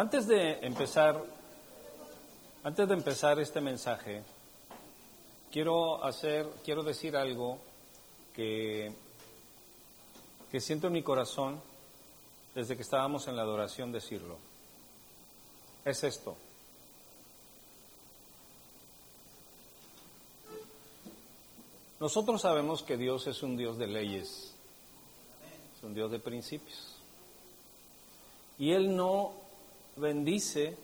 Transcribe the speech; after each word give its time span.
Antes 0.00 0.26
de 0.26 0.52
empezar, 0.62 1.22
antes 2.64 2.88
de 2.88 2.94
empezar 2.94 3.38
este 3.38 3.60
mensaje, 3.60 4.22
quiero 5.52 6.02
hacer, 6.02 6.48
quiero 6.64 6.82
decir 6.82 7.14
algo 7.14 7.58
que, 8.32 8.94
que 10.50 10.58
siento 10.58 10.86
en 10.86 10.94
mi 10.94 11.02
corazón 11.02 11.60
desde 12.54 12.76
que 12.76 12.82
estábamos 12.82 13.28
en 13.28 13.36
la 13.36 13.42
adoración 13.42 13.92
decirlo. 13.92 14.38
Es 15.84 16.02
esto. 16.02 16.34
Nosotros 22.00 22.40
sabemos 22.40 22.82
que 22.82 22.96
Dios 22.96 23.26
es 23.26 23.42
un 23.42 23.54
Dios 23.54 23.76
de 23.76 23.86
leyes, 23.86 24.56
es 25.76 25.82
un 25.82 25.92
Dios 25.92 26.10
de 26.10 26.20
principios. 26.20 26.96
Y 28.58 28.72
Él 28.72 28.96
no 28.96 29.39
bendice 30.00 30.76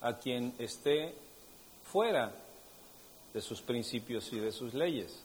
a 0.00 0.18
quien 0.18 0.54
esté 0.58 1.14
fuera 1.84 2.32
de 3.32 3.40
sus 3.40 3.62
principios 3.62 4.32
y 4.32 4.38
de 4.38 4.52
sus 4.52 4.74
leyes. 4.74 5.24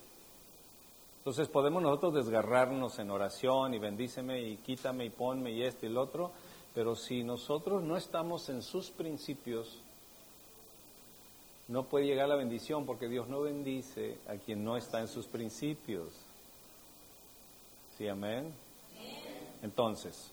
Entonces 1.20 1.48
podemos 1.48 1.84
nosotros 1.84 2.14
desgarrarnos 2.16 2.98
en 2.98 3.12
oración 3.12 3.74
y 3.74 3.80
bendíceme 3.80 4.42
y 4.42 4.58
quítame 4.58 5.06
y 5.06 5.10
ponme 5.10 5.52
y 5.52 5.64
este 5.64 5.86
y 5.86 5.90
el 5.90 5.98
otro, 5.98 6.32
pero 6.74 6.96
si 6.96 7.24
nosotros 7.24 7.84
no 7.84 7.98
estamos 7.98 8.50
en 8.50 8.64
sus 8.64 8.90
principios, 8.90 9.80
no 11.68 11.84
puede 11.84 12.06
llegar 12.06 12.30
la 12.30 12.36
bendición 12.36 12.86
porque 12.86 13.08
Dios 13.08 13.28
no 13.28 13.42
bendice 13.42 14.18
a 14.28 14.38
quien 14.38 14.64
no 14.64 14.76
está 14.76 15.02
en 15.02 15.08
sus 15.08 15.28
principios. 15.28 16.08
¿Sí, 17.98 18.08
amén? 18.08 18.52
Entonces, 19.62 20.32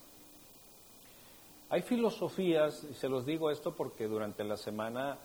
hay 1.68 1.82
filosofías, 1.82 2.84
y 2.90 2.94
se 2.94 3.08
los 3.08 3.26
digo 3.26 3.50
esto 3.50 3.74
porque 3.74 4.06
durante 4.06 4.44
la 4.44 4.56
semana 4.56 5.18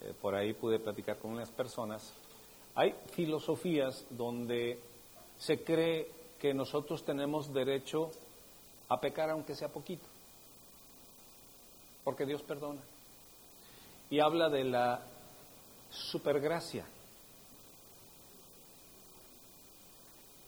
eh, 0.00 0.14
por 0.20 0.34
ahí 0.34 0.52
pude 0.52 0.78
platicar 0.78 1.18
con 1.18 1.32
unas 1.32 1.50
personas, 1.50 2.12
hay 2.74 2.94
filosofías 3.12 4.06
donde 4.10 4.78
se 5.38 5.62
cree 5.64 6.08
que 6.38 6.54
nosotros 6.54 7.04
tenemos 7.04 7.52
derecho 7.52 8.10
a 8.88 9.00
pecar 9.00 9.30
aunque 9.30 9.54
sea 9.54 9.68
poquito, 9.68 10.06
porque 12.04 12.24
Dios 12.24 12.42
perdona. 12.42 12.80
Y 14.10 14.20
habla 14.20 14.48
de 14.48 14.64
la 14.64 15.02
supergracia. 15.90 16.84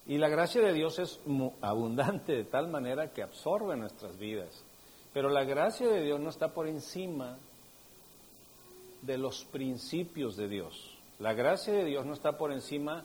Y 0.06 0.18
la 0.18 0.28
gracia 0.28 0.60
de 0.60 0.72
Dios 0.72 0.98
es 0.98 1.20
abundante 1.60 2.32
de 2.32 2.44
tal 2.44 2.68
manera 2.68 3.12
que 3.12 3.22
absorbe 3.22 3.76
nuestras 3.76 4.18
vidas. 4.18 4.64
Pero 5.12 5.28
la 5.28 5.44
gracia 5.44 5.88
de 5.88 6.02
Dios 6.02 6.20
no 6.20 6.30
está 6.30 6.54
por 6.54 6.66
encima 6.66 7.38
de 9.02 9.18
los 9.18 9.44
principios 9.44 10.36
de 10.36 10.48
Dios. 10.48 10.96
La 11.18 11.34
gracia 11.34 11.72
de 11.72 11.84
Dios 11.84 12.06
no 12.06 12.14
está 12.14 12.38
por 12.38 12.52
encima 12.52 13.04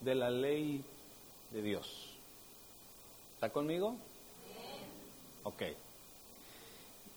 de 0.00 0.14
la 0.14 0.30
ley 0.30 0.84
de 1.50 1.62
Dios. 1.62 2.12
¿Está 3.34 3.50
conmigo? 3.50 3.96
Ok. 5.44 5.62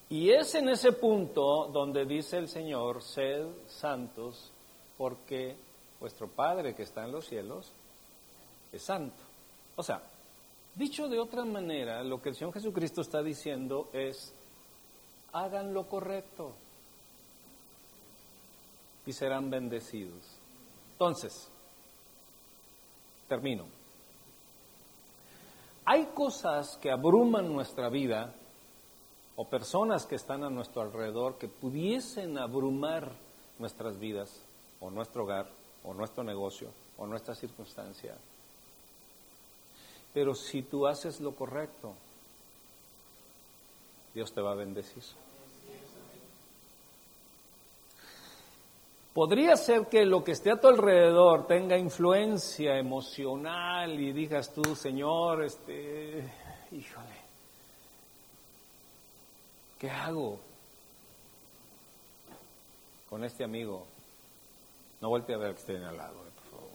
Y 0.09 0.31
es 0.31 0.55
en 0.55 0.69
ese 0.69 0.93
punto 0.93 1.67
donde 1.71 2.05
dice 2.05 2.37
el 2.37 2.47
Señor, 2.47 3.03
sed 3.03 3.45
santos 3.67 4.51
porque 4.97 5.55
vuestro 5.99 6.27
Padre 6.27 6.73
que 6.73 6.83
está 6.83 7.05
en 7.05 7.11
los 7.11 7.27
cielos 7.27 7.71
es 8.71 8.81
santo. 8.81 9.21
O 9.75 9.83
sea, 9.83 10.01
dicho 10.80 11.09
de 11.09 11.19
otra 11.19 11.44
manera, 11.44 12.02
lo 12.03 12.22
que 12.22 12.30
el 12.30 12.35
Señor 12.35 12.53
Jesucristo 12.53 13.02
está 13.02 13.22
diciendo 13.22 13.89
es, 13.91 14.33
hagan 15.33 15.73
lo 15.73 15.88
correcto 15.88 16.53
y 19.05 19.11
serán 19.11 19.50
bendecidos. 19.50 20.23
Entonces, 20.94 21.50
termino. 23.28 23.66
Hay 25.84 26.06
cosas 26.13 26.78
que 26.78 26.91
abruman 26.91 27.51
nuestra 27.51 27.90
vida 27.90 28.34
o 29.35 29.50
personas 29.50 30.06
que 30.06 30.16
están 30.16 30.44
a 30.44 30.50
nuestro 30.50 30.81
alrededor 30.81 31.38
que 31.38 31.50
pudiesen 31.50 32.38
abrumar 32.38 33.11
nuestras 33.57 34.00
vidas 34.00 34.46
o 34.79 34.90
nuestro 34.90 35.23
hogar, 35.23 35.50
o 35.84 35.94
nuestro 35.94 36.23
negocio, 36.23 36.69
o 36.97 37.06
nuestra 37.06 37.35
circunstancia. 37.35 38.16
Pero 40.14 40.34
si 40.34 40.64
tú 40.64 40.88
haces 40.88 41.20
lo 41.20 41.36
correcto, 41.36 41.94
Dios 44.14 44.34
te 44.34 44.42
va 44.42 44.52
a 44.52 44.56
bendecir. 44.56 45.03
Podría 49.14 49.56
ser 49.56 49.88
que 49.88 50.06
lo 50.06 50.24
que 50.24 50.31
esté 50.31 50.52
a 50.52 50.62
tu 50.62 50.68
alrededor 50.68 51.46
tenga 51.47 51.78
influencia 51.78 52.78
emocional 52.78 54.00
y 54.00 54.14
digas 54.14 54.53
tú, 54.53 54.75
Señor, 54.75 55.44
este, 55.44 56.24
híjole, 56.72 57.20
¿qué 59.78 59.90
hago 59.90 60.40
con 63.09 63.24
este 63.24 63.44
amigo? 63.44 63.86
No 65.02 65.09
vuelve 65.09 65.34
a 65.34 65.38
ver 65.38 65.53
que 65.53 65.59
esté 65.59 65.78
al 65.78 65.97
lado, 65.97 66.16
eh, 66.28 66.31
por 66.36 66.44
favor. 66.52 66.70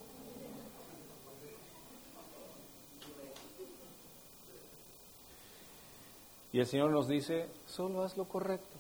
Y 6.55 6.61
el 6.61 6.67
Señor 6.69 6.93
nos 6.93 7.09
dice, 7.09 7.49
solo 7.67 8.05
haz 8.05 8.17
lo 8.17 8.27
correcto. 8.27 8.77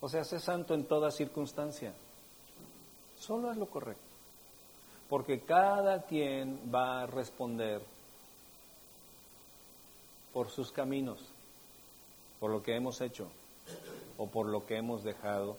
O 0.00 0.08
sea, 0.08 0.24
sé 0.24 0.40
santo 0.40 0.72
en 0.72 0.86
toda 0.86 1.10
circunstancia. 1.10 1.92
Solo 3.20 3.50
haz 3.50 3.58
lo 3.58 3.66
correcto. 3.66 4.02
Porque 5.10 5.40
cada 5.40 6.06
quien 6.06 6.58
va 6.74 7.02
a 7.02 7.06
responder 7.06 7.82
por 10.32 10.48
sus 10.48 10.72
caminos, 10.72 11.20
por 12.40 12.50
lo 12.50 12.62
que 12.62 12.74
hemos 12.74 12.98
hecho 13.02 13.28
o 14.16 14.26
por 14.28 14.46
lo 14.46 14.64
que 14.64 14.78
hemos 14.78 15.04
dejado 15.04 15.58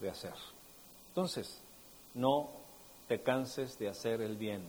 de 0.00 0.10
hacer. 0.10 0.34
Entonces, 1.10 1.62
no 2.14 2.50
te 3.06 3.22
canses 3.22 3.78
de 3.78 3.88
hacer 3.88 4.20
el 4.22 4.36
bien, 4.36 4.64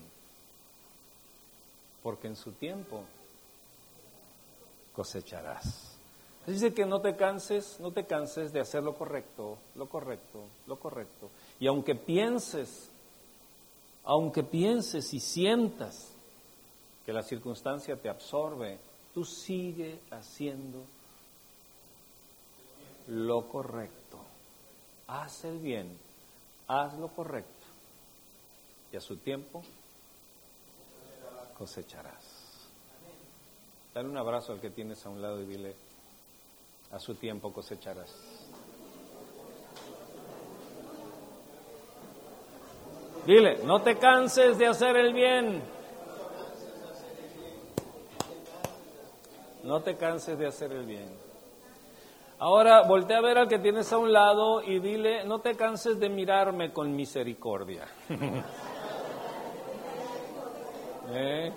porque 2.03 2.27
en 2.27 2.35
su 2.35 2.51
tiempo 2.51 3.05
cosecharás. 4.93 5.97
Dice 6.45 6.73
que 6.73 6.85
no 6.85 6.99
te 7.01 7.15
canses, 7.15 7.79
no 7.79 7.91
te 7.91 8.05
canses 8.05 8.51
de 8.51 8.59
hacer 8.59 8.83
lo 8.83 8.95
correcto, 8.95 9.57
lo 9.75 9.87
correcto, 9.87 10.43
lo 10.67 10.77
correcto. 10.77 11.29
Y 11.59 11.67
aunque 11.67 11.95
pienses, 11.95 12.89
aunque 14.03 14.43
pienses 14.43 15.13
y 15.13 15.19
sientas 15.19 16.09
que 17.05 17.13
la 17.13 17.23
circunstancia 17.23 17.95
te 17.95 18.09
absorbe, 18.09 18.77
tú 19.13 19.23
sigue 19.23 19.99
haciendo 20.11 20.83
lo 23.07 23.47
correcto 23.47 24.03
haz 25.07 25.45
el 25.45 25.59
bien, 25.59 25.97
haz 26.67 26.93
lo 26.95 27.07
correcto 27.09 27.49
y 28.91 28.97
a 28.97 29.01
su 29.01 29.17
tiempo 29.17 29.61
cosecharás. 31.57 32.22
Dale 33.93 34.09
un 34.09 34.17
abrazo 34.17 34.53
al 34.53 34.59
que 34.59 34.71
tienes 34.71 35.05
a 35.05 35.09
un 35.09 35.21
lado 35.21 35.39
y 35.39 35.45
dile, 35.45 35.75
a 36.91 36.99
su 36.99 37.13
tiempo 37.13 37.53
cosecharás. 37.53 38.11
Dile, 43.27 43.59
no 43.63 43.81
te 43.83 43.97
canses 43.97 44.57
de 44.57 44.65
hacer 44.65 44.97
el 44.97 45.13
bien. 45.13 45.61
No 49.63 49.81
te 49.81 49.95
canses 49.95 50.39
de 50.39 50.47
hacer 50.47 50.71
el 50.71 50.85
bien. 50.85 51.09
Ahora 52.39 52.81
voltea 52.81 53.19
a 53.19 53.21
ver 53.21 53.37
al 53.37 53.47
que 53.47 53.59
tienes 53.59 53.93
a 53.93 53.97
un 53.99 54.11
lado 54.11 54.63
y 54.63 54.79
dile, 54.79 55.23
no 55.23 55.39
te 55.39 55.55
canses 55.55 55.99
de 55.99 56.09
mirarme 56.09 56.73
con 56.73 56.95
misericordia. 56.95 57.87
¿Eh? 61.13 61.53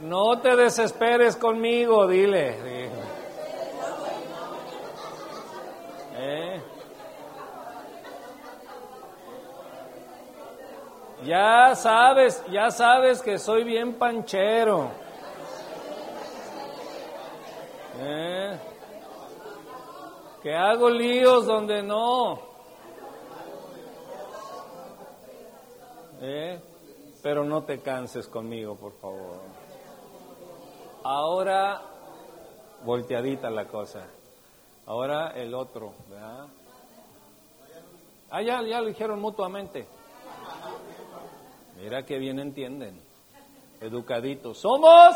No 0.00 0.38
te 0.40 0.56
desesperes 0.56 1.36
conmigo, 1.36 2.06
dile. 2.06 2.56
¿Eh? 6.16 6.60
Ya 11.24 11.74
sabes, 11.74 12.44
ya 12.50 12.70
sabes 12.70 13.22
que 13.22 13.38
soy 13.38 13.64
bien 13.64 13.94
panchero. 13.94 14.90
¿Eh? 18.00 18.58
que 20.44 20.54
hago 20.54 20.90
líos 20.90 21.46
donde 21.46 21.82
no. 21.82 22.38
¿Eh? 26.20 26.60
Pero 27.22 27.44
no 27.44 27.62
te 27.64 27.80
canses 27.80 28.28
conmigo, 28.28 28.76
por 28.76 28.92
favor. 29.00 29.40
Ahora 31.04 31.82
volteadita 32.82 33.50
la 33.50 33.66
cosa. 33.66 34.06
Ahora 34.86 35.32
el 35.34 35.52
otro, 35.54 35.92
¿verdad? 36.08 36.46
Ah, 38.30 38.42
ya, 38.42 38.62
ya 38.62 38.80
lo 38.80 38.86
dijeron 38.86 39.20
mutuamente. 39.20 39.86
Mira 41.76 42.04
que 42.04 42.18
bien 42.18 42.38
entienden. 42.38 43.00
Educaditos. 43.80 44.58
Somos. 44.58 45.14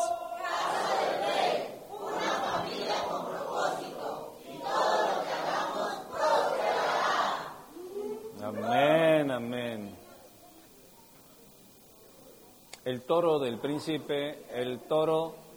Amén, 8.42 9.30
amén. 9.30 9.96
El 12.84 13.02
toro 13.02 13.38
del 13.38 13.58
príncipe, 13.58 14.44
el 14.50 14.80
toro, 14.80 15.47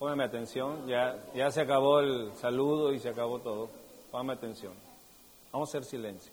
póngame 0.00 0.24
atención, 0.24 0.88
ya, 0.88 1.22
ya 1.34 1.50
se 1.50 1.60
acabó 1.60 2.00
el 2.00 2.34
saludo 2.36 2.94
y 2.94 2.98
se 2.98 3.10
acabó 3.10 3.38
todo. 3.40 3.68
Póngame 4.10 4.32
atención. 4.32 4.72
Vamos 5.52 5.68
a 5.68 5.70
hacer 5.72 5.84
silencio. 5.84 6.32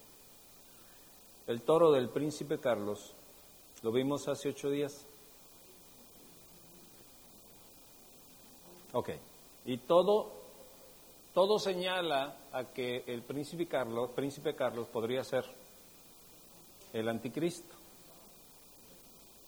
El 1.48 1.62
toro 1.62 1.92
del 1.92 2.08
príncipe 2.08 2.60
Carlos, 2.60 3.14
lo 3.84 3.92
vimos 3.92 4.25
hace 4.30 4.50
ocho 4.50 4.69
días. 4.69 5.06
Ok. 8.94 9.10
Y 9.66 9.80
todo, 9.80 10.31
todo 11.34 11.60
señala 11.60 12.38
a 12.54 12.64
que 12.64 13.04
el 13.06 13.22
príncipe 13.22 13.68
Carlos, 13.68 14.12
príncipe 14.16 14.56
Carlos 14.56 14.88
podría 14.88 15.25
ser 15.25 15.44
el 16.94 17.10
anticristo. 17.10 17.75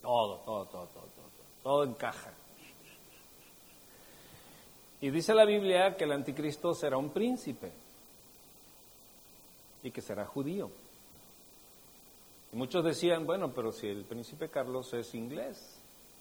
Todo, 0.02 0.40
todo, 0.40 0.66
todo, 0.66 0.88
todo, 0.88 1.04
todo, 1.04 1.30
todo 1.64 1.84
encaja. 1.86 2.34
Y 5.02 5.10
dice 5.12 5.34
la 5.34 5.46
Biblia 5.46 5.96
que 5.96 6.04
el 6.04 6.12
anticristo 6.12 6.74
será 6.74 6.98
un 6.98 7.12
príncipe 7.12 7.72
y 9.82 9.92
que 9.92 10.02
será 10.02 10.26
judío. 10.26 10.70
Y 12.52 12.56
muchos 12.56 12.84
decían, 12.84 13.26
bueno, 13.26 13.54
pero 13.54 13.72
si 13.72 13.88
el 13.88 14.04
príncipe 14.04 14.50
Carlos 14.50 14.94
es 14.94 15.14
inglés. 15.14 15.78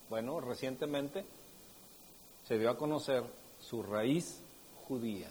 Bueno, 0.09 0.41
recientemente 0.41 1.25
se 2.47 2.59
dio 2.59 2.71
a 2.71 2.79
conocer 2.79 3.25
su 3.61 3.83
raíz 3.83 4.41
judía. 4.87 5.29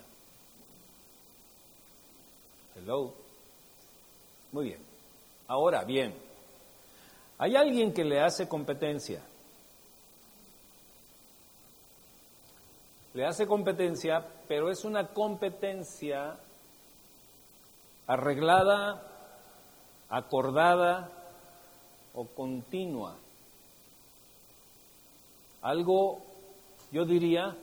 Hello. 2.75 3.13
Muy 4.51 4.65
bien. 4.65 4.79
Ahora 5.47 5.83
bien, 5.83 6.13
hay 7.37 7.55
alguien 7.55 7.93
que 7.93 8.03
le 8.03 8.19
hace 8.19 8.47
competencia. 8.47 9.21
Le 13.17 13.25
hace 13.25 13.47
competencia, 13.47 14.23
pero 14.47 14.69
es 14.69 14.85
una 14.85 15.07
competencia 15.07 16.37
arreglada, 18.05 19.01
acordada 20.07 21.09
o 22.13 22.27
continua. 22.27 23.17
Algo, 25.63 26.21
yo 26.91 27.05
diría, 27.05 27.57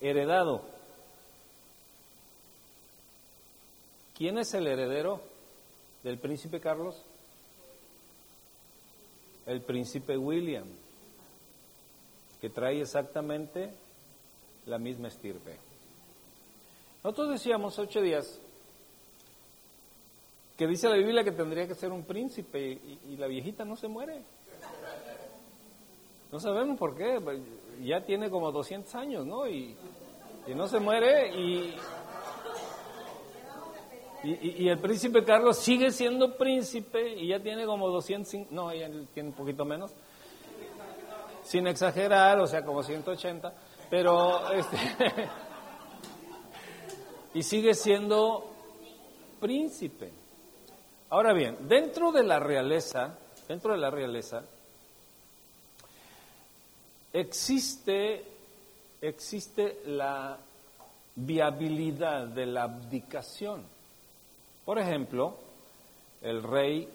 heredado. 0.00 0.62
¿Quién 4.14 4.38
es 4.38 4.54
el 4.54 4.68
heredero 4.68 5.22
del 6.04 6.20
príncipe 6.20 6.60
Carlos? 6.60 7.04
El 9.44 9.60
príncipe 9.62 10.16
William, 10.16 10.68
que 12.40 12.48
trae 12.48 12.80
exactamente 12.80 13.74
la 14.66 14.78
misma 14.78 15.08
estirpe. 15.08 15.56
Nosotros 17.02 17.30
decíamos 17.30 17.78
ocho 17.78 18.00
días 18.00 18.40
que 20.56 20.66
dice 20.66 20.88
la 20.88 20.96
Biblia 20.96 21.22
que 21.22 21.32
tendría 21.32 21.68
que 21.68 21.74
ser 21.74 21.92
un 21.92 22.04
príncipe 22.04 22.60
y, 22.60 23.16
la 23.16 23.26
viejita 23.26 23.64
no 23.64 23.76
se 23.76 23.88
muere. 23.88 24.22
No 26.32 26.40
sabemos 26.40 26.78
por 26.78 26.96
qué, 26.96 27.20
ya 27.84 28.04
tiene 28.04 28.30
como 28.30 28.50
200 28.50 28.94
años, 28.94 29.26
¿no? 29.26 29.46
Y, 29.48 29.76
no 30.48 30.68
se 30.68 30.78
muere 30.78 31.36
y, 31.36 31.74
y, 34.24 34.68
el 34.68 34.78
príncipe 34.78 35.24
Carlos 35.24 35.58
sigue 35.58 35.90
siendo 35.90 36.36
príncipe 36.36 37.14
y 37.14 37.28
ya 37.28 37.40
tiene 37.40 37.66
como 37.66 37.88
200, 37.88 38.50
no, 38.50 38.70
tiene 39.12 39.28
un 39.28 39.34
poquito 39.34 39.64
menos, 39.64 39.92
sin 41.42 41.66
exagerar, 41.66 42.40
o 42.40 42.46
sea, 42.46 42.64
como 42.64 42.82
180, 42.82 43.52
pero 43.90 44.50
este, 44.52 44.76
y 47.34 47.42
sigue 47.42 47.74
siendo 47.74 48.50
príncipe. 49.40 50.10
Ahora 51.10 51.32
bien, 51.32 51.68
dentro 51.68 52.10
de 52.10 52.24
la 52.24 52.40
realeza, 52.40 53.18
dentro 53.46 53.72
de 53.72 53.78
la 53.78 53.90
realeza, 53.90 54.42
existe, 57.12 58.24
existe 59.00 59.80
la 59.86 60.38
viabilidad 61.14 62.26
de 62.26 62.46
la 62.46 62.64
abdicación. 62.64 63.64
Por 64.64 64.78
ejemplo, 64.78 65.36
el 66.22 66.42
rey 66.42 66.88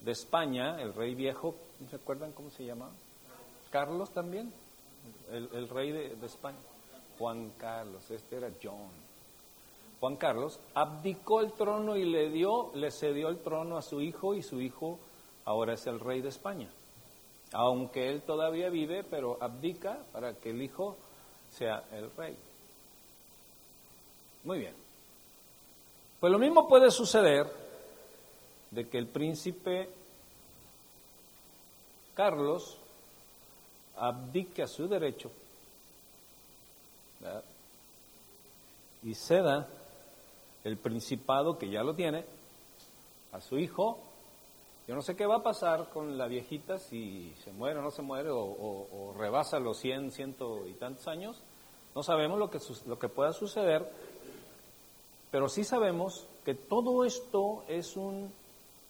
de 0.00 0.12
España, 0.12 0.80
el 0.80 0.94
rey 0.94 1.14
viejo, 1.14 1.54
¿se 1.88 1.96
acuerdan 1.96 2.32
cómo 2.32 2.50
se 2.50 2.64
llama? 2.64 2.88
Carlos 3.70 4.10
también, 4.10 4.52
el, 5.30 5.68
rey 5.68 5.92
de, 5.92 6.16
de 6.16 6.26
España. 6.26 6.58
Juan 7.18 7.52
Carlos, 7.58 8.10
este 8.10 8.36
era 8.36 8.50
John. 8.62 8.90
Juan 10.00 10.16
Carlos, 10.16 10.58
abdicó 10.74 11.40
el 11.40 11.52
trono 11.52 11.96
y 11.96 12.04
le 12.04 12.30
dio, 12.30 12.70
le 12.74 12.90
cedió 12.90 13.28
el 13.28 13.38
trono 13.38 13.76
a 13.76 13.82
su 13.82 14.00
hijo 14.00 14.34
y 14.34 14.42
su 14.42 14.60
hijo 14.60 14.98
ahora 15.44 15.74
es 15.74 15.86
el 15.86 16.00
rey 16.00 16.22
de 16.22 16.30
España. 16.30 16.70
Aunque 17.52 18.08
él 18.08 18.22
todavía 18.22 18.70
vive, 18.70 19.04
pero 19.04 19.36
abdica 19.40 19.98
para 20.12 20.34
que 20.34 20.50
el 20.50 20.62
hijo 20.62 20.96
sea 21.50 21.84
el 21.92 22.10
rey. 22.16 22.36
Muy 24.44 24.60
bien. 24.60 24.74
Pues 26.18 26.32
lo 26.32 26.38
mismo 26.38 26.66
puede 26.68 26.90
suceder 26.90 27.46
de 28.70 28.88
que 28.88 28.98
el 28.98 29.08
príncipe 29.08 29.90
Carlos 32.14 32.79
abdique 34.00 34.62
a 34.62 34.66
su 34.66 34.88
derecho 34.88 35.30
y 39.02 39.14
ceda 39.14 39.68
el 40.64 40.76
principado, 40.76 41.58
que 41.58 41.70
ya 41.70 41.82
lo 41.82 41.94
tiene, 41.94 42.24
a 43.32 43.40
su 43.40 43.58
hijo. 43.58 43.98
Yo 44.88 44.94
no 44.94 45.02
sé 45.02 45.16
qué 45.16 45.26
va 45.26 45.36
a 45.36 45.42
pasar 45.42 45.90
con 45.90 46.18
la 46.18 46.26
viejita, 46.26 46.78
si 46.78 47.32
se 47.44 47.52
muere 47.52 47.78
o 47.78 47.82
no 47.82 47.90
se 47.90 48.02
muere, 48.02 48.30
o, 48.32 49.14
rebasa 49.16 49.58
los 49.58 49.78
100, 49.78 50.10
ciento 50.10 50.66
y 50.66 50.72
tantos 50.74 51.06
años. 51.06 51.40
No 51.94 52.02
sabemos 52.02 52.38
lo 52.38 52.50
que, 52.50 52.58
lo 52.86 52.98
que 52.98 53.08
pueda 53.08 53.32
suceder, 53.32 53.90
pero 55.30 55.48
sí 55.48 55.64
sabemos 55.64 56.26
que 56.44 56.54
todo 56.54 57.04
esto 57.04 57.64
es 57.68 57.96
un 57.96 58.32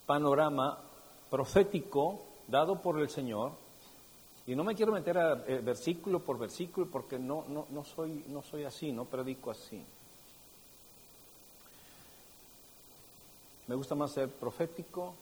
panorama 0.06 0.78
profético 1.30 2.20
dado 2.48 2.80
por 2.80 2.98
el 2.98 3.08
Señor. 3.08 3.52
Y 4.50 4.56
no 4.56 4.64
me 4.64 4.74
quiero 4.74 4.90
meter 4.90 5.16
a, 5.16 5.44
eh, 5.46 5.60
versículo 5.62 6.24
por 6.24 6.36
versículo 6.36 6.88
porque 6.90 7.20
no, 7.20 7.44
no, 7.46 7.68
no, 7.70 7.84
soy, 7.84 8.24
no 8.26 8.42
soy 8.42 8.64
así, 8.64 8.90
no 8.90 9.04
predico 9.04 9.52
así. 9.52 9.80
Me 13.68 13.76
gusta 13.76 13.94
más 13.94 14.12
ser 14.12 14.28
profético, 14.28 15.14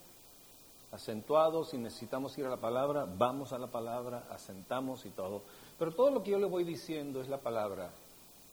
acentuado, 0.93 1.63
si 1.63 1.77
necesitamos 1.77 2.39
ir 2.39 2.47
a 2.47 2.49
la 2.49 2.57
palabra, 2.57 3.05
vamos 3.05 3.53
a 3.53 3.59
la 3.59 3.67
palabra, 3.67 4.29
asentamos 4.31 5.05
y 5.05 5.11
todo. 5.11 5.43
Pero 5.79 5.93
todo 5.93 6.11
lo 6.11 6.23
que 6.23 6.31
yo 6.31 6.39
le 6.39 6.47
voy 6.47 6.65
diciendo 6.65 7.21
es 7.21 7.29
la 7.29 7.37
palabra 7.37 7.91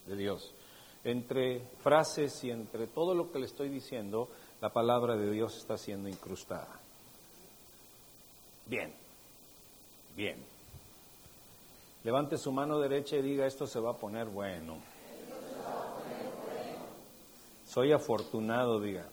de 0.06 0.14
Dios. 0.14 0.52
Entre 1.04 1.60
frases 1.78 2.44
y 2.44 2.50
entre 2.50 2.86
todo 2.86 3.14
lo 3.14 3.32
que 3.32 3.38
le 3.38 3.46
estoy 3.46 3.70
diciendo, 3.70 4.28
la 4.60 4.68
palabra 4.68 5.16
de 5.16 5.30
Dios 5.30 5.56
está 5.56 5.78
siendo 5.78 6.10
incrustada. 6.10 6.78
Bien, 8.66 8.92
bien. 10.14 10.55
Levante 12.06 12.38
su 12.38 12.52
mano 12.52 12.78
derecha 12.78 13.16
y 13.16 13.22
diga, 13.22 13.48
esto 13.48 13.66
se 13.66 13.80
va 13.80 13.90
a 13.90 13.96
poner 13.96 14.26
bueno. 14.26 14.76
Soy 17.64 17.90
afortunado, 17.90 18.78
diga. 18.78 19.08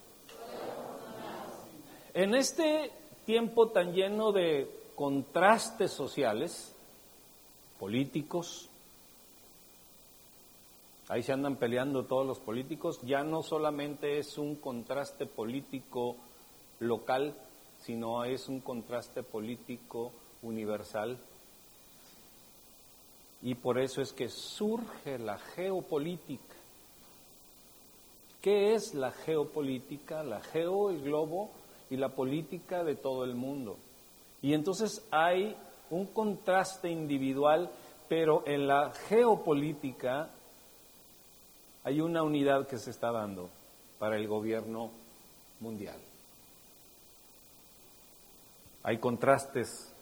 En 2.14 2.36
este 2.36 2.92
tiempo 3.26 3.70
tan 3.70 3.94
lleno 3.94 4.32
de 4.32 4.70
contrastes 4.94 5.90
sociales, 5.90 6.76
políticos, 7.80 8.70
ahí 11.10 11.24
se 11.24 11.34
andan 11.34 11.56
peleando 11.56 12.06
todos 12.06 12.28
los 12.28 12.38
políticos, 12.38 13.00
ya 13.02 13.24
no 13.24 13.42
solamente 13.42 14.20
es 14.20 14.38
un 14.38 14.58
contraste 14.58 15.26
político 15.26 16.16
local, 16.80 17.34
sino 17.80 18.24
es 18.24 18.48
un 18.48 18.60
contraste 18.60 19.24
político 19.24 20.12
universal. 20.44 21.18
Y 23.44 23.56
por 23.56 23.78
eso 23.80 24.02
es 24.02 24.14
que 24.14 24.30
surge 24.30 25.20
la 25.20 25.38
geopolítica. 25.38 26.56
¿Qué 28.42 28.74
es 28.74 28.94
la 28.94 29.12
geopolítica? 29.12 30.24
La 30.24 30.42
geo, 30.42 30.90
el 30.90 31.02
globo, 31.02 31.52
y 31.94 31.98
la 31.98 32.10
política 32.10 32.84
de 32.84 32.96
todo 32.96 33.24
el 33.24 33.36
mundo. 33.36 33.78
Y 34.42 34.56
entonces 34.56 35.06
hay 35.12 35.56
un 35.92 36.08
contraste 36.08 36.90
individual, 36.90 37.70
pero 38.10 38.44
en 38.48 38.68
la 38.68 38.92
geopolítica 39.08 40.30
hay 41.84 42.02
una 42.02 42.24
unidad 42.24 42.68
que 42.68 42.80
se 42.80 42.90
está 42.90 43.12
dando 43.12 43.48
para 44.00 44.18
el 44.18 44.28
gobierno 44.28 44.90
mundial. 45.60 46.00
Hay 48.82 48.98
contrastes 48.98 49.93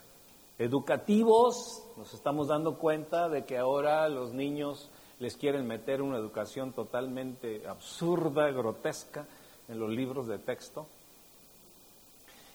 educativos, 0.61 1.83
nos 1.97 2.13
estamos 2.13 2.47
dando 2.47 2.77
cuenta 2.77 3.29
de 3.29 3.45
que 3.45 3.57
ahora 3.57 4.07
los 4.09 4.31
niños 4.31 4.91
les 5.19 5.35
quieren 5.35 5.65
meter 5.65 6.03
una 6.03 6.17
educación 6.17 6.73
totalmente 6.73 7.67
absurda, 7.67 8.51
grotesca 8.51 9.25
en 9.67 9.79
los 9.79 9.89
libros 9.89 10.27
de 10.27 10.37
texto. 10.37 10.85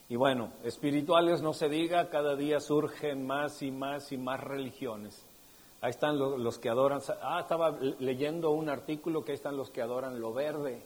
Y 0.09 0.15
bueno, 0.15 0.53
espirituales 0.63 1.43
no 1.43 1.53
se 1.53 1.69
diga, 1.69 2.09
cada 2.09 2.37
día 2.37 2.61
surgen 2.61 3.27
más 3.27 3.61
y 3.63 3.73
más 3.73 4.13
y 4.13 4.19
más 4.19 4.39
religiones. 4.39 5.27
Ahí 5.81 5.91
están 5.91 6.17
los, 6.17 6.59
que 6.59 6.69
adoran. 6.69 7.01
Ah, 7.23 7.41
estaba 7.41 7.73
leyendo 7.99 8.51
un 8.53 8.69
artículo 8.69 9.25
que 9.25 9.33
ahí 9.33 9.37
están 9.37 9.57
los 9.57 9.71
que 9.71 9.83
adoran 9.83 10.21
lo 10.21 10.33
verde. 10.33 10.81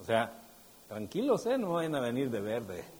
O 0.00 0.04
sea, 0.04 0.42
tranquilos, 0.88 1.46
¿eh? 1.46 1.56
No 1.56 1.74
vayan 1.74 1.94
a 1.94 2.00
venir 2.00 2.30
de 2.30 2.40
verde. 2.40 2.97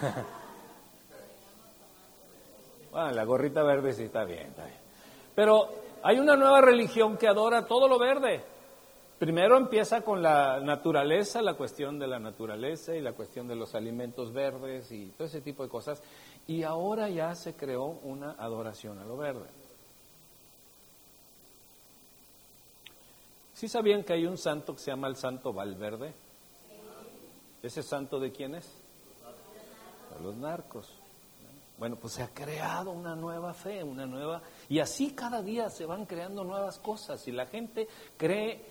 la 2.92 3.24
gorrita 3.24 3.62
verde 3.62 3.92
sí 3.92 4.04
está 4.04 4.24
bien, 4.24 4.48
está 4.48 4.64
bien. 4.64 4.78
Pero 5.34 5.68
hay 6.02 6.18
una 6.18 6.36
nueva 6.36 6.60
religión 6.60 7.16
que 7.16 7.28
adora 7.28 7.66
todo 7.66 7.88
lo 7.88 7.98
verde. 7.98 8.42
Primero 9.18 9.58
empieza 9.58 10.00
con 10.00 10.22
la 10.22 10.60
naturaleza, 10.60 11.42
la 11.42 11.54
cuestión 11.54 11.98
de 11.98 12.06
la 12.06 12.18
naturaleza 12.18 12.96
y 12.96 13.02
la 13.02 13.12
cuestión 13.12 13.46
de 13.46 13.54
los 13.54 13.74
alimentos 13.74 14.32
verdes 14.32 14.90
y 14.92 15.08
todo 15.08 15.28
ese 15.28 15.42
tipo 15.42 15.62
de 15.62 15.68
cosas. 15.68 16.02
Y 16.46 16.62
ahora 16.62 17.10
ya 17.10 17.34
se 17.34 17.54
creó 17.54 17.84
una 17.84 18.32
adoración 18.32 18.98
a 18.98 19.04
lo 19.04 19.18
verde. 19.18 19.48
¿Sí 23.52 23.68
sabían 23.68 24.04
que 24.04 24.14
hay 24.14 24.24
un 24.24 24.38
santo 24.38 24.72
que 24.72 24.78
se 24.78 24.90
llama 24.90 25.08
el 25.08 25.16
Santo 25.16 25.52
Valverde? 25.52 26.14
¿Ese 27.62 27.82
santo 27.82 28.18
de 28.18 28.32
quién 28.32 28.54
es? 28.54 28.79
Los 30.22 30.36
narcos. 30.36 30.88
Bueno, 31.78 31.96
pues 31.96 32.12
se 32.12 32.22
ha 32.22 32.28
creado 32.28 32.90
una 32.90 33.16
nueva 33.16 33.54
fe, 33.54 33.82
una 33.82 34.04
nueva... 34.04 34.42
Y 34.68 34.80
así 34.80 35.12
cada 35.12 35.42
día 35.42 35.70
se 35.70 35.86
van 35.86 36.04
creando 36.04 36.44
nuevas 36.44 36.78
cosas 36.78 37.26
y 37.26 37.32
la 37.32 37.46
gente 37.46 37.88
cree 38.18 38.62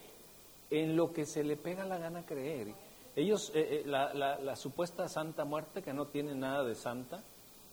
en 0.70 0.96
lo 0.96 1.12
que 1.12 1.26
se 1.26 1.44
le 1.44 1.58
pega 1.58 1.86
la 1.86 1.98
gana 1.98 2.24
creer. 2.24 2.74
Ellos, 3.16 3.52
eh, 3.56 3.84
eh, 3.84 3.88
la, 3.88 4.56
supuesta 4.56 5.10
santa 5.10 5.44
muerte, 5.44 5.82
que 5.82 5.92
no 5.92 6.06
tiene 6.06 6.36
nada 6.36 6.64
de 6.64 6.76
santa, 6.76 7.24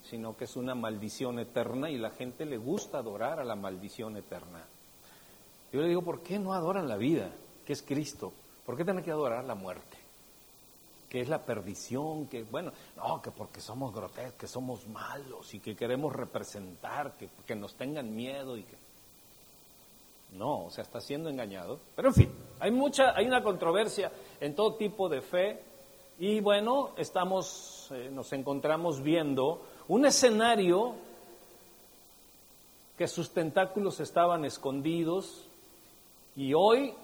sino 0.02 0.37
que 0.37 0.45
es 0.45 0.56
una 0.56 0.75
maldición 0.75 1.38
eterna 1.38 1.90
y 1.90 1.99
la 1.99 2.11
gente 2.11 2.47
le 2.47 2.56
gusta 2.56 2.99
adorar 2.99 3.38
a 3.38 3.45
la 3.45 3.56
maldición 3.56 4.16
eterna. 4.16 4.64
Yo 5.73 5.83
le 5.83 5.88
digo, 5.88 6.02
¿por 6.02 6.23
qué 6.23 6.38
no 6.38 6.54
adoran 6.54 6.88
la 6.88 6.97
vida, 6.97 7.30
que 7.66 7.75
es 7.75 7.83
Cristo? 7.83 8.33
¿Por 8.64 8.76
qué 8.76 8.85
tienen 8.85 9.04
que 9.04 9.11
adorar 9.11 9.45
la 9.45 9.54
muerte? 9.54 9.96
Que 11.09 11.21
es 11.21 11.29
la 11.29 11.45
perdición, 11.45 12.27
que, 12.27 12.43
bueno, 12.43 12.73
no, 12.97 13.23
que 13.23 13.31
porque 13.31 13.61
somos 13.61 13.95
grotescos, 13.95 14.35
que 14.35 14.47
somos 14.47 14.87
malos 14.89 15.55
y 15.55 15.61
que 15.61 15.77
queremos 15.77 16.13
representar, 16.13 17.17
que, 17.17 17.29
que 17.47 17.55
nos 17.55 17.75
tengan 17.75 18.15
miedo 18.15 18.57
y 18.57 18.63
que... 18.63 18.77
No, 20.33 20.65
o 20.67 20.71
sea, 20.71 20.83
está 20.83 21.01
siendo 21.01 21.31
engañado. 21.31 21.79
Pero 21.95 22.09
en 22.09 22.15
fin, 22.15 22.33
hay 22.59 22.71
mucha, 22.71 23.17
hay 23.17 23.27
una 23.27 23.43
controversia 23.43 24.11
en 24.41 24.55
todo 24.55 24.75
tipo 24.75 25.09
de 25.09 25.23
fe 25.23 25.63
y 26.19 26.41
bueno, 26.41 26.91
estamos, 26.97 27.89
eh, 27.91 28.11
nos 28.11 28.33
encontramos 28.33 29.03
viendo 29.03 29.63
un 29.89 30.07
escenario 30.07 30.95
que 32.97 33.07
sus 33.07 33.31
tentáculos 33.33 34.01
estaban 34.01 34.45
escondidos 34.47 35.47
y 36.35 36.55
hoy 36.55 36.95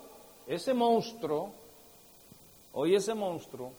ese 0.47 0.73
monstruo, 0.73 1.53
hoy 2.73 2.95
ese 2.95 3.15
monstruo 3.15 3.73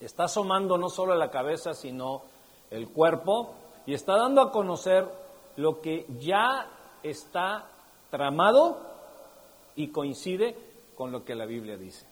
está 0.00 0.24
asomando 0.24 0.78
no 0.78 0.88
solo 0.88 1.14
la 1.14 1.30
cabeza 1.30 1.74
sino 1.74 2.22
el 2.70 2.88
cuerpo 2.88 3.54
y 3.86 3.94
está 3.94 4.16
dando 4.16 4.40
a 4.40 4.50
conocer 4.50 5.06
lo 5.56 5.80
que 5.80 6.06
ya 6.18 6.66
está 7.02 7.66
tramado 8.10 8.80
y 9.76 9.88
coincide 9.88 10.56
con 10.96 11.12
lo 11.12 11.24
que 11.24 11.34
la 11.34 11.46
Biblia 11.46 11.76
dice. 11.76 12.06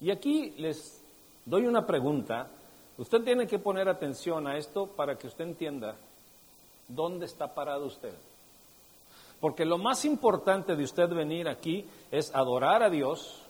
Y 0.00 0.10
aquí 0.10 0.50
les 0.58 1.02
doy 1.44 1.66
una 1.66 1.86
pregunta. 1.86 2.48
Usted 2.98 3.22
tiene 3.22 3.46
que 3.46 3.58
poner 3.58 3.88
atención 3.88 4.46
a 4.46 4.56
esto 4.56 4.86
para 4.86 5.16
que 5.16 5.26
usted 5.26 5.44
entienda 5.44 5.96
dónde 6.88 7.26
está 7.26 7.54
parado 7.54 7.86
usted. 7.86 8.14
Porque 9.40 9.64
lo 9.64 9.78
más 9.78 10.04
importante 10.04 10.76
de 10.76 10.84
usted 10.84 11.08
venir 11.08 11.48
aquí 11.48 11.84
es 12.10 12.34
adorar 12.34 12.82
a 12.82 12.90
Dios, 12.90 13.42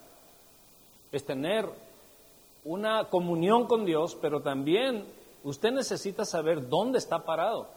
es 1.11 1.25
tener 1.25 1.69
una 2.63 3.05
comunión 3.05 3.67
con 3.67 3.85
Dios, 3.85 4.15
pero 4.15 4.41
también 4.41 5.05
usted 5.43 5.71
necesita 5.71 6.25
saber 6.25 6.67
dónde 6.67 6.97
está 6.97 7.19
parado. 7.19 7.67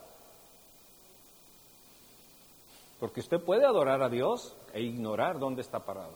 Porque 2.99 3.21
usted 3.21 3.41
puede 3.41 3.65
adorar 3.65 4.03
a 4.03 4.09
Dios 4.09 4.55
e 4.75 4.83
ignorar 4.83 5.39
dónde 5.39 5.63
está 5.63 5.81
parado. 5.81 6.13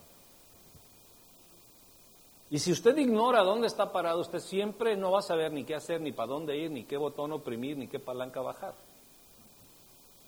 Y 2.50 2.58
si 2.58 2.72
usted 2.72 2.96
ignora 2.98 3.42
dónde 3.42 3.66
está 3.66 3.90
parado, 3.90 4.20
usted 4.20 4.38
siempre 4.38 4.96
no 4.96 5.10
va 5.10 5.20
a 5.20 5.22
saber 5.22 5.50
ni 5.52 5.64
qué 5.64 5.74
hacer, 5.74 6.00
ni 6.00 6.12
para 6.12 6.28
dónde 6.28 6.56
ir, 6.56 6.70
ni 6.70 6.84
qué 6.84 6.96
botón 6.96 7.32
oprimir, 7.32 7.76
ni 7.76 7.88
qué 7.88 7.98
palanca 7.98 8.40
bajar. 8.40 8.74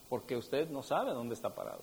Porque 0.09 0.37
usted 0.37 0.69
no 0.71 0.83
sabe 0.83 1.13
dónde 1.13 1.35
está 1.35 1.51
parado. 1.51 1.83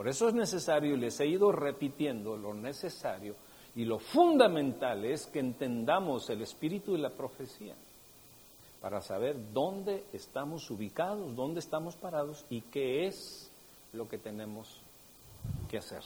Por 0.00 0.08
eso 0.08 0.28
es 0.28 0.34
necesario, 0.34 0.94
y 0.94 0.98
les 0.98 1.20
he 1.20 1.26
ido 1.26 1.52
repitiendo 1.52 2.34
lo 2.34 2.54
necesario, 2.54 3.34
y 3.76 3.84
lo 3.84 3.98
fundamental 3.98 5.04
es 5.04 5.26
que 5.26 5.40
entendamos 5.40 6.30
el 6.30 6.40
espíritu 6.40 6.94
de 6.94 7.00
la 7.00 7.10
profecía 7.10 7.74
para 8.80 9.02
saber 9.02 9.36
dónde 9.52 10.04
estamos 10.14 10.70
ubicados, 10.70 11.36
dónde 11.36 11.60
estamos 11.60 11.96
parados 11.96 12.46
y 12.48 12.62
qué 12.62 13.08
es 13.08 13.50
lo 13.92 14.08
que 14.08 14.16
tenemos 14.16 14.80
que 15.68 15.76
hacer. 15.76 16.00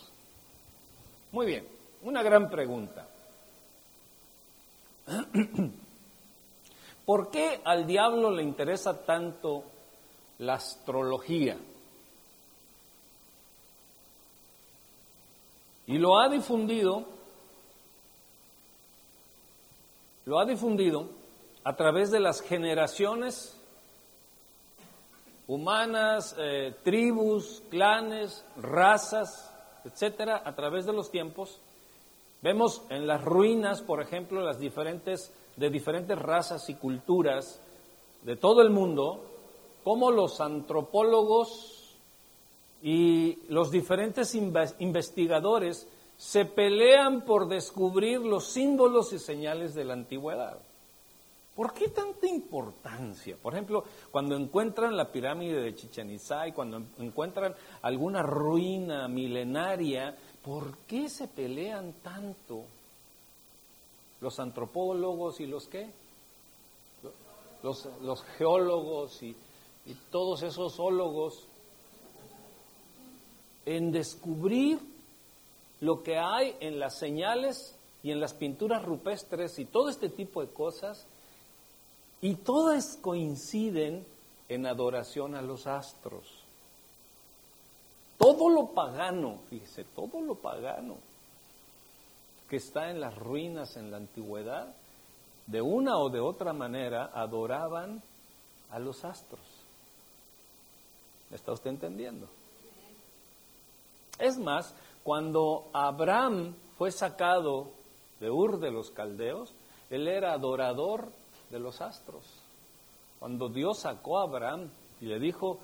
Muy 1.31 1.47
bien, 1.47 1.65
una 2.03 2.25
gran 2.25 2.51
pregunta. 2.51 3.07
¿Por 7.07 7.31
qué 7.31 7.61
al 7.65 7.87
diablo 7.87 8.33
le 8.33 8.43
interesa 8.43 9.05
tanto 9.05 9.63
la 10.39 10.55
astrología? 10.55 11.57
Y 15.87 15.99
lo 15.99 16.19
ha 16.19 16.29
difundido, 16.29 17.05
lo 20.25 20.39
ha 20.39 20.45
difundido 20.45 21.09
a 21.65 21.77
través 21.77 22.11
de 22.11 22.21
las 22.21 22.41
generaciones 22.41 23.61
humanas, 25.47 26.35
eh, 26.39 26.75
tribus, 26.83 27.63
clanes, 27.71 28.45
razas, 28.57 29.53
etcétera, 29.85 30.43
a 30.45 30.55
través 30.55 30.87
de 30.87 30.93
los 30.93 31.11
tiempos. 31.11 31.61
Vemos 32.41 32.83
en 32.89 33.07
las 33.07 33.23
ruinas, 33.23 33.83
por 33.83 34.01
ejemplo, 34.01 34.41
las 34.41 34.59
diferentes 34.59 35.33
de 35.57 35.71
diferentes 35.71 36.19
razas 36.19 36.69
y 36.69 36.75
culturas 36.75 37.61
de 38.23 38.37
todo 38.37 38.63
el 38.63 38.71
mundo, 38.71 39.25
cómo 39.85 40.11
los 40.11 40.41
antropólogos 40.41 41.74
y 42.85 43.39
los 43.49 43.71
diferentes 43.71 44.35
investigadores 44.35 45.89
se 46.19 46.45
pelean 46.45 47.23
por 47.23 47.49
descubrir 47.49 48.21
los 48.21 48.49
símbolos 48.49 49.15
y 49.15 49.19
señales 49.19 49.75
de 49.75 49.87
la 49.87 49.95
antigüedad. 49.95 50.59
¿Por 51.57 51.73
qué 51.73 51.89
tanta 51.89 52.27
importancia? 52.27 53.39
Por 53.41 53.55
ejemplo, 53.55 53.85
cuando 54.11 54.37
encuentran 54.37 54.95
la 54.99 55.11
pirámide 55.11 55.63
de 55.63 55.75
Chichen 55.75 56.11
Itzá 56.11 56.47
y 56.47 56.53
cuando 56.53 56.83
encuentran 56.99 57.55
alguna 57.81 58.23
ruina 58.23 59.09
milenaria, 59.09 60.15
¿por 60.45 60.77
qué 60.87 61.09
se 61.09 61.27
pelean 61.27 61.95
tanto 62.03 62.65
los 64.21 64.39
antropólogos 64.39 65.41
y 65.41 65.47
los 65.47 65.69
qué? 65.69 65.91
Los, 67.63 68.23
geólogos 68.37 69.23
y, 69.23 69.35
y 69.87 69.95
todos 70.11 70.43
esos 70.43 70.79
ólogos 70.79 71.49
en 73.67 73.93
descubrir 73.93 74.79
lo 75.81 76.03
que 76.03 76.19
hay 76.19 76.57
en 76.61 76.79
las 76.79 76.99
señales 76.99 77.79
y 78.03 78.11
en 78.11 78.21
las 78.21 78.35
pinturas 78.35 78.85
rupestres 78.85 79.59
y 79.59 79.65
todo 79.65 79.89
este 79.89 80.09
tipo 80.09 80.41
de 80.41 80.53
cosas 80.53 81.07
Y 82.21 82.37
todas 82.37 82.97
coinciden 83.03 84.07
en 84.49 84.67
adoración 84.67 85.35
a 85.35 85.43
los 85.43 85.67
astros. 85.67 86.25
Todo 88.17 88.49
lo 88.49 88.69
pagano, 88.69 89.41
fíjese, 89.51 89.85
todo 89.85 90.23
lo 90.23 90.35
pagano 90.35 90.97
que 92.49 92.57
está 92.57 92.91
en 92.91 93.01
las 93.01 93.17
ruinas 93.17 93.77
en 93.77 93.91
la 93.91 93.97
antigüedad, 93.97 94.75
de 95.47 95.61
una 95.61 95.99
o 95.99 96.09
de 96.09 96.21
otra 96.21 96.53
manera 96.53 97.11
adoraban 97.13 98.03
a 98.71 98.79
los 98.79 99.05
astros. 99.05 99.45
¿Me 101.31 101.37
está 101.37 101.53
usted 101.53 101.71
entendiendo? 101.71 102.29
Es 104.19 104.39
más, 104.39 104.75
cuando 105.03 105.69
Abraham 105.73 106.55
fue 106.79 106.91
sacado 106.91 107.69
de 108.21 108.31
Ur 108.31 108.59
de 108.59 108.71
los 108.71 108.91
Caldeos, 108.91 109.55
él 109.91 110.09
era 110.09 110.33
adorador 110.33 111.09
de 111.51 111.59
los 111.59 111.81
astros. 111.81 112.25
Cuando 113.19 113.49
Dios 113.49 113.81
sacó 113.81 114.19
a 114.19 114.25
Abraham 114.25 114.71
y 115.01 115.07
le 115.07 115.19
dijo, 115.19 115.59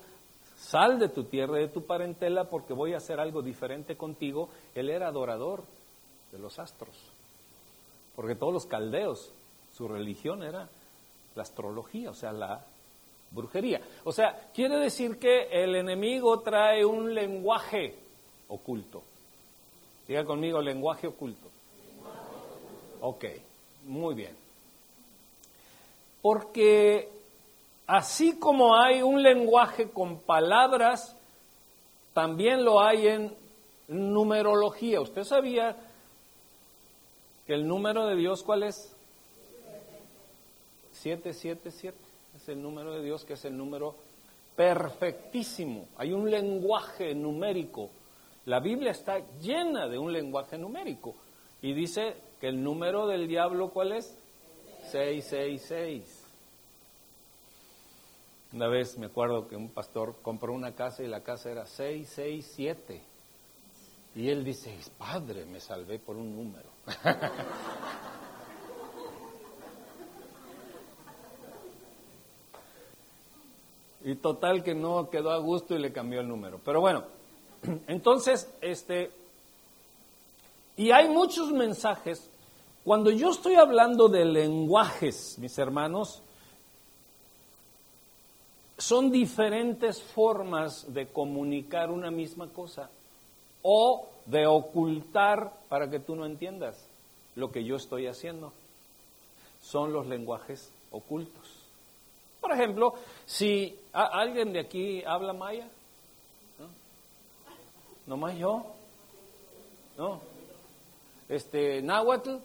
sal 0.57 0.99
de 0.99 1.09
tu 1.09 1.25
tierra, 1.25 1.57
de 1.57 1.67
tu 1.67 1.85
parentela, 1.85 2.45
porque 2.45 2.73
voy 2.73 2.93
a 2.93 2.97
hacer 2.97 3.19
algo 3.19 3.41
diferente 3.41 3.97
contigo, 3.97 4.49
él 4.75 4.89
era 4.89 5.07
adorador 5.07 5.63
de 6.31 6.39
los 6.39 6.59
astros. 6.59 6.95
Porque 8.15 8.35
todos 8.35 8.53
los 8.53 8.65
caldeos, 8.65 9.33
su 9.73 9.87
religión 9.87 10.43
era 10.43 10.69
la 11.35 11.43
astrología, 11.43 12.11
o 12.11 12.13
sea, 12.13 12.31
la 12.31 12.65
brujería. 13.31 13.81
O 14.03 14.11
sea, 14.11 14.49
quiere 14.53 14.77
decir 14.77 15.17
que 15.17 15.43
el 15.51 15.75
enemigo 15.75 16.39
trae 16.41 16.85
un 16.85 17.13
lenguaje 17.13 18.00
oculto. 18.51 19.01
Diga 20.07 20.23
conmigo, 20.25 20.61
lenguaje 20.61 21.07
oculto. 21.07 21.47
Ok, 23.01 23.25
muy 23.85 24.13
bien. 24.13 24.35
Porque 26.21 27.09
así 27.87 28.37
como 28.37 28.75
hay 28.75 29.01
un 29.01 29.23
lenguaje 29.23 29.89
con 29.89 30.19
palabras, 30.19 31.15
también 32.13 32.63
lo 32.63 32.81
hay 32.81 33.07
en 33.07 33.35
numerología. 33.87 35.01
¿Usted 35.01 35.23
sabía 35.23 35.75
que 37.47 37.53
el 37.53 37.67
número 37.67 38.05
de 38.05 38.15
Dios 38.15 38.43
cuál 38.43 38.63
es? 38.63 38.95
777. 40.93 41.97
Es 42.35 42.49
el 42.49 42.61
número 42.61 42.93
de 42.93 43.03
Dios 43.03 43.25
que 43.25 43.33
es 43.33 43.45
el 43.45 43.57
número 43.57 43.95
perfectísimo. 44.55 45.87
Hay 45.97 46.11
un 46.11 46.29
lenguaje 46.29 47.15
numérico. 47.15 47.89
La 48.45 48.59
Biblia 48.59 48.91
está 48.91 49.19
llena 49.39 49.87
de 49.87 49.97
un 49.99 50.11
lenguaje 50.11 50.57
numérico. 50.57 51.15
Y 51.61 51.73
dice 51.73 52.15
que 52.39 52.47
el 52.47 52.63
número 52.63 53.05
del 53.07 53.27
diablo 53.27 53.69
cuál 53.69 53.91
es? 53.91 54.17
666. 54.91 56.21
Una 58.53 58.67
vez 58.67 58.97
me 58.97 59.05
acuerdo 59.05 59.47
que 59.47 59.55
un 59.55 59.69
pastor 59.69 60.15
compró 60.21 60.51
una 60.53 60.73
casa 60.73 61.03
y 61.03 61.07
la 61.07 61.21
casa 61.23 61.51
era 61.51 61.65
667. 61.65 63.01
Y 64.15 64.27
él 64.29 64.43
dice, 64.43 64.77
padre, 64.97 65.45
me 65.45 65.61
salvé 65.61 65.99
por 65.99 66.17
un 66.17 66.35
número. 66.35 66.69
y 74.03 74.15
total 74.15 74.63
que 74.63 74.75
no 74.75 75.09
quedó 75.09 75.31
a 75.31 75.37
gusto 75.37 75.75
y 75.75 75.79
le 75.79 75.93
cambió 75.93 76.19
el 76.19 76.27
número. 76.27 76.59
Pero 76.65 76.81
bueno, 76.81 77.05
entonces, 77.87 78.49
este, 78.61 79.11
y 80.77 80.91
hay 80.91 81.09
muchos 81.09 81.51
mensajes. 81.51 82.29
Cuando 82.83 83.11
yo 83.11 83.29
estoy 83.29 83.55
hablando 83.55 84.07
de 84.07 84.25
lenguajes, 84.25 85.37
mis 85.37 85.57
hermanos, 85.57 86.21
son 88.77 89.11
diferentes 89.11 90.01
formas 90.01 90.91
de 90.91 91.07
comunicar 91.07 91.91
una 91.91 92.09
misma 92.09 92.47
cosa 92.47 92.89
o 93.61 94.07
de 94.25 94.47
ocultar 94.47 95.53
para 95.69 95.89
que 95.89 95.99
tú 95.99 96.15
no 96.15 96.25
entiendas 96.25 96.83
lo 97.35 97.51
que 97.51 97.63
yo 97.63 97.75
estoy 97.75 98.07
haciendo. 98.07 98.51
Son 99.61 99.93
los 99.93 100.07
lenguajes 100.07 100.71
ocultos. 100.89 101.61
Por 102.39 102.51
ejemplo, 102.53 102.95
si 103.27 103.77
alguien 103.93 104.51
de 104.51 104.61
aquí 104.61 105.03
habla 105.05 105.33
maya, 105.33 105.67
¿no? 108.11 108.17
más 108.17 108.37
yo? 108.37 108.65
¿No? 109.97 110.19
Este, 111.29 111.81
náhuatl, 111.81 112.39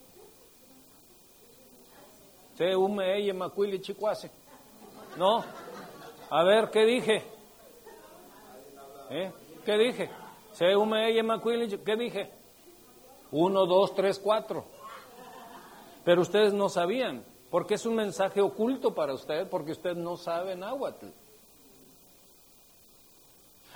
se 2.57 2.77
ume 2.77 3.19
ella 3.19 3.35
macuili 3.35 3.81
chicuase. 3.81 4.31
¿No? 5.17 5.45
A 6.31 6.45
ver, 6.45 6.71
¿qué 6.71 6.85
dije? 6.85 7.25
¿Eh? 9.11 9.33
¿Qué 9.65 9.77
dije? 9.77 10.11
Se 10.53 10.77
ume 10.77 11.11
ella 11.11 11.25
macuili, 11.25 11.77
¿qué 11.79 11.97
dije? 11.97 12.31
Uno, 13.33 13.67
dos, 13.67 13.93
tres, 13.93 14.21
cuatro. 14.21 14.67
Pero 16.05 16.23
ustedes 16.23 16.53
no 16.53 16.69
sabían, 16.69 17.25
porque 17.51 17.75
es 17.75 17.85
un 17.87 17.97
mensaje 17.97 18.41
oculto 18.41 18.95
para 18.95 19.15
ustedes, 19.15 19.49
porque 19.49 19.73
usted 19.73 19.97
no 19.97 20.17
sabe 20.17 20.55
náhuatl. 20.55 21.07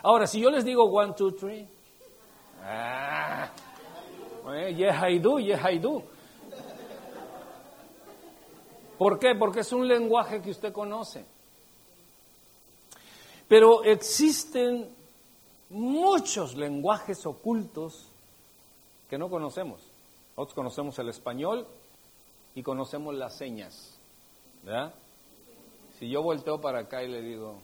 Ahora, 0.05 0.29
si 0.29 0.41
yo 0.41 0.51
les 0.51 0.65
digo 0.65 0.85
one, 0.85 1.15
two, 1.15 1.33
three, 1.33 1.69
ah, 2.63 3.51
yes 4.77 4.97
I. 5.03 5.81
¿Por 8.99 9.19
qué? 9.19 9.35
Porque 9.35 9.61
es 9.61 9.73
un 9.73 9.89
lenguaje 9.89 10.43
que 10.43 10.51
usted 10.51 10.73
conoce. 10.73 11.25
Pero 13.49 13.83
existen 13.83 14.95
muchos 15.71 16.55
lenguajes 16.55 17.25
ocultos 17.27 18.11
que 19.09 19.17
no 19.17 19.31
conocemos. 19.31 19.81
Nosotros 20.37 20.55
conocemos 20.55 20.99
el 20.99 21.09
español 21.09 21.67
y 22.55 22.63
conocemos 22.63 23.15
las 23.15 23.37
señas. 23.37 23.99
¿Verdad? 24.63 24.95
Si 25.99 26.09
yo 26.09 26.23
volteo 26.23 26.61
para 26.61 26.81
acá 26.81 27.03
y 27.03 27.09
le 27.09 27.23
digo, 27.23 27.57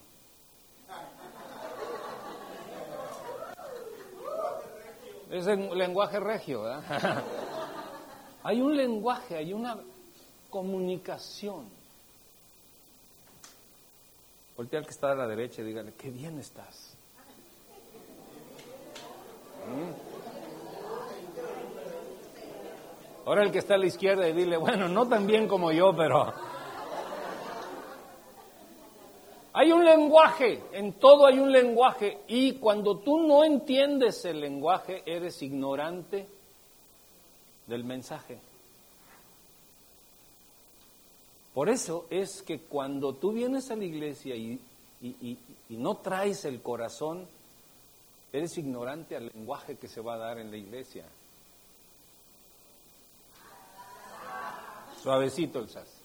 es 5.30 5.46
un 5.46 5.76
lenguaje 5.76 6.20
regio, 6.20 6.64
hay 8.42 8.60
un 8.60 8.76
lenguaje, 8.76 9.36
hay 9.36 9.52
una 9.52 9.76
comunicación. 10.50 11.64
Voltea 14.56 14.80
al 14.80 14.86
que 14.86 14.92
está 14.92 15.12
a 15.12 15.14
la 15.14 15.26
derecha 15.26 15.62
y 15.62 15.66
dígale, 15.66 15.92
qué 15.94 16.10
bien 16.10 16.38
estás. 16.38 16.96
¿Mm? 19.66 20.16
Ahora 23.26 23.42
el 23.42 23.50
que 23.50 23.58
está 23.58 23.74
a 23.74 23.78
la 23.78 23.86
izquierda 23.86 24.28
y 24.28 24.32
dile, 24.32 24.56
bueno, 24.56 24.88
no 24.88 25.06
tan 25.08 25.26
bien 25.26 25.48
como 25.48 25.72
yo, 25.72 25.94
pero... 25.96 26.32
Hay 29.58 29.72
un 29.72 29.86
lenguaje, 29.86 30.62
en 30.72 30.92
todo 30.92 31.24
hay 31.24 31.38
un 31.38 31.50
lenguaje, 31.50 32.18
y 32.28 32.56
cuando 32.56 32.98
tú 32.98 33.26
no 33.26 33.42
entiendes 33.42 34.22
el 34.26 34.38
lenguaje, 34.38 35.02
eres 35.06 35.40
ignorante 35.40 36.26
del 37.66 37.82
mensaje. 37.82 38.38
Por 41.54 41.70
eso 41.70 42.04
es 42.10 42.42
que 42.42 42.58
cuando 42.58 43.14
tú 43.14 43.32
vienes 43.32 43.70
a 43.70 43.76
la 43.76 43.84
iglesia 43.86 44.36
y, 44.36 44.60
y, 45.00 45.38
no 45.70 45.96
traes 45.96 46.44
el 46.44 46.60
corazón, 46.60 47.26
eres 48.34 48.58
ignorante 48.58 49.16
al 49.16 49.32
lenguaje 49.34 49.76
que 49.76 49.88
se 49.88 50.02
va 50.02 50.16
a 50.16 50.18
dar 50.18 50.38
en 50.38 50.50
la 50.50 50.58
iglesia. 50.58 51.06
Suavecito 55.02 55.60
el 55.60 55.70
sas. 55.70 55.95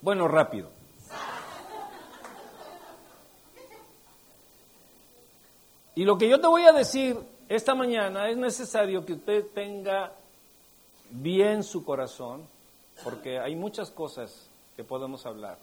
Bueno, 0.00 0.28
rápido. 0.28 0.70
Y 5.94 6.04
lo 6.04 6.16
que 6.16 6.28
yo 6.28 6.40
te 6.40 6.46
voy 6.46 6.62
a 6.62 6.72
decir 6.72 7.18
esta 7.48 7.74
mañana 7.74 8.28
es 8.28 8.36
necesario 8.36 9.04
que 9.04 9.14
usted 9.14 9.46
tenga 9.52 10.12
bien 11.10 11.64
su 11.64 11.84
corazón, 11.84 12.46
porque 13.02 13.40
hay 13.40 13.56
muchas 13.56 13.90
cosas 13.90 14.48
que 14.76 14.84
podemos 14.84 15.26
hablar. 15.26 15.58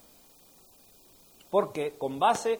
Porque 1.50 1.98
con 1.98 2.20
base 2.20 2.60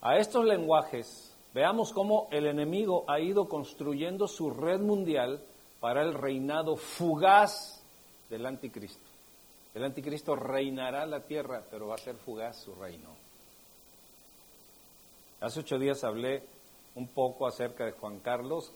a 0.00 0.16
estos 0.16 0.46
lenguajes, 0.46 1.34
veamos 1.52 1.92
cómo 1.92 2.28
el 2.30 2.46
enemigo 2.46 3.04
ha 3.08 3.20
ido 3.20 3.46
construyendo 3.46 4.26
su 4.26 4.50
red 4.50 4.80
mundial 4.80 5.42
para 5.80 6.02
el 6.02 6.14
reinado 6.14 6.76
fugaz 6.76 7.82
del 8.30 8.46
anticristo. 8.46 9.05
El 9.76 9.84
anticristo 9.84 10.34
reinará 10.34 11.04
la 11.04 11.20
tierra, 11.20 11.62
pero 11.70 11.88
va 11.88 11.96
a 11.96 11.98
ser 11.98 12.16
fugaz 12.16 12.56
su 12.62 12.74
reino. 12.74 13.10
Hace 15.42 15.60
ocho 15.60 15.78
días 15.78 16.02
hablé 16.02 16.42
un 16.94 17.08
poco 17.08 17.46
acerca 17.46 17.84
de 17.84 17.92
Juan 17.92 18.20
Carlos 18.20 18.72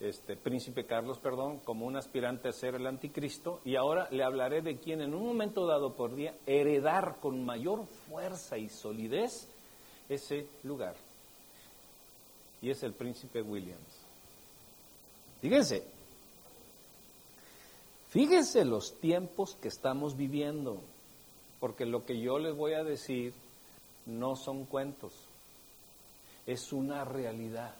este, 0.00 0.34
príncipe 0.34 0.86
Carlos, 0.86 1.20
perdón, 1.20 1.60
como 1.60 1.86
un 1.86 1.96
aspirante 1.96 2.48
a 2.48 2.52
ser 2.52 2.74
el 2.74 2.88
anticristo, 2.88 3.60
y 3.64 3.76
ahora 3.76 4.08
le 4.10 4.24
hablaré 4.24 4.60
de 4.60 4.78
quien 4.78 5.02
en 5.02 5.14
un 5.14 5.24
momento 5.24 5.66
dado 5.66 5.94
podría 5.94 6.34
heredar 6.46 7.18
con 7.20 7.44
mayor 7.44 7.86
fuerza 8.08 8.58
y 8.58 8.68
solidez 8.68 9.46
ese 10.08 10.48
lugar. 10.64 10.96
Y 12.60 12.70
es 12.70 12.82
el 12.82 12.94
príncipe 12.94 13.40
Williams. 13.40 14.04
Fíjense, 15.40 15.84
fíjense 18.10 18.64
los 18.64 18.98
tiempos 19.00 19.56
que 19.60 19.68
estamos 19.68 20.16
viviendo, 20.16 20.80
porque 21.58 21.86
lo 21.86 22.04
que 22.04 22.20
yo 22.20 22.38
les 22.38 22.54
voy 22.54 22.74
a 22.74 22.84
decir 22.84 23.32
no 24.06 24.36
son 24.36 24.64
cuentos, 24.66 25.12
es 26.46 26.72
una 26.72 27.04
realidad. 27.04 27.74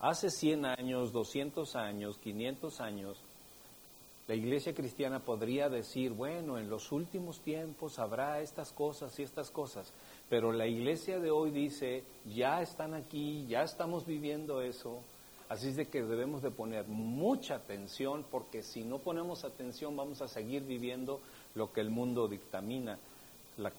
Hace 0.00 0.30
100 0.30 0.66
años, 0.66 1.12
200 1.12 1.74
años, 1.74 2.18
500 2.18 2.80
años, 2.80 3.18
la 4.28 4.34
iglesia 4.34 4.74
cristiana 4.74 5.20
podría 5.20 5.70
decir, 5.70 6.12
bueno, 6.12 6.58
en 6.58 6.68
los 6.68 6.92
últimos 6.92 7.40
tiempos 7.40 7.98
habrá 7.98 8.42
estas 8.42 8.72
cosas 8.72 9.18
y 9.18 9.22
estas 9.22 9.50
cosas, 9.50 9.90
pero 10.28 10.52
la 10.52 10.66
iglesia 10.66 11.18
de 11.18 11.30
hoy 11.30 11.50
dice, 11.50 12.04
ya 12.26 12.60
están 12.60 12.92
aquí, 12.92 13.46
ya 13.48 13.62
estamos 13.62 14.04
viviendo 14.04 14.60
eso, 14.60 15.00
así 15.48 15.68
es 15.68 15.76
de 15.76 15.86
que 15.86 16.02
debemos 16.02 16.42
de 16.42 16.50
poner 16.50 16.86
mucha 16.86 17.56
atención, 17.56 18.24
porque 18.30 18.62
si 18.62 18.84
no 18.84 18.98
ponemos 18.98 19.44
atención 19.44 19.96
vamos 19.96 20.22
a 20.22 20.28
seguir 20.28 20.62
viviendo 20.62 21.20
lo 21.54 21.72
que 21.72 21.80
el 21.80 21.90
mundo 21.90 22.28
dictamina, 22.28 22.98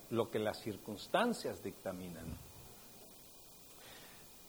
lo 0.09 0.29
que 0.29 0.39
las 0.39 0.59
circunstancias 0.59 1.63
dictaminan. 1.63 2.25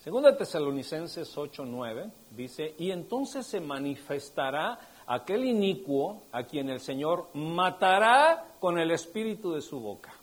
Segunda 0.03 0.35
Tesalonicenses 0.35 1.37
8:9 1.37 2.11
dice, 2.35 2.75
y 2.79 2.91
entonces 2.91 3.47
se 3.47 3.61
manifestará 3.61 4.79
aquel 5.07 5.45
inicuo 5.45 6.23
a 6.33 6.45
quien 6.45 6.71
el 6.71 6.81
Señor 6.81 7.29
matará 7.35 8.55
con 8.61 8.79
el 8.79 8.93
espíritu 8.93 9.53
de 9.53 9.61
su 9.61 9.79
boca. 9.79 10.15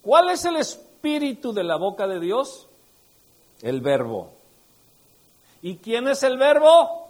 ¿Cuál 0.00 0.30
es 0.30 0.44
el 0.46 0.56
espíritu 0.56 1.52
de 1.52 1.64
la 1.64 1.76
boca 1.76 2.06
de 2.06 2.18
Dios? 2.18 2.66
El 3.60 3.80
verbo. 3.80 4.30
¿Y 5.62 5.76
quién 5.76 6.08
es 6.08 6.22
el 6.24 6.36
verbo? 6.38 7.08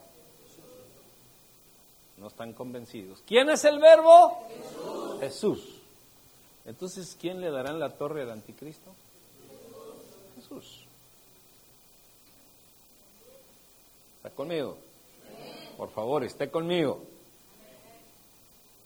No 2.19 2.29
están 2.29 2.53
convencidos. 2.53 3.23
¿Quién 3.27 3.51
es 3.51 3.65
el 3.65 3.81
verbo? 3.81 4.47
Jesús. 4.49 5.21
Jesús. 5.21 5.83
Entonces, 6.65 7.17
¿quién 7.21 7.41
le 7.41 7.51
dará 7.51 7.73
la 7.73 7.91
torre 7.91 8.23
al 8.23 8.31
anticristo? 8.31 8.93
¿Está 14.17 14.31
conmigo? 14.31 14.77
Por 15.77 15.91
favor, 15.91 16.23
esté 16.23 16.51
conmigo. 16.51 17.03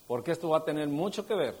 Porque 0.07 0.31
esto 0.31 0.49
va 0.49 0.59
a 0.59 0.65
tener 0.65 0.87
mucho 0.87 1.27
que 1.27 1.35
ver. 1.35 1.55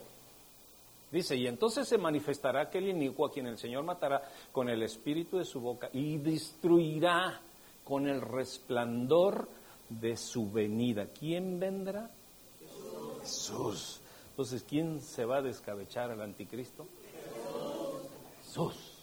Dice, 1.11 1.35
y 1.35 1.47
entonces 1.47 1.87
se 1.87 1.97
manifestará 1.97 2.61
aquel 2.61 2.87
inicuo 2.87 3.27
a 3.27 3.31
quien 3.31 3.47
el 3.47 3.57
Señor 3.57 3.83
matará 3.83 4.23
con 4.51 4.69
el 4.69 4.81
espíritu 4.83 5.37
de 5.37 5.45
su 5.45 5.59
boca 5.61 5.89
y 5.93 6.17
destruirá 6.17 7.41
con 7.87 8.07
el 8.07 8.21
resplandor 8.21 9.47
de 9.89 10.17
su 10.17 10.51
venida. 10.51 11.07
¿Quién 11.07 11.59
vendrá? 11.59 12.09
Jesús. 13.21 14.01
Entonces, 14.31 14.63
¿quién 14.67 15.01
se 15.01 15.25
va 15.25 15.37
a 15.37 15.41
descabechar 15.41 16.11
al 16.11 16.21
anticristo? 16.21 16.87
Jesús. 18.43 18.73
Jesús. 18.73 18.97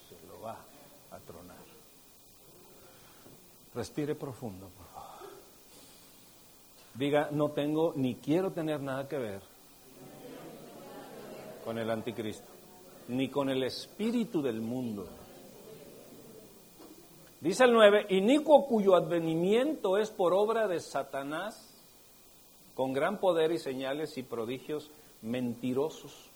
Respire 3.75 4.15
profundo, 4.15 4.69
por 4.69 4.87
favor. 4.87 5.29
Diga, 6.95 7.29
no 7.33 7.51
tengo 7.51 7.93
ni 7.97 8.15
quiero 8.15 8.53
tener 8.53 8.81
nada 8.81 9.09
que 9.09 9.19
ver 9.19 9.41
con 11.65 11.79
el 11.79 11.91
anticristo, 11.91 12.47
ni 13.09 13.29
con 13.29 13.51
el 13.51 13.65
espíritu 13.65 14.43
del 14.43 14.61
mundo. 14.61 15.09
Dice 17.45 17.65
el 17.65 17.75
9, 17.75 18.07
inicuo 18.09 18.67
cuyo 18.67 18.95
advenimiento 18.95 19.99
es 19.99 20.11
por 20.11 20.33
obra 20.33 20.67
de 20.67 20.81
Satanás, 20.81 21.79
con 22.75 22.95
gran 22.95 23.21
poder 23.21 23.53
y 23.53 23.59
señales 23.59 24.17
y 24.17 24.23
prodigios 24.23 24.91
mentirosos, 25.21 26.31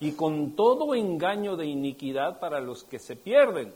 y 0.00 0.12
con 0.12 0.56
todo 0.56 0.94
engaño 0.94 1.56
de 1.56 1.66
iniquidad 1.66 2.40
para 2.40 2.60
los 2.60 2.84
que 2.84 2.98
se 2.98 3.16
pierden 3.16 3.74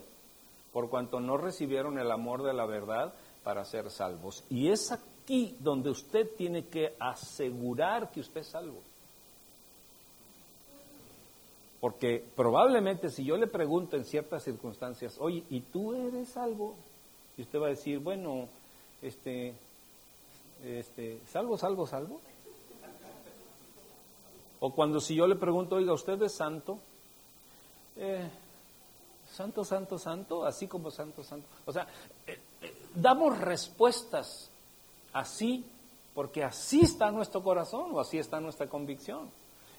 por 0.72 0.88
cuanto 0.88 1.20
no 1.20 1.37
recibieron 1.37 1.98
el 1.98 2.11
amor 2.11 2.42
de 2.42 2.54
la 2.54 2.64
verdad 2.64 3.12
para 3.44 3.66
ser 3.66 3.90
salvos. 3.90 4.42
Y 4.48 4.70
es 4.70 4.90
aquí 4.90 5.54
donde 5.61 5.90
usted 5.90 6.30
tiene 6.34 6.64
que 6.64 6.94
asegurar 6.98 8.11
que 8.11 8.20
usted 8.20 8.40
es 8.40 8.48
salvo. 8.48 8.80
Porque 11.80 12.24
probablemente 12.34 13.10
si 13.10 13.24
yo 13.24 13.36
le 13.36 13.46
pregunto 13.46 13.96
en 13.96 14.04
ciertas 14.04 14.42
circunstancias, 14.42 15.16
oye, 15.20 15.44
¿y 15.48 15.60
tú 15.60 15.94
eres 15.94 16.28
salvo? 16.30 16.74
Y 17.36 17.42
usted 17.42 17.60
va 17.60 17.66
a 17.66 17.70
decir, 17.70 18.00
bueno, 18.00 18.48
este, 19.00 19.54
este, 20.64 21.20
salvo, 21.28 21.56
salvo, 21.56 21.86
salvo. 21.86 22.20
O 24.60 24.72
cuando 24.72 25.00
si 25.00 25.14
yo 25.14 25.26
le 25.28 25.36
pregunto, 25.36 25.76
oiga, 25.76 25.92
¿usted 25.92 26.20
es 26.22 26.34
santo? 26.34 26.78
Eh, 27.96 28.28
santo, 29.32 29.64
santo, 29.64 29.98
santo, 29.98 30.44
así 30.44 30.66
como 30.66 30.90
santo, 30.90 31.22
santo. 31.22 31.46
O 31.64 31.72
sea, 31.72 31.86
eh, 32.26 32.40
eh, 32.62 32.74
damos 32.94 33.38
respuestas 33.38 34.50
así, 35.12 35.64
porque 36.12 36.42
así 36.42 36.80
está 36.80 37.12
nuestro 37.12 37.40
corazón 37.42 37.90
o 37.92 38.00
así 38.00 38.18
está 38.18 38.40
nuestra 38.40 38.68
convicción. 38.68 39.30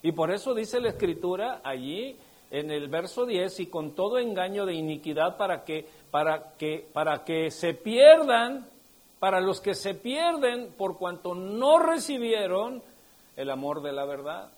Y 0.01 0.11
por 0.11 0.31
eso 0.31 0.53
dice 0.53 0.79
la 0.79 0.89
escritura 0.89 1.61
allí 1.63 2.17
en 2.51 2.71
el 2.71 2.87
verso 2.87 3.25
10, 3.25 3.59
y 3.59 3.67
con 3.67 3.91
todo 3.91 4.17
engaño 4.17 4.65
de 4.65 4.73
iniquidad 4.73 5.37
para 5.37 5.63
que, 5.63 5.87
para 6.09 6.53
que, 6.57 6.87
para 6.91 7.23
que 7.23 7.51
se 7.51 7.73
pierdan, 7.73 8.67
para 9.19 9.39
los 9.39 9.61
que 9.61 9.75
se 9.75 9.93
pierden 9.93 10.73
por 10.77 10.97
cuanto 10.97 11.35
no 11.35 11.77
recibieron 11.77 12.81
el 13.35 13.49
amor 13.49 13.81
de 13.83 13.91
la 13.91 14.05
verdad, 14.05 14.49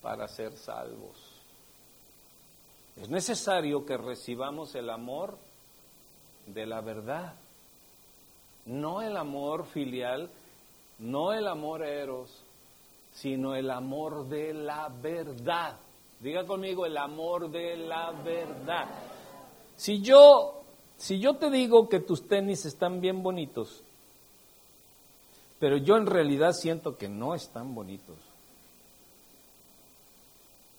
para 0.00 0.28
ser 0.28 0.56
salvos. 0.56 1.30
Es 3.00 3.08
necesario 3.08 3.84
que 3.84 3.96
recibamos 3.96 4.74
el 4.74 4.90
amor 4.90 5.38
de 6.46 6.66
la 6.66 6.80
verdad, 6.80 7.34
no 8.66 9.02
el 9.02 9.16
amor 9.16 9.66
filial, 9.66 10.30
no 10.98 11.32
el 11.32 11.48
amor 11.48 11.82
eros, 11.82 12.44
sino 13.12 13.54
el 13.54 13.70
amor 13.70 14.28
de 14.28 14.52
la 14.54 14.88
verdad. 14.88 15.76
Diga 16.20 16.46
conmigo 16.46 16.86
el 16.86 16.96
amor 16.96 17.50
de 17.50 17.76
la 17.76 18.12
verdad. 18.12 18.86
Si 19.76 20.00
yo, 20.00 20.62
si 20.96 21.18
yo 21.18 21.36
te 21.36 21.50
digo 21.50 21.88
que 21.88 22.00
tus 22.00 22.28
tenis 22.28 22.66
están 22.66 23.00
bien 23.00 23.22
bonitos, 23.22 23.82
pero 25.58 25.76
yo 25.76 25.96
en 25.96 26.06
realidad 26.06 26.52
siento 26.52 26.96
que 26.96 27.08
no 27.08 27.34
están 27.34 27.74
bonitos, 27.74 28.16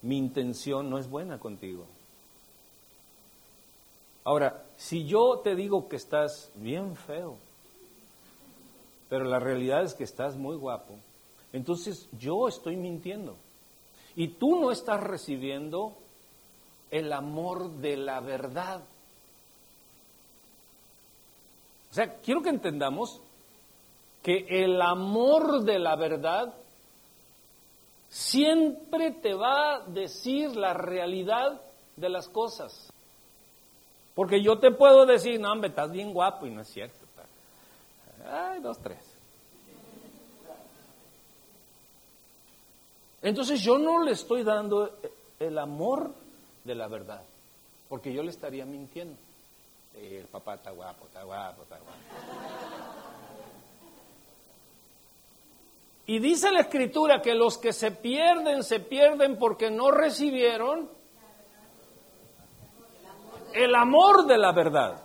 mi 0.02 0.18
intención 0.18 0.90
no 0.90 0.98
es 0.98 1.10
buena 1.10 1.40
contigo. 1.40 1.86
Ahora, 4.24 4.64
si 4.78 5.06
yo 5.06 5.40
te 5.44 5.56
digo 5.56 5.88
que 5.90 5.96
estás 5.96 6.52
bien 6.56 6.96
feo, 6.96 7.38
pero 9.10 9.26
la 9.26 9.40
realidad 9.40 9.84
es 9.84 9.94
que 9.94 10.04
estás 10.04 10.36
muy 10.36 10.56
guapo, 10.56 10.96
entonces 11.54 12.08
yo 12.18 12.48
estoy 12.48 12.76
mintiendo. 12.76 13.36
Y 14.16 14.30
tú 14.30 14.60
no 14.60 14.72
estás 14.72 15.02
recibiendo 15.02 15.94
el 16.90 17.12
amor 17.14 17.70
de 17.70 17.98
la 17.98 18.20
verdad. 18.20 18.82
O 21.90 21.94
sea, 21.94 22.20
quiero 22.20 22.42
que 22.42 22.50
entendamos 22.50 23.22
que 24.22 24.46
el 24.50 24.82
amor 24.82 25.64
de 25.64 25.80
la 25.80 25.96
verdad 25.96 26.54
siempre 28.10 29.12
te 29.12 29.34
va 29.34 29.76
a 29.76 29.80
decir 29.88 30.56
la 30.56 30.74
realidad 30.74 31.62
de 31.96 32.10
las 32.10 32.28
cosas. 32.28 32.92
Porque 34.14 34.42
yo 34.44 34.60
te 34.60 34.72
puedo 34.72 35.06
decir, 35.06 35.40
no, 35.40 35.52
hombre, 35.52 35.70
estás 35.70 35.92
bien 35.92 36.14
guapo 36.14 36.46
y 36.46 36.52
no 36.52 36.62
es 36.62 36.68
cierto. 36.68 36.98
Ay, 38.30 38.60
dos, 38.62 38.78
tres. 38.80 39.11
Entonces 43.22 43.62
yo 43.62 43.78
no 43.78 44.04
le 44.04 44.12
estoy 44.12 44.44
dando 44.44 44.98
el 45.40 45.58
amor 45.58 46.12
de 46.64 46.76
la 46.76 46.88
verdad, 46.88 47.22
porque 47.90 48.14
yo 48.14 48.24
le 48.24 48.32
estaría 48.32 48.66
mintiendo. 48.66 49.18
el 49.96 50.26
papá 50.26 50.56
está 50.56 50.72
guapo, 50.72 51.06
está 51.06 51.24
guapo, 51.24 51.64
está 51.64 51.78
guapo. 51.78 51.98
Y 56.08 56.20
dice 56.20 56.52
la 56.52 56.62
escritura 56.62 57.22
que 57.22 57.36
los 57.36 57.58
que 57.58 57.74
se 57.74 57.92
pierden, 57.92 58.64
se 58.64 58.80
pierden 58.80 59.38
porque 59.38 59.70
no 59.70 59.92
recibieron 59.92 60.90
el 63.54 63.76
amor 63.76 64.26
de 64.26 64.38
la 64.38 64.52
verdad. 64.52 65.04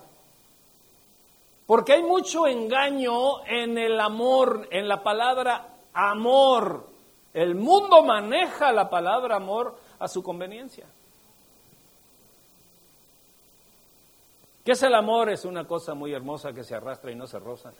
Porque 1.65 1.93
hay 1.93 2.03
mucho 2.03 2.47
engaño 2.47 3.45
en 3.45 3.77
el 3.77 3.99
amor, 3.99 4.67
en 4.71 4.87
la 4.87 5.03
palabra 5.03 5.77
amor. 5.93 6.96
El 7.37 7.53
mundo 7.53 8.01
maneja 8.01 8.71
la 8.71 8.89
palabra 8.89 9.35
amor 9.35 9.75
a 9.99 10.07
su 10.07 10.23
conveniencia. 10.23 10.87
¿Qué 14.65 14.71
es 14.71 14.81
el 14.81 14.95
amor? 14.95 15.29
Es 15.29 15.45
una 15.45 15.67
cosa 15.67 15.93
muy 15.93 16.13
hermosa 16.13 16.51
que 16.51 16.63
se 16.63 16.73
arrastra 16.73 17.11
y 17.11 17.15
no 17.15 17.27
se 17.27 17.37
roza. 17.37 17.73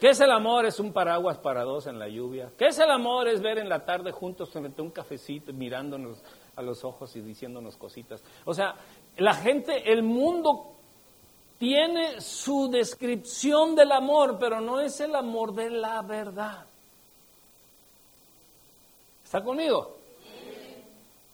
¿Qué 0.00 0.10
es 0.10 0.18
el 0.18 0.32
amor? 0.32 0.66
Es 0.66 0.80
un 0.80 0.92
paraguas 0.92 1.38
para 1.38 1.62
dos 1.62 1.86
en 1.86 2.00
la 2.00 2.08
lluvia. 2.08 2.50
¿Qué 2.58 2.66
es 2.66 2.78
el 2.80 2.90
amor? 2.90 3.28
Es 3.28 3.40
ver 3.40 3.58
en 3.58 3.68
la 3.68 3.84
tarde 3.84 4.10
juntos 4.10 4.50
frente 4.50 4.82
a 4.82 4.84
un 4.84 4.90
cafecito, 4.90 5.52
mirándonos 5.52 6.18
a 6.56 6.60
los 6.60 6.82
ojos 6.82 7.14
y 7.14 7.20
diciéndonos 7.20 7.76
cositas. 7.76 8.24
O 8.44 8.52
sea, 8.52 8.74
la 9.18 9.34
gente, 9.34 9.92
el 9.92 10.02
mundo 10.02 10.72
tiene 11.58 12.20
su 12.20 12.68
descripción 12.68 13.76
del 13.76 13.92
amor, 13.92 14.36
pero 14.40 14.60
no 14.60 14.80
es 14.80 14.98
el 14.98 15.14
amor 15.14 15.54
de 15.54 15.70
la 15.70 16.02
verdad. 16.02 16.66
¿Está 19.24 19.42
conmigo? 19.42 19.96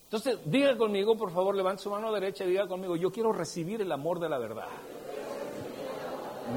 Entonces, 0.05 0.39
diga 0.45 0.77
conmigo, 0.77 1.17
por 1.17 1.33
favor, 1.33 1.55
levante 1.55 1.83
su 1.83 1.91
mano 1.91 2.13
derecha 2.13 2.45
y 2.45 2.49
diga 2.49 2.67
conmigo, 2.67 2.97
yo 2.97 3.13
quiero 3.13 3.33
recibir 3.33 3.81
el 3.81 3.93
amor 3.93 4.19
de 4.19 4.29
la 4.29 4.39
verdad. 4.39 4.69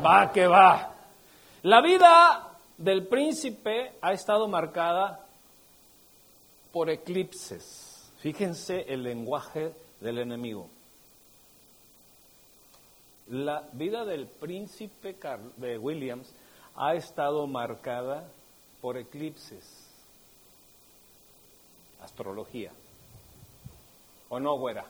Va 0.04 0.32
que 0.32 0.48
va. 0.48 0.96
La 1.64 1.82
vida 1.82 2.58
del 2.78 3.08
príncipe 3.08 3.94
ha 4.02 4.12
estado 4.12 4.48
marcada 4.48 5.26
por 6.72 6.90
eclipses. 6.90 8.12
Fíjense 8.20 8.86
el 8.88 9.04
lenguaje 9.04 9.74
del 10.00 10.18
enemigo. 10.18 10.68
La 13.30 13.64
vida 13.74 14.04
del 14.06 14.28
príncipe 14.28 15.16
de 15.58 15.78
Williams 15.78 16.34
ha 16.76 16.96
estado 16.96 17.46
marcada 17.48 18.28
por 18.82 18.98
eclipses. 18.98 19.83
Astrología. 22.04 22.72
¿O 24.30 24.40
no, 24.40 24.58
güera? 24.58 24.86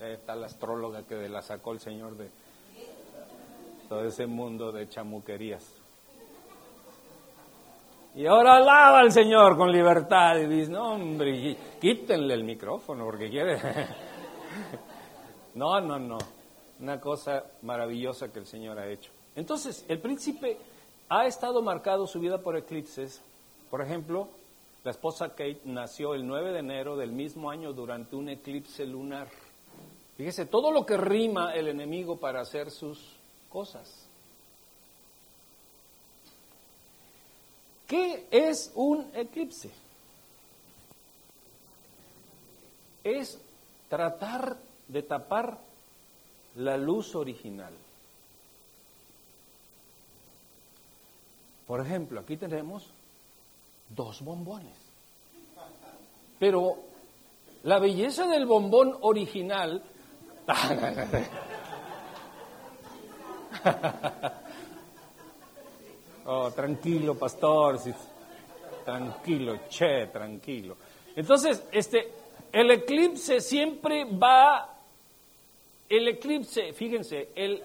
Está 0.00 0.34
la 0.34 0.46
astróloga 0.46 1.02
que 1.04 1.28
la 1.28 1.40
sacó 1.40 1.72
el 1.72 1.80
Señor 1.80 2.16
de 2.16 2.30
todo 3.88 4.04
ese 4.04 4.26
mundo 4.26 4.72
de 4.72 4.88
chamuquerías. 4.88 5.80
Y 8.16 8.26
ahora 8.26 8.56
alaba 8.56 9.00
al 9.00 9.12
Señor 9.12 9.56
con 9.56 9.72
libertad 9.72 10.36
y 10.38 10.46
dice, 10.46 10.70
no 10.70 10.92
hombre, 10.92 11.56
quítenle 11.80 12.34
el 12.34 12.44
micrófono 12.44 13.04
porque 13.04 13.28
quiere. 13.28 13.58
no, 15.54 15.80
no, 15.80 15.98
no. 15.98 16.18
Una 16.80 17.00
cosa 17.00 17.44
maravillosa 17.62 18.32
que 18.32 18.40
el 18.40 18.46
Señor 18.46 18.78
ha 18.78 18.88
hecho. 18.88 19.10
Entonces, 19.34 19.84
el 19.88 20.00
príncipe 20.00 20.58
ha 21.08 21.26
estado 21.26 21.62
marcado 21.62 22.06
su 22.06 22.20
vida 22.20 22.38
por 22.38 22.56
eclipses. 22.56 23.22
Por 23.70 23.82
ejemplo, 23.82 24.28
la 24.84 24.90
esposa 24.90 25.30
Kate 25.30 25.62
nació 25.64 26.14
el 26.14 26.26
9 26.26 26.52
de 26.52 26.58
enero 26.58 26.96
del 26.96 27.10
mismo 27.10 27.50
año 27.50 27.72
durante 27.72 28.16
un 28.16 28.28
eclipse 28.28 28.84
lunar. 28.84 29.28
Fíjese, 30.18 30.44
todo 30.44 30.70
lo 30.70 30.84
que 30.84 30.98
rima 30.98 31.54
el 31.54 31.68
enemigo 31.68 32.18
para 32.18 32.42
hacer 32.42 32.70
sus 32.70 33.16
cosas. 33.48 34.06
¿Qué 37.86 38.26
es 38.30 38.72
un 38.74 39.10
eclipse? 39.14 39.70
Es 43.02 43.40
tratar 43.88 44.58
de 44.86 45.02
tapar 45.02 45.58
la 46.56 46.76
luz 46.76 47.14
original. 47.14 47.72
Por 51.66 51.80
ejemplo, 51.80 52.20
aquí 52.20 52.36
tenemos 52.36 52.90
dos 53.94 54.22
bombones. 54.22 54.72
Pero 56.38 56.76
la 57.62 57.78
belleza 57.78 58.26
del 58.26 58.46
bombón 58.46 58.96
original 59.00 59.82
oh, 66.26 66.50
tranquilo, 66.50 67.14
pastor. 67.14 67.80
Tranquilo, 68.84 69.60
che, 69.68 70.08
tranquilo. 70.12 70.76
Entonces, 71.16 71.62
este, 71.72 72.12
el 72.52 72.70
eclipse 72.70 73.40
siempre 73.40 74.04
va, 74.04 74.68
el 75.88 76.08
eclipse, 76.08 76.74
fíjense, 76.74 77.30
el, 77.34 77.62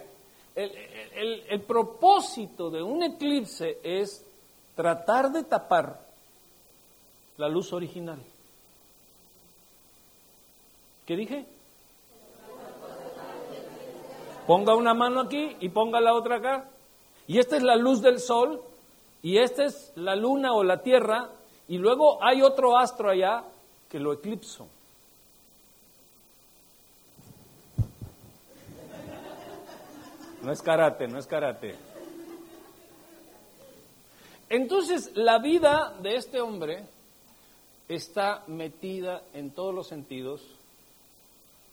el, 0.56 1.44
el 1.50 1.62
propósito 1.62 2.70
de 2.70 2.82
un 2.82 3.04
eclipse 3.04 3.80
es 3.84 4.26
tratar 4.76 5.30
de 5.32 5.44
tapar 5.44 6.09
la 7.40 7.48
luz 7.48 7.72
original. 7.72 8.20
¿Qué 11.06 11.16
dije? 11.16 11.46
Ponga 14.46 14.76
una 14.76 14.94
mano 14.94 15.22
aquí 15.22 15.56
y 15.62 15.70
ponga 15.70 16.02
la 16.02 16.14
otra 16.14 16.36
acá. 16.36 16.70
Y 17.28 17.40
esta 17.40 17.56
es 17.56 17.64
la 17.64 17.78
luz 17.78 18.02
del 18.02 18.20
sol 18.20 18.62
y 19.24 19.38
esta 19.38 19.64
es 19.64 19.94
la 19.96 20.16
luna 20.16 20.52
o 20.54 20.66
la 20.66 20.84
tierra 20.84 21.30
y 21.70 21.78
luego 21.78 22.22
hay 22.22 22.42
otro 22.42 22.78
astro 22.78 23.10
allá 23.10 23.46
que 23.90 24.00
lo 24.00 24.12
eclipso. 24.12 24.68
No 30.42 30.52
es 30.52 30.62
karate, 30.62 31.08
no 31.08 31.18
es 31.18 31.26
karate. 31.26 31.76
Entonces, 34.50 35.12
la 35.16 35.38
vida 35.40 35.94
de 36.02 36.16
este 36.16 36.42
hombre 36.42 36.99
está 37.90 38.46
metida 38.48 39.24
en 39.34 39.52
todos 39.52 39.76
los 39.76 39.88
sentidos 39.88 40.42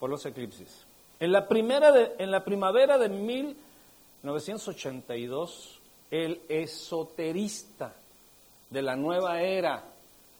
por 0.00 0.10
los 0.10 0.26
eclipses. 0.26 0.84
En 1.20 1.30
la, 1.30 1.46
primera 1.46 1.94
en 2.18 2.30
la 2.30 2.44
primavera 2.44 2.98
de 2.98 3.08
1982, 3.08 5.80
el 6.10 6.40
esoterista 6.48 7.94
de 8.70 8.82
la 8.82 8.96
nueva 8.96 9.42
era, 9.42 9.84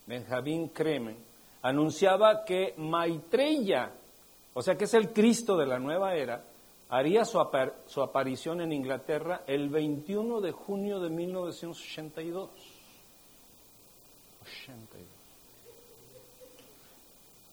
Benjamín 0.06 0.70
Kremen, 0.70 1.18
anunciaba 1.62 2.44
que 2.44 2.74
Maitreya, 2.76 3.92
o 4.54 4.62
sea 4.62 4.76
que 4.76 4.84
es 4.84 4.94
el 4.94 5.12
Cristo 5.12 5.56
de 5.56 5.66
la 5.66 5.78
nueva 5.78 6.14
era, 6.14 6.42
haría 6.88 7.24
su, 7.24 7.44
su 7.86 8.02
aparición 8.02 8.60
en 8.60 8.72
Inglaterra 8.72 9.42
el 9.46 9.68
21 9.68 10.40
de 10.40 10.52
junio 10.52 11.00
de 11.00 11.10
1982. 11.10 12.50
82. 14.42 14.95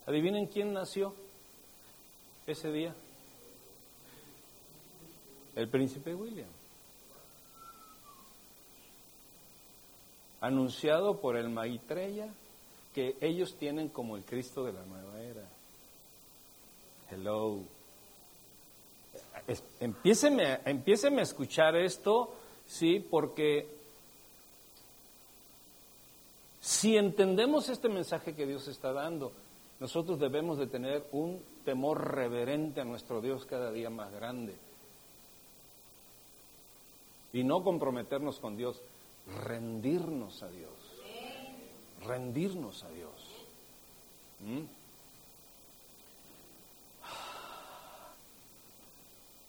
¿Adivinen 0.06 0.48
quién 0.48 0.74
nació 0.74 1.14
ese 2.46 2.72
día? 2.72 2.94
el 5.56 5.68
príncipe 5.68 6.16
William, 6.16 6.50
anunciado 10.42 11.20
por 11.20 11.38
el 11.38 11.50
Maitreya 11.50 12.28
que 12.94 13.16
ellos 13.22 13.56
tienen 13.56 13.90
como 13.90 14.18
el 14.18 14.24
Cristo 14.24 14.64
de 14.64 14.74
la 14.74 14.84
nueva 14.86 15.22
era. 15.22 15.48
Hello. 17.10 17.60
Empieceme, 19.80 20.60
a 21.20 21.22
escuchar 21.22 21.76
esto, 21.76 22.34
sí, 22.66 23.00
porque 23.00 23.68
si 26.62 26.98
entendemos 26.98 27.70
este 27.70 27.90
mensaje 27.90 28.36
que 28.36 28.46
Dios 28.46 28.68
está 28.68 28.94
dando, 28.94 29.34
nosotros 29.84 30.18
debemos 30.18 30.58
de 30.58 30.68
tener 30.68 31.06
un 31.12 31.44
temor 31.66 32.16
reverente 32.16 32.80
a 32.80 32.86
nuestro 32.86 33.20
Dios 33.20 33.46
cada 33.46 33.70
día 33.70 33.90
más 33.90 34.14
grande 34.14 34.56
y 37.34 37.44
no 37.44 37.66
comprometernos 37.66 38.40
con 38.40 38.56
Dios, 38.56 38.82
rendirnos 39.46 40.42
a 40.42 40.48
Dios. 40.48 40.72
Rendirnos 42.02 42.82
a 42.86 42.90
Dios. 42.92 43.12
¿Mm? 44.40 44.62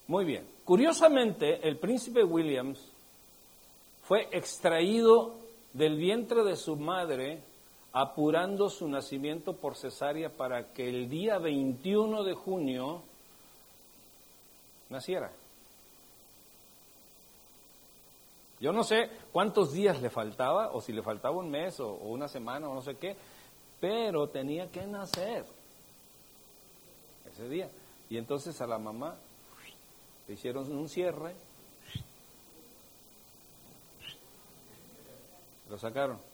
Muy 0.08 0.24
bien. 0.24 0.48
Curiosamente, 0.64 1.60
el 1.62 1.78
príncipe 1.78 2.24
Williams 2.24 2.84
fue 4.02 4.28
extraído 4.32 5.36
del 5.72 5.96
vientre 5.96 6.42
de 6.42 6.56
su 6.56 6.74
madre 6.74 7.53
apurando 7.94 8.68
su 8.70 8.88
nacimiento 8.88 9.54
por 9.54 9.76
cesárea 9.76 10.28
para 10.28 10.72
que 10.72 10.88
el 10.88 11.08
día 11.08 11.38
21 11.38 12.24
de 12.24 12.34
junio 12.34 13.02
naciera. 14.90 15.30
Yo 18.58 18.72
no 18.72 18.82
sé 18.82 19.08
cuántos 19.30 19.72
días 19.72 20.02
le 20.02 20.10
faltaba, 20.10 20.72
o 20.72 20.80
si 20.80 20.92
le 20.92 21.02
faltaba 21.02 21.36
un 21.36 21.48
mes, 21.48 21.78
o, 21.78 21.92
una 21.92 22.26
semana, 22.26 22.68
o 22.68 22.74
no 22.74 22.82
sé 22.82 22.96
qué, 22.96 23.16
pero 23.78 24.28
tenía 24.28 24.68
que 24.72 24.84
nacer 24.86 25.44
ese 27.32 27.48
día. 27.48 27.70
Y 28.10 28.16
entonces 28.16 28.60
a 28.60 28.66
la 28.66 28.78
mamá 28.78 29.14
le 30.26 30.34
hicieron 30.34 30.70
un 30.76 30.88
cierre, 30.88 31.36
lo 35.70 35.78
sacaron. 35.78 36.33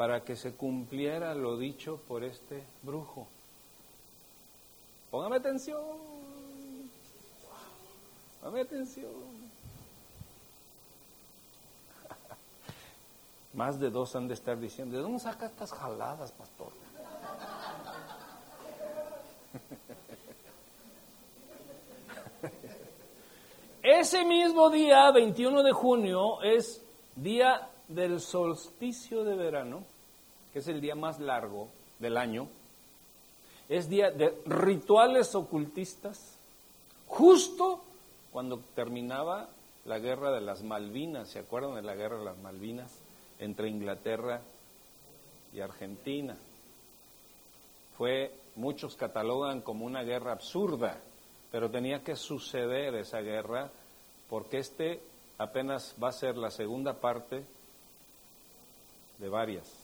Para 0.00 0.24
que 0.24 0.34
se 0.34 0.54
cumpliera 0.54 1.34
lo 1.34 1.58
dicho 1.58 2.00
por 2.08 2.24
este 2.24 2.64
brujo. 2.82 3.28
Póngame 5.10 5.36
atención. 5.36 5.82
Póngame 8.40 8.62
atención. 8.62 9.10
Más 13.52 13.78
de 13.78 13.90
dos 13.90 14.16
han 14.16 14.26
de 14.26 14.32
estar 14.32 14.58
diciendo, 14.58 14.96
¿de 14.96 15.02
dónde 15.02 15.18
saca 15.18 15.44
estas 15.44 15.70
jaladas, 15.70 16.32
pastor? 16.32 16.72
Ese 23.82 24.24
mismo 24.24 24.70
día, 24.70 25.10
21 25.10 25.62
de 25.62 25.72
junio, 25.72 26.40
es 26.42 26.82
día 27.14 27.68
del 27.90 28.20
solsticio 28.20 29.24
de 29.24 29.34
verano, 29.34 29.89
que 30.52 30.60
es 30.60 30.68
el 30.68 30.80
día 30.80 30.94
más 30.94 31.18
largo 31.20 31.68
del 31.98 32.16
año. 32.16 32.48
Es 33.68 33.88
día 33.88 34.10
de 34.10 34.36
rituales 34.46 35.34
ocultistas, 35.34 36.36
justo 37.06 37.82
cuando 38.32 38.58
terminaba 38.74 39.48
la 39.84 39.98
guerra 39.98 40.32
de 40.32 40.40
las 40.40 40.62
Malvinas, 40.62 41.28
¿se 41.28 41.38
acuerdan 41.38 41.74
de 41.74 41.82
la 41.82 41.94
guerra 41.94 42.18
de 42.18 42.24
las 42.24 42.38
Malvinas? 42.38 42.92
Entre 43.38 43.68
Inglaterra 43.68 44.42
y 45.52 45.60
Argentina. 45.60 46.36
Fue, 47.96 48.32
muchos 48.56 48.96
catalogan 48.96 49.62
como 49.62 49.86
una 49.86 50.02
guerra 50.02 50.32
absurda, 50.32 50.98
pero 51.50 51.70
tenía 51.70 52.02
que 52.02 52.16
suceder 52.16 52.94
esa 52.94 53.20
guerra 53.20 53.70
porque 54.28 54.58
este 54.58 55.00
apenas 55.38 55.94
va 56.02 56.08
a 56.08 56.12
ser 56.12 56.36
la 56.36 56.50
segunda 56.50 56.94
parte 56.94 57.44
de 59.18 59.28
varias. 59.28 59.79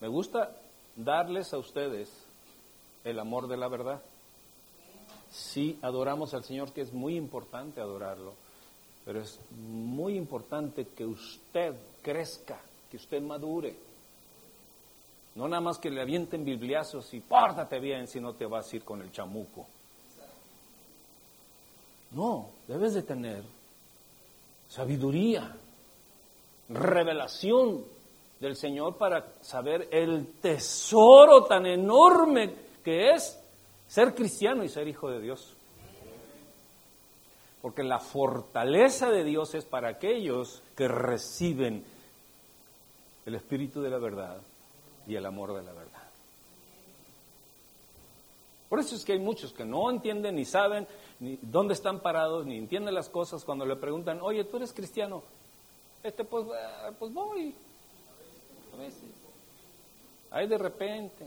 Me 0.00 0.08
gusta 0.08 0.56
darles 0.96 1.52
a 1.52 1.58
ustedes 1.58 2.10
el 3.04 3.18
amor 3.18 3.48
de 3.48 3.56
la 3.56 3.68
verdad. 3.68 4.00
Sí, 5.30 5.78
adoramos 5.82 6.34
al 6.34 6.44
Señor, 6.44 6.72
que 6.72 6.80
es 6.80 6.92
muy 6.92 7.16
importante 7.16 7.80
adorarlo, 7.80 8.34
pero 9.04 9.20
es 9.20 9.38
muy 9.50 10.16
importante 10.16 10.88
que 10.88 11.04
usted 11.04 11.74
crezca, 12.02 12.60
que 12.90 12.96
usted 12.96 13.22
madure. 13.22 13.76
No 15.34 15.46
nada 15.46 15.60
más 15.60 15.78
que 15.78 15.90
le 15.90 16.00
avienten 16.00 16.44
bibliazos 16.44 17.14
y 17.14 17.20
pórtate 17.20 17.78
bien 17.78 18.08
si 18.08 18.20
no 18.20 18.34
te 18.34 18.46
vas 18.46 18.72
a 18.72 18.76
ir 18.76 18.84
con 18.84 19.00
el 19.00 19.12
chamuco. 19.12 19.66
No, 22.10 22.50
debes 22.66 22.94
de 22.94 23.02
tener 23.02 23.44
sabiduría, 24.68 25.54
revelación 26.68 27.84
del 28.40 28.56
Señor 28.56 28.96
para 28.96 29.34
saber 29.42 29.88
el 29.92 30.26
tesoro 30.40 31.44
tan 31.44 31.66
enorme 31.66 32.54
que 32.82 33.10
es 33.10 33.38
ser 33.86 34.14
cristiano 34.14 34.64
y 34.64 34.68
ser 34.68 34.88
hijo 34.88 35.10
de 35.10 35.20
Dios. 35.20 35.54
Porque 37.60 37.82
la 37.82 37.98
fortaleza 37.98 39.10
de 39.10 39.22
Dios 39.22 39.54
es 39.54 39.66
para 39.66 39.90
aquellos 39.90 40.62
que 40.74 40.88
reciben 40.88 41.84
el 43.26 43.34
espíritu 43.34 43.82
de 43.82 43.90
la 43.90 43.98
verdad 43.98 44.38
y 45.06 45.14
el 45.14 45.26
amor 45.26 45.54
de 45.54 45.62
la 45.62 45.72
verdad. 45.72 46.00
Por 48.70 48.78
eso 48.78 48.94
es 48.94 49.04
que 49.04 49.12
hay 49.12 49.18
muchos 49.18 49.52
que 49.52 49.64
no 49.64 49.90
entienden 49.90 50.36
ni 50.36 50.44
saben 50.44 50.86
ni 51.18 51.38
dónde 51.42 51.74
están 51.74 52.00
parados, 52.00 52.46
ni 52.46 52.56
entienden 52.56 52.94
las 52.94 53.10
cosas 53.10 53.44
cuando 53.44 53.66
le 53.66 53.76
preguntan, 53.76 54.20
oye, 54.22 54.44
tú 54.44 54.56
eres 54.56 54.72
cristiano. 54.72 55.22
Este, 56.02 56.24
pues, 56.24 56.46
eh, 56.46 56.92
pues 56.98 57.12
voy. 57.12 57.54
A 58.74 58.76
veces. 58.76 59.02
Ahí 60.30 60.46
de 60.46 60.58
repente. 60.58 61.26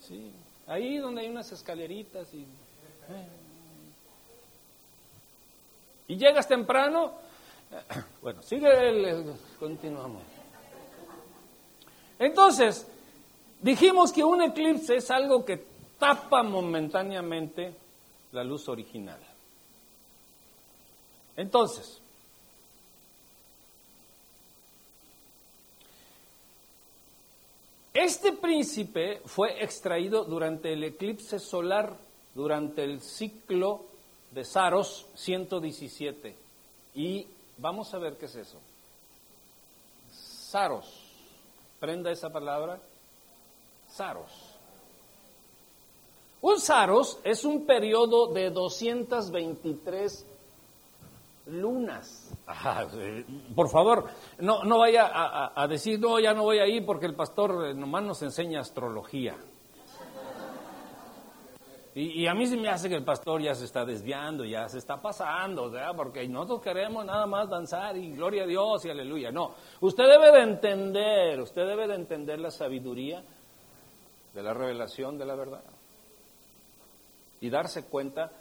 Sí. 0.00 0.32
Ahí 0.66 0.98
donde 0.98 1.22
hay 1.22 1.28
unas 1.28 1.50
escaleritas 1.52 2.32
y. 2.34 2.40
Eh. 2.40 3.28
Y 6.08 6.16
llegas 6.16 6.48
temprano. 6.48 7.12
Bueno, 8.22 8.40
sigue 8.42 8.68
el, 8.88 9.34
continuamos. 9.58 10.22
Entonces, 12.18 12.86
dijimos 13.60 14.12
que 14.12 14.24
un 14.24 14.40
eclipse 14.40 14.96
es 14.96 15.10
algo 15.10 15.44
que 15.44 15.62
tapa 15.98 16.42
momentáneamente 16.42 17.74
la 18.32 18.44
luz 18.44 18.68
original. 18.68 19.20
Entonces, 21.36 22.00
este 27.94 28.32
príncipe 28.32 29.22
fue 29.24 29.62
extraído 29.62 30.24
durante 30.24 30.72
el 30.72 30.82
eclipse 30.82 31.38
solar, 31.38 31.96
durante 32.34 32.82
el 32.82 33.00
ciclo 33.00 33.86
de 34.32 34.44
Saros 34.44 35.06
117. 35.14 36.36
Y 36.96 37.26
vamos 37.56 37.94
a 37.94 37.98
ver 37.98 38.16
qué 38.16 38.26
es 38.26 38.34
eso. 38.34 38.58
Saros. 40.10 41.02
Prenda 41.78 42.10
esa 42.10 42.30
palabra. 42.30 42.80
Saros. 43.88 44.32
Un 46.40 46.60
Saros 46.60 47.20
es 47.22 47.44
un 47.44 47.64
periodo 47.64 48.26
de 48.26 48.50
223 48.50 50.26
lunas. 51.46 52.32
por 53.54 53.68
favor, 53.68 54.06
no, 54.38 54.64
no 54.64 54.78
vaya 54.78 55.10
a, 55.54 55.66
decir, 55.68 56.00
no, 56.00 56.18
ya 56.18 56.32
no 56.32 56.42
voy 56.42 56.58
a 56.58 56.66
ir 56.66 56.84
porque 56.84 57.06
el 57.06 57.14
pastor 57.14 57.66
eh, 57.66 57.74
nomás 57.74 58.02
nos 58.02 58.22
enseña 58.22 58.60
astrología. 58.60 59.36
Y, 61.96 62.26
a 62.26 62.34
mí 62.34 62.44
se 62.48 62.56
me 62.56 62.68
hace 62.68 62.88
que 62.88 62.96
el 62.96 63.04
pastor 63.04 63.40
ya 63.40 63.54
se 63.54 63.66
está 63.66 63.84
desviando, 63.84 64.44
ya 64.44 64.68
se 64.68 64.78
está 64.78 65.00
pasando, 65.00 65.72
porque 65.96 66.26
nosotros 66.26 66.60
queremos 66.60 67.04
nada 67.04 67.24
más 67.24 67.48
danzar 67.48 67.96
y 67.96 68.10
gloria 68.10 68.42
a 68.42 68.46
Dios 68.46 68.84
y 68.84 68.90
aleluya. 68.90 69.30
No, 69.30 69.54
usted 69.80 70.02
debe 70.04 70.32
de 70.32 70.42
entender, 70.42 71.40
usted 71.40 71.64
debe 71.64 71.86
de 71.86 71.94
entender 71.94 72.40
la 72.40 72.50
sabiduría 72.50 73.22
de 74.34 74.42
la 74.42 74.52
revelación 74.52 75.16
de 75.18 75.24
la 75.24 75.36
verdad 75.36 75.62
y 77.40 77.48
darse 77.48 77.84
cuenta 77.84 78.32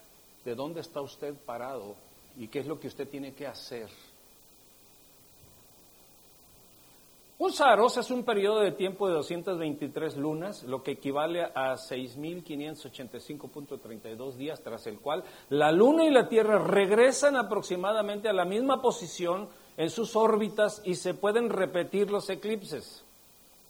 de 0.44 0.56
dónde 0.56 0.82
está 0.82 1.02
usted 1.02 1.36
parado 1.46 1.96
y 2.38 2.48
qué 2.48 2.60
es 2.60 2.68
lo 2.68 2.80
que 2.80 2.88
usted 2.88 3.08
tiene 3.08 3.34
que 3.34 3.48
hacer. 3.48 3.90
Un 7.40 7.52
Saros 7.52 7.98
es 7.98 8.10
un 8.10 8.24
periodo 8.24 8.62
de 8.62 8.72
tiempo 8.72 9.06
de 9.08 9.16
223 9.16 10.16
lunas, 10.16 10.64
lo 10.64 10.82
que 10.82 10.92
equivale 10.92 11.44
a 11.44 11.76
6.585.32 11.76 14.36
días, 14.36 14.62
tras 14.62 14.88
el 14.88 15.00
cual 15.00 15.26
la 15.50 15.70
luna 15.72 16.06
y 16.06 16.12
la 16.12 16.30
Tierra 16.30 16.60
regresan 16.60 17.36
aproximadamente 17.36 18.30
a 18.30 18.34
la 18.34 18.46
misma 18.46 18.82
posición 18.82 19.50
en 19.76 19.90
sus 19.90 20.16
órbitas 20.16 20.82
y 20.86 20.96
se 20.96 21.16
pueden 21.16 21.50
repetir 21.50 22.10
los 22.12 22.30
eclipses. 22.30 23.04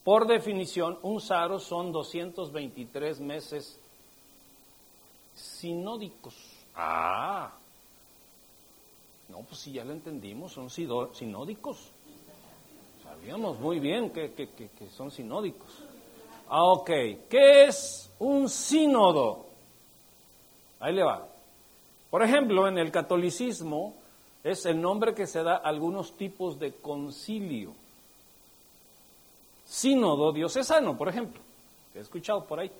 Por 0.03 0.27
definición, 0.27 0.99
un 1.01 1.19
Saros 1.19 1.63
son 1.63 1.91
223 1.91 3.21
meses 3.21 3.79
sinódicos. 5.33 6.35
Ah, 6.75 7.53
no, 9.33 9.39
pues 9.39 9.61
si 9.61 9.71
ya 9.71 9.83
lo 9.83 9.93
entendimos, 9.93 10.51
son 10.51 10.69
sinódicos. 10.69 11.89
Sabíamos 13.03 13.59
muy 13.59 13.79
bien 13.79 14.11
que, 14.11 14.31
que, 14.31 14.47
que, 14.47 14.89
son 14.95 15.09
sinódicos. 15.09 15.69
Ah, 16.49 16.65
ok, 16.65 16.89
¿qué 17.27 17.63
es 17.63 18.11
un 18.19 18.47
sínodo? 18.47 19.47
Ahí 20.79 20.93
le 20.93 21.03
va. 21.03 21.27
Por 22.11 22.21
ejemplo, 22.21 22.67
en 22.67 22.77
el 22.77 22.91
catolicismo 22.91 23.95
es 24.43 24.67
el 24.67 24.79
nombre 24.79 25.15
que 25.15 25.25
se 25.25 25.41
da 25.41 25.55
a 25.55 25.67
algunos 25.67 26.15
tipos 26.15 26.59
de 26.59 26.73
concilio. 26.73 27.73
Sínodo 29.65 30.31
diocesano, 30.31 30.95
por 30.95 31.09
ejemplo, 31.09 31.41
he 31.95 31.99
escuchado 31.99 32.45
por 32.45 32.59
ahí. 32.59 32.71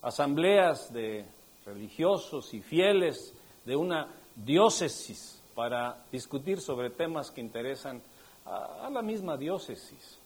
Asambleas 0.00 0.90
de 0.94 1.26
religiosos 1.66 2.54
y 2.54 2.62
fieles 2.62 3.34
de 3.66 3.76
una 3.76 4.08
diócesis 4.34 5.39
para 5.60 6.06
discutir 6.10 6.58
sobre 6.58 6.88
temas 6.88 7.30
que 7.30 7.42
interesan 7.42 8.00
a, 8.46 8.88
la 8.88 9.02
misma 9.02 9.36
diócesis. 9.36 10.18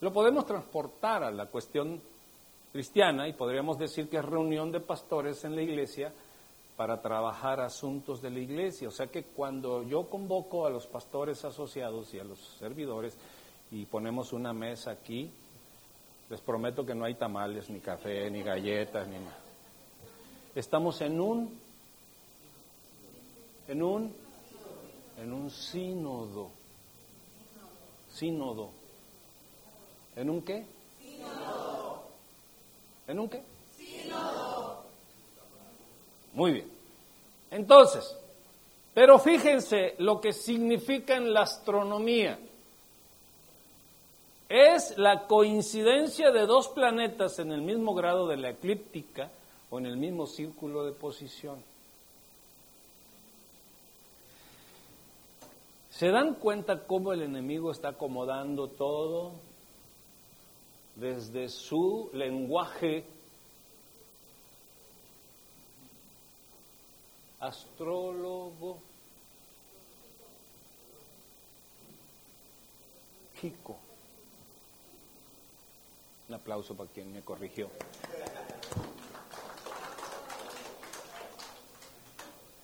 Lo 0.00 0.12
podemos 0.12 0.46
transportar 0.46 1.24
a 1.24 1.32
la 1.32 1.46
cuestión 1.46 2.00
cristiana 2.70 3.26
y 3.26 3.32
podríamos 3.32 3.76
decir 3.76 4.08
que 4.08 4.18
es 4.18 4.24
reunión 4.24 4.70
de 4.70 4.78
pastores 4.78 5.42
en 5.42 5.56
la 5.56 5.62
iglesia 5.62 6.12
para 6.76 7.02
trabajar 7.02 7.58
asuntos 7.58 8.22
de 8.22 8.30
la 8.30 8.38
iglesia. 8.38 8.86
O 8.86 8.92
sea 8.92 9.08
que 9.08 9.24
cuando 9.24 9.82
yo 9.82 10.08
convoco 10.08 10.64
a 10.64 10.70
los 10.70 10.86
pastores 10.86 11.44
asociados 11.44 12.14
y 12.14 12.20
a 12.20 12.24
los 12.24 12.38
servidores 12.56 13.18
y 13.72 13.84
ponemos 13.84 14.32
una 14.32 14.52
mesa 14.52 14.92
aquí, 14.92 15.28
les 16.28 16.40
prometo 16.40 16.86
que 16.86 16.94
no 16.94 17.04
hay 17.04 17.16
tamales, 17.16 17.68
ni 17.68 17.80
café, 17.80 18.30
ni 18.30 18.44
galletas, 18.44 19.08
ni 19.08 19.18
nada. 19.18 19.38
Estamos 20.54 21.00
en 21.00 21.20
un, 21.20 21.69
en 23.70 23.82
un, 23.84 24.14
En 25.16 25.32
un 25.32 25.50
sínodo. 25.50 26.50
Sínodo. 28.08 28.70
¿En 30.16 30.28
un 30.28 30.42
qué? 30.42 30.66
Sínodo. 31.00 32.02
¿En 33.06 33.18
un 33.20 33.28
qué? 33.28 33.42
Sínodo. 33.76 34.82
Muy 36.32 36.52
bien. 36.52 36.70
Entonces, 37.50 38.16
pero 38.92 39.18
fíjense 39.18 39.94
lo 39.98 40.20
que 40.20 40.32
significa 40.32 41.16
en 41.16 41.32
la 41.32 41.42
astronomía. 41.42 42.38
Es 44.48 44.98
la 44.98 45.28
coincidencia 45.28 46.32
de 46.32 46.46
dos 46.46 46.68
planetas 46.68 47.38
en 47.38 47.52
el 47.52 47.62
mismo 47.62 47.94
grado 47.94 48.26
de 48.26 48.36
la 48.36 48.50
eclíptica 48.50 49.30
o 49.70 49.78
en 49.78 49.86
el 49.86 49.96
mismo 49.96 50.26
círculo 50.26 50.84
de 50.84 50.92
posición. 50.92 51.62
¿Se 56.00 56.08
dan 56.08 56.36
cuenta 56.36 56.86
cómo 56.86 57.12
el 57.12 57.20
enemigo 57.20 57.70
está 57.70 57.88
acomodando 57.88 58.68
todo 58.68 59.32
desde 60.96 61.50
su 61.50 62.08
lenguaje 62.14 63.04
astrólogo 67.38 68.78
Kiko? 73.38 73.76
Un 76.30 76.34
aplauso 76.34 76.74
para 76.74 76.88
quien 76.88 77.12
me 77.12 77.20
corrigió. 77.20 77.68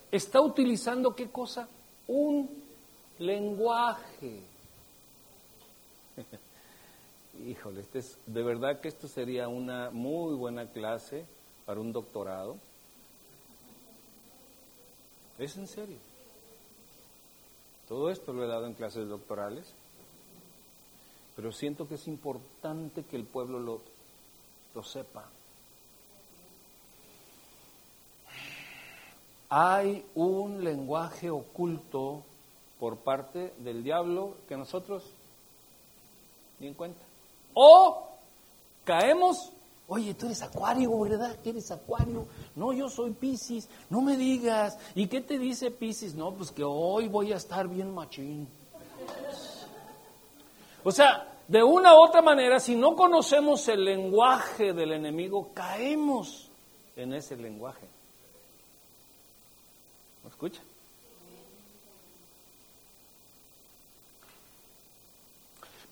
Está 0.09 0.41
utilizando 0.41 1.13
qué 1.13 1.29
cosa? 1.29 1.69
Un 2.07 2.65
lenguaje. 3.19 4.41
Híjole, 7.45 7.81
este 7.81 7.99
es, 7.99 8.17
de 8.25 8.43
verdad 8.43 8.79
que 8.79 8.87
esto 8.87 9.07
sería 9.07 9.47
una 9.47 9.89
muy 9.91 10.35
buena 10.35 10.67
clase 10.67 11.25
para 11.65 11.79
un 11.79 11.93
doctorado. 11.93 12.57
Es 15.37 15.55
en 15.57 15.67
serio. 15.67 15.97
Todo 17.87 18.09
esto 18.09 18.33
lo 18.33 18.43
he 18.43 18.47
dado 18.47 18.65
en 18.65 18.73
clases 18.73 19.07
doctorales, 19.07 19.71
pero 21.35 21.51
siento 21.51 21.87
que 21.87 21.95
es 21.95 22.07
importante 22.07 23.03
que 23.03 23.15
el 23.15 23.23
pueblo 23.23 23.59
lo, 23.59 23.81
lo 24.73 24.83
sepa. 24.83 25.29
Hay 29.49 30.05
un 30.15 30.63
lenguaje 30.63 31.29
oculto 31.29 32.23
por 32.79 32.97
parte 32.97 33.53
del 33.59 33.83
diablo 33.83 34.35
que 34.47 34.57
nosotros 34.57 35.03
ni 36.59 36.67
en 36.67 36.73
cuenta. 36.73 37.03
O 37.53 38.07
caemos, 38.83 39.51
oye, 39.87 40.13
tú 40.13 40.27
eres 40.27 40.41
acuario, 40.41 40.99
¿verdad? 40.99 41.37
¿Que 41.41 41.49
eres 41.49 41.71
acuario? 41.71 42.27
No, 42.55 42.73
yo 42.73 42.89
soy 42.89 43.11
Piscis, 43.11 43.67
no 43.89 44.01
me 44.01 44.15
digas. 44.15 44.77
¿Y 44.95 45.07
qué 45.07 45.21
te 45.21 45.37
dice 45.37 45.71
Piscis? 45.71 46.15
No, 46.15 46.33
pues 46.33 46.51
que 46.51 46.63
hoy 46.63 47.07
voy 47.07 47.33
a 47.33 47.37
estar 47.37 47.67
bien 47.67 47.93
machín. 47.93 48.47
O 50.83 50.91
sea, 50.91 51.27
de 51.47 51.63
una 51.63 51.95
u 51.95 52.03
otra 52.03 52.21
manera, 52.21 52.59
si 52.59 52.75
no 52.75 52.95
conocemos 52.95 53.67
el 53.67 53.83
lenguaje 53.83 54.73
del 54.73 54.93
enemigo, 54.93 55.51
caemos 55.53 56.49
en 56.95 57.13
ese 57.13 57.35
lenguaje. 57.35 57.87
¿Me 60.23 60.29
escucha? 60.29 60.61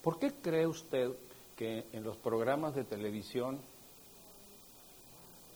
¿Por 0.06 0.20
qué 0.20 0.34
cree 0.34 0.68
usted 0.68 1.10
que 1.56 1.86
en 1.92 2.04
los 2.04 2.16
programas 2.16 2.76
de 2.76 2.84
televisión, 2.84 3.58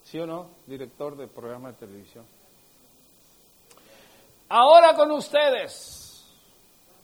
sí 0.02 0.18
o 0.18 0.26
no, 0.26 0.48
director 0.66 1.16
de 1.16 1.28
programa 1.28 1.70
de 1.70 1.74
televisión? 1.74 2.24
Ahora 4.48 4.96
con 4.96 5.12
ustedes, 5.12 6.26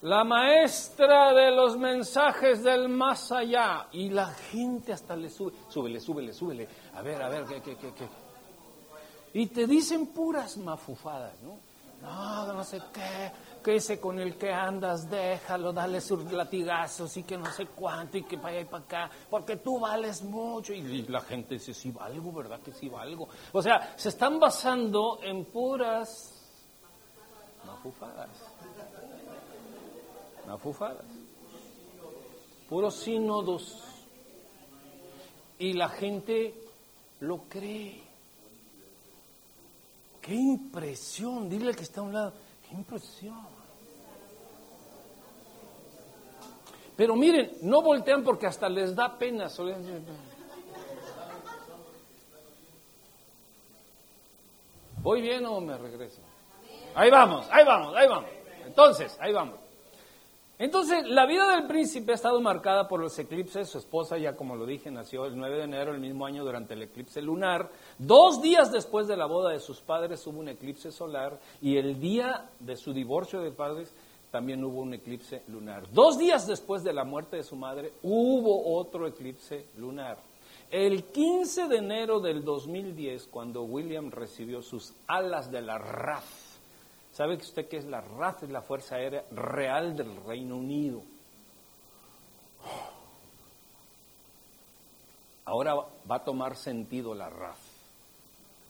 la 0.03 0.25
maestra 0.25 1.33
de 1.35 1.53
los 1.53 1.77
mensajes 1.79 2.65
del 2.65 2.89
más 2.89 3.31
allá, 3.31 3.87
y 3.93 4.09
la 4.09 4.27
gente 4.27 4.93
hasta 4.93 5.15
le 5.15 5.31
sube, 5.31 5.53
súbele, 5.69 6.01
súbele, 6.01 6.33
súbele, 6.33 6.69
a 6.95 7.03
ver, 7.03 7.23
a 7.23 7.29
ver, 7.29 7.45
¿qué, 7.45 7.63
qué, 7.63 7.77
qué, 7.77 7.93
qué? 7.95 8.09
Y 9.35 9.47
te 9.47 9.69
dicen 9.69 10.09
puras 10.09 10.57
mafufadas, 10.57 11.41
¿no? 11.43 11.61
No, 12.03 12.53
no 12.53 12.63
sé 12.63 12.81
qué, 12.93 13.33
que 13.63 13.77
ese 13.77 13.99
con 13.99 14.19
el 14.19 14.37
que 14.37 14.53
andas, 14.53 15.11
déjalo, 15.11 15.73
dale 15.73 16.01
sus 16.01 16.31
latigazos 16.31 17.17
y 17.17 17.25
que 17.25 17.37
no 17.37 17.47
sé 17.47 17.67
cuánto 17.67 18.19
y 18.19 18.23
que 18.23 18.39
para 18.39 18.51
allá 18.51 18.61
y 18.61 18.65
para 18.65 18.85
acá, 18.85 19.11
porque 19.29 19.57
tú 19.57 19.81
vales 19.81 20.23
mucho. 20.23 20.73
Y 20.73 21.03
la 21.09 21.21
gente 21.21 21.55
dice, 21.55 21.75
sí 21.75 21.91
valgo, 21.91 22.33
¿verdad 22.33 22.61
que 22.61 22.73
sí 22.73 22.89
valgo? 22.89 23.29
O 23.53 23.63
sea, 23.63 23.95
se 23.97 24.11
están 24.11 24.39
basando 24.39 25.19
en 25.23 25.47
puras 25.47 26.37
mafufadas. 27.67 28.31
Mafufadas. 30.47 31.05
Puros 32.69 32.95
sínodos. 32.95 33.83
Y 35.59 35.73
la 35.73 35.89
gente 35.89 36.55
lo 37.21 37.45
cree. 37.49 38.06
Qué 40.27 40.35
impresión, 40.35 41.49
dile 41.49 41.73
que 41.73 41.85
está 41.85 42.01
a 42.01 42.05
un 42.05 42.13
lado, 42.13 42.33
qué 42.69 42.75
impresión. 42.75 43.47
Pero 46.97 47.15
miren, 47.15 47.59
no 47.63 47.81
voltean 47.81 48.25
porque 48.25 48.47
hasta 48.47 48.69
les 48.69 48.97
da 48.97 49.17
pena. 49.17 49.49
¿Voy 54.97 55.21
bien 55.21 55.47
o 55.47 55.61
me 55.61 55.79
regreso? 55.79 56.21
Ahí 56.97 57.09
vamos, 57.09 57.47
ahí 57.53 57.65
vamos, 57.65 57.95
ahí 57.95 58.09
vamos. 58.09 58.31
Entonces, 58.65 59.17
ahí 59.21 59.33
vamos. 59.33 59.66
Entonces, 60.59 61.07
la 61.07 61.27
vida 61.27 61.55
del 61.55 61.67
príncipe 61.67 62.13
ha 62.13 62.15
estado 62.15 62.41
marcada 62.41 62.89
por 62.89 62.99
los 63.01 63.19
eclipses. 63.19 63.69
Su 63.69 63.77
esposa, 63.77 64.17
ya 64.17 64.35
como 64.37 64.57
lo 64.57 64.65
dije, 64.65 64.91
nació 64.91 65.27
el 65.27 65.37
9 65.37 65.59
de 65.59 65.65
enero 65.65 65.93
del 65.93 66.01
mismo 66.01 66.25
año 66.25 66.45
durante 66.45 66.73
el 66.73 66.83
eclipse 66.83 67.21
lunar. 67.21 67.71
Dos 67.99 68.41
días 68.41 68.73
después 68.73 69.07
de 69.07 69.19
la 69.19 69.27
boda 69.27 69.51
de 69.51 69.61
sus 69.61 69.81
padres 69.81 70.27
hubo 70.27 70.41
un 70.41 70.49
eclipse 70.49 70.91
solar 70.91 71.39
y 71.61 71.77
el 71.77 72.01
día 72.01 72.49
de 72.59 72.77
su 72.77 72.95
divorcio 72.95 73.43
de 73.43 73.51
padres 73.51 73.95
también 74.31 74.65
hubo 74.65 74.81
un 74.81 74.95
eclipse 74.95 75.43
lunar. 75.49 75.91
Dos 75.93 76.19
días 76.19 76.47
después 76.47 76.83
de 76.83 76.95
la 76.95 77.05
muerte 77.05 77.37
de 77.37 77.43
su 77.43 77.57
madre 77.57 77.93
hubo 78.03 78.79
otro 78.79 79.07
eclipse 79.07 79.67
lunar. 79.77 80.17
El 80.71 81.05
15 81.05 81.69
de 81.69 81.77
enero 81.77 82.19
del 82.19 82.43
2010, 82.43 83.29
cuando 83.29 83.63
William 83.63 84.11
recibió 84.11 84.63
sus 84.63 84.95
alas 85.07 85.51
de 85.51 85.61
la 85.61 85.79
RAF, 85.79 86.46
¿sabe 87.17 87.37
usted 87.37 87.67
qué 87.67 87.79
es 87.79 87.87
la 87.87 88.03
RAF? 88.03 88.43
Es 88.43 88.51
la 88.51 88.61
Fuerza 88.61 88.97
Aérea 88.97 89.25
Real 89.31 89.97
del 89.97 90.15
Reino 90.25 90.57
Unido. 90.57 91.03
Ahora 95.47 95.75
va 95.75 96.17
a 96.17 96.25
tomar 96.25 96.57
sentido 96.57 97.15
la 97.15 97.31
RAF. 97.31 97.59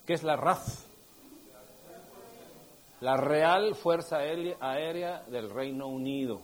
¿Qué 0.07 0.13
es 0.13 0.23
la 0.23 0.37
RAF? 0.37 0.87
la 3.01 3.17
Real 3.17 3.75
Fuerza 3.75 4.19
Aérea 4.19 5.23
del 5.25 5.51
Reino 5.51 5.89
Unido. 5.89 6.41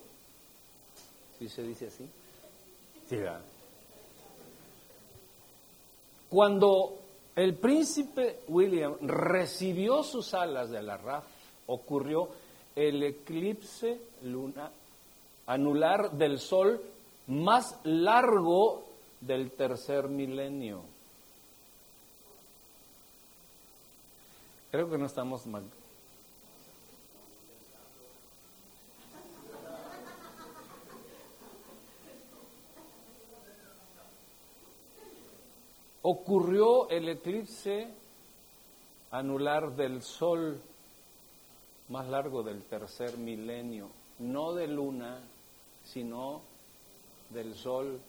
¿Sí 1.39 1.49
se 1.49 1.63
dice 1.63 1.87
así? 1.87 2.09
Sí, 3.09 3.17
Cuando 6.29 6.99
el 7.35 7.55
príncipe 7.55 8.41
William 8.49 8.97
recibió 9.01 10.03
sus 10.03 10.35
alas 10.35 10.71
de 10.71 10.83
la 10.83 10.97
RAF, 10.97 11.25
ocurrió 11.73 12.29
el 12.77 13.03
eclipse 13.03 14.01
luna 14.23 14.71
anular 15.47 16.11
del 16.13 16.39
Sol 16.39 16.81
más 17.29 17.79
largo 17.85 18.85
del 19.21 19.51
tercer 19.53 20.09
milenio. 20.09 20.83
Creo 24.71 24.91
que 24.91 24.99
no 24.99 25.07
estamos 25.07 25.47
ocurrió 36.03 36.89
el 36.91 37.09
eclipse 37.09 37.89
anular 39.11 39.75
del 39.77 40.03
Sol 40.03 40.61
más 41.93 42.09
largo 42.09 42.43
del 42.43 42.63
tercer 42.63 43.19
milenio, 43.19 43.91
no 44.19 44.55
de 44.55 44.67
luna, 44.67 45.21
sino 45.85 46.41
del 47.29 47.55
Sol 47.55 48.01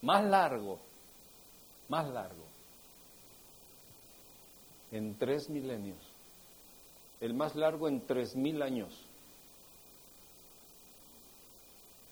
más 0.00 0.24
largo, 0.24 0.78
más 1.90 2.08
largo, 2.08 2.44
en 4.90 5.14
tres 5.18 5.50
milenios, 5.50 5.98
el 7.20 7.34
más 7.34 7.54
largo 7.56 7.88
en 7.88 8.00
tres 8.06 8.34
mil 8.34 8.62
años. 8.62 8.92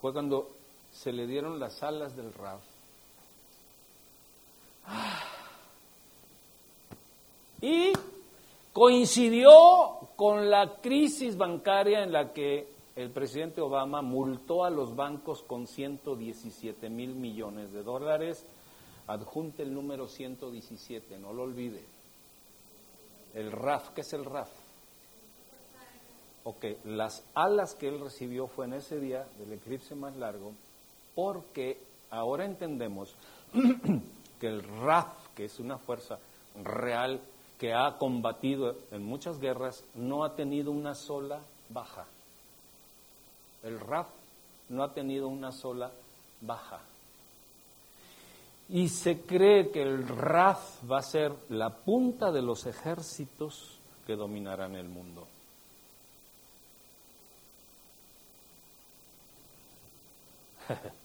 fue 0.00 0.12
cuando 0.12 0.50
se 0.92 1.12
le 1.12 1.26
dieron 1.26 1.58
las 1.58 1.82
alas 1.82 2.16
del 2.16 2.32
RAF. 2.32 2.62
Y 7.60 7.92
coincidió 8.72 9.50
con 10.16 10.50
la 10.50 10.76
crisis 10.80 11.36
bancaria 11.36 12.02
en 12.02 12.12
la 12.12 12.32
que 12.32 12.68
el 12.96 13.10
presidente 13.10 13.60
Obama 13.60 14.02
multó 14.02 14.64
a 14.64 14.70
los 14.70 14.94
bancos 14.94 15.42
con 15.42 15.66
117 15.66 16.90
mil 16.90 17.14
millones 17.14 17.72
de 17.72 17.82
dólares. 17.82 18.44
Adjunte 19.06 19.62
el 19.62 19.72
número 19.72 20.06
117, 20.06 21.18
no 21.18 21.32
lo 21.32 21.42
olvide. 21.42 21.82
El 23.34 23.50
RAF, 23.52 23.90
¿qué 23.90 24.02
es 24.02 24.12
el 24.12 24.24
RAF? 24.24 24.50
Ok, 26.44 26.64
las 26.84 27.24
alas 27.34 27.74
que 27.74 27.88
él 27.88 28.00
recibió 28.00 28.46
fue 28.46 28.66
en 28.66 28.74
ese 28.74 28.98
día 28.98 29.26
del 29.38 29.52
eclipse 29.52 29.94
más 29.94 30.16
largo, 30.16 30.52
porque 31.14 31.78
ahora 32.10 32.44
entendemos 32.44 33.14
que 34.40 34.46
el 34.46 34.62
RAF, 34.62 35.28
que 35.34 35.44
es 35.44 35.58
una 35.58 35.78
fuerza 35.78 36.18
real 36.64 37.20
que 37.60 37.72
ha 37.74 37.98
combatido 37.98 38.74
en 38.90 39.04
muchas 39.04 39.38
guerras, 39.38 39.84
no 39.94 40.24
ha 40.24 40.34
tenido 40.34 40.72
una 40.72 40.94
sola 40.94 41.42
baja. 41.68 42.06
El 43.62 43.78
RAF 43.78 44.06
no 44.70 44.82
ha 44.82 44.94
tenido 44.94 45.28
una 45.28 45.52
sola 45.52 45.92
baja. 46.40 46.80
Y 48.70 48.88
se 48.88 49.20
cree 49.20 49.70
que 49.70 49.82
el 49.82 50.08
RAF 50.08 50.90
va 50.90 51.00
a 51.00 51.02
ser 51.02 51.34
la 51.50 51.68
punta 51.68 52.32
de 52.32 52.40
los 52.40 52.64
ejércitos 52.64 53.78
que 54.06 54.16
dominarán 54.16 54.74
el 54.74 54.88
mundo. 54.88 55.26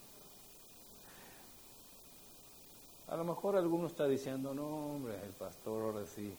A 3.09 3.17
lo 3.17 3.25
mejor 3.25 3.57
alguno 3.57 3.87
está 3.87 4.07
diciendo, 4.07 4.53
no, 4.53 4.93
hombre, 4.93 5.15
el 5.21 5.33
pastor 5.33 5.83
ahora 5.83 6.05
sí 6.07 6.33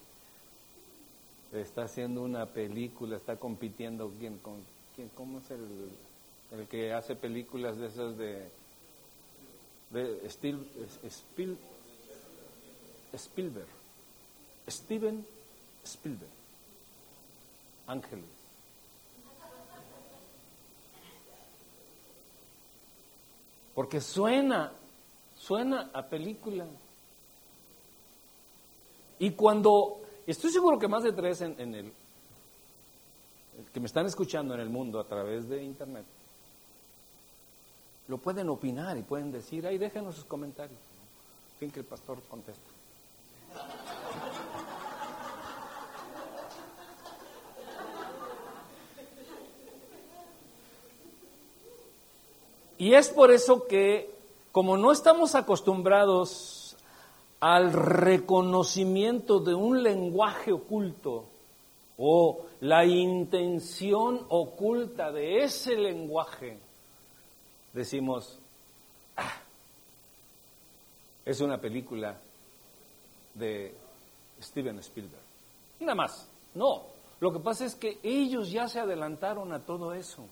está 1.60 1.84
haciendo 1.84 2.22
una 2.22 2.46
película, 2.46 3.16
está 3.16 3.36
compitiendo 3.36 4.12
quién 4.18 4.38
con 4.38 4.54
quién, 4.94 5.08
cómo 5.14 5.38
es 5.38 5.50
el, 5.50 5.90
el 6.58 6.66
que 6.68 6.92
hace 6.92 7.14
películas 7.14 7.78
de 7.78 7.86
esas 7.86 8.16
de 8.16 8.48
de 9.90 10.28
Stil, 10.28 10.66
Spielberg, 13.12 13.68
Steven 14.68 15.26
Spielberg, 15.84 16.30
Ángeles. 17.86 18.24
Porque 23.74 24.00
suena, 24.00 24.72
suena 25.36 25.90
a 25.92 26.02
película. 26.02 26.66
Y 29.18 29.32
cuando, 29.32 30.00
estoy 30.26 30.50
seguro 30.50 30.78
que 30.78 30.88
más 30.88 31.02
de 31.02 31.12
tres 31.12 31.40
en, 31.40 31.74
el, 31.74 31.92
que 33.72 33.80
me 33.80 33.86
están 33.86 34.06
escuchando 34.06 34.54
en 34.54 34.60
el 34.60 34.68
mundo 34.68 34.98
a 34.98 35.04
través 35.04 35.48
de 35.48 35.62
internet, 35.62 36.04
lo 38.08 38.18
pueden 38.18 38.48
opinar 38.48 38.96
y 38.96 39.02
pueden 39.02 39.32
decir, 39.32 39.66
ahí 39.66 39.78
déjenos 39.78 40.14
sus 40.14 40.24
comentarios. 40.24 40.78
En 41.54 41.58
fin, 41.58 41.70
que 41.70 41.80
el 41.80 41.86
pastor 41.86 42.20
contesta. 42.28 42.70
Y 52.78 52.92
es 52.92 53.08
por 53.08 53.30
eso 53.30 53.66
que, 53.66 54.14
como 54.52 54.76
no 54.76 54.92
estamos 54.92 55.34
acostumbrados 55.34 56.65
al 57.40 57.72
reconocimiento 57.72 59.40
de 59.40 59.54
un 59.54 59.82
lenguaje 59.82 60.52
oculto 60.52 61.24
o 61.98 62.46
la 62.60 62.84
intención 62.84 64.26
oculta 64.28 65.12
de 65.12 65.44
ese 65.44 65.76
lenguaje, 65.76 66.58
decimos, 67.72 68.38
ah, 69.16 69.40
es 71.24 71.40
una 71.40 71.58
película 71.58 72.18
de 73.34 73.74
Steven 74.40 74.78
Spielberg. 74.78 75.22
Nada 75.80 75.94
más, 75.94 76.28
no. 76.54 76.82
Lo 77.20 77.32
que 77.32 77.40
pasa 77.40 77.64
es 77.64 77.74
que 77.74 77.98
ellos 78.02 78.50
ya 78.50 78.68
se 78.68 78.80
adelantaron 78.80 79.52
a 79.52 79.60
todo 79.60 79.94
eso. 79.94 80.22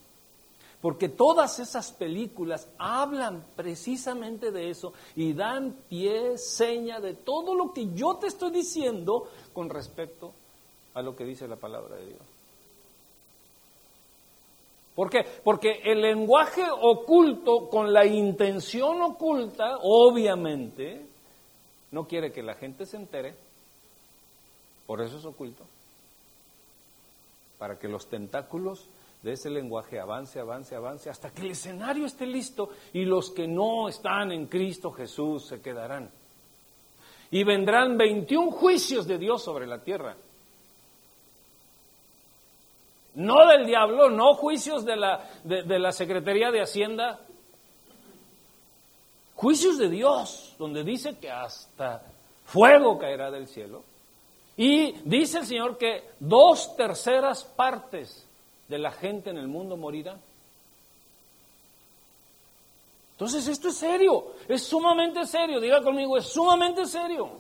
Porque 0.85 1.09
todas 1.09 1.61
esas 1.61 1.93
películas 1.93 2.69
hablan 2.77 3.43
precisamente 3.57 4.51
de 4.51 4.69
eso 4.69 4.93
y 5.17 5.33
dan 5.33 5.75
pie, 5.89 6.37
seña 6.37 7.01
de 7.01 7.15
todo 7.15 7.55
lo 7.55 7.73
que 7.73 7.95
yo 7.95 8.17
te 8.17 8.27
estoy 8.27 8.51
diciendo 8.51 9.31
con 9.55 9.71
respecto 9.71 10.35
a 10.93 11.01
lo 11.01 11.17
que 11.17 11.25
dice 11.25 11.49
la 11.49 11.57
palabra 11.57 11.97
de 11.97 12.09
Dios. 12.09 12.21
¿Por 14.95 15.09
qué? 15.09 15.25
Porque 15.43 15.81
el 15.85 16.03
lenguaje 16.03 16.67
oculto 16.71 17.71
con 17.71 17.91
la 17.91 18.05
intención 18.05 19.01
oculta, 19.01 19.79
obviamente, 19.81 21.07
no 21.93 22.07
quiere 22.07 22.31
que 22.31 22.43
la 22.43 22.57
gente 22.57 22.85
se 22.85 22.99
entere, 22.99 23.35
por 24.87 25.01
eso 25.01 25.17
es 25.17 25.25
oculto, 25.25 25.65
para 27.59 27.79
que 27.79 27.89
los 27.89 28.07
tentáculos 28.07 28.87
de 29.25 29.33
ese 29.33 29.49
lenguaje 29.49 29.99
avance, 29.99 30.39
avance, 30.39 30.77
avance, 30.77 31.09
hasta 31.09 31.31
que 31.31 31.41
el 31.41 31.53
escenario 31.53 32.05
esté 32.05 32.27
listo 32.27 32.69
y 32.93 33.07
los 33.07 33.31
que 33.31 33.49
no 33.49 33.89
están 33.89 34.31
en 34.33 34.49
Cristo 34.49 34.93
Jesús 34.93 35.47
se 35.47 35.63
quedarán. 35.63 36.11
Y 37.31 37.43
vendrán 37.43 37.97
21 37.97 38.51
juicios 38.51 39.07
de 39.07 39.17
Dios 39.17 39.43
sobre 39.43 39.67
la 39.67 39.83
tierra. 39.83 40.15
No 43.15 43.49
del 43.49 43.65
diablo, 43.65 44.11
no 44.11 44.35
juicios 44.35 44.85
de 44.85 44.97
la, 44.97 45.27
de, 45.43 45.79
la 45.79 45.93
Secretaría 45.93 46.51
de 46.51 46.61
Hacienda. 46.61 47.21
Juicios 49.37 49.79
de 49.79 49.89
Dios, 49.89 50.55
donde 50.59 50.85
dice 50.85 51.17
que 51.19 51.31
hasta 51.31 52.03
fuego 52.45 52.99
caerá 52.99 53.31
del 53.31 53.49
cielo. 53.49 53.85
Y 54.59 54.93
dice 55.05 55.39
el 55.39 55.47
Señor 55.47 55.79
que 55.79 56.11
dos 56.21 56.77
terceras 56.77 57.43
partes 57.43 58.24
de 58.69 58.79
la 58.79 58.91
gente 58.91 59.31
en 59.31 59.39
el 59.39 59.49
mundo 59.49 59.77
morirá. 59.77 60.19
Entonces 63.13 63.47
esto 63.47 63.69
es 63.69 63.77
serio, 63.77 64.33
es 64.49 64.63
sumamente 64.65 65.25
serio, 65.27 65.61
diga 65.61 65.81
conmigo, 65.83 66.17
es 66.17 66.27
sumamente 66.27 66.85
serio. 66.87 67.31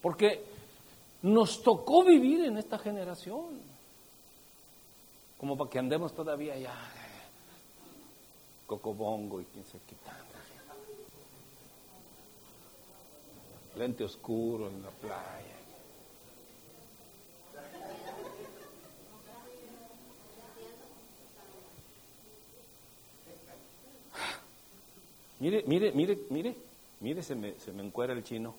Porque 0.00 0.44
nos 1.22 1.62
tocó 1.62 2.04
vivir 2.04 2.44
en 2.44 2.58
esta 2.58 2.78
generación, 2.78 3.60
como 5.36 5.56
para 5.56 5.68
que 5.68 5.78
andemos 5.80 6.12
todavía 6.14 6.56
ya, 6.56 6.76
cocobongo 8.66 9.40
y 9.40 9.44
quién 9.46 9.64
se 9.64 9.78
quita. 9.78 10.16
Lente 13.76 14.04
oscuro 14.04 14.68
en 14.68 14.82
la 14.82 14.90
playa. 14.90 15.57
Mire, 25.40 25.62
mire, 25.66 25.92
mire, 25.92 26.18
mire, 26.30 26.56
mire, 27.00 27.22
se 27.22 27.34
me, 27.34 27.58
se 27.58 27.72
me 27.72 27.82
encuera 27.84 28.12
el 28.12 28.24
chino. 28.24 28.54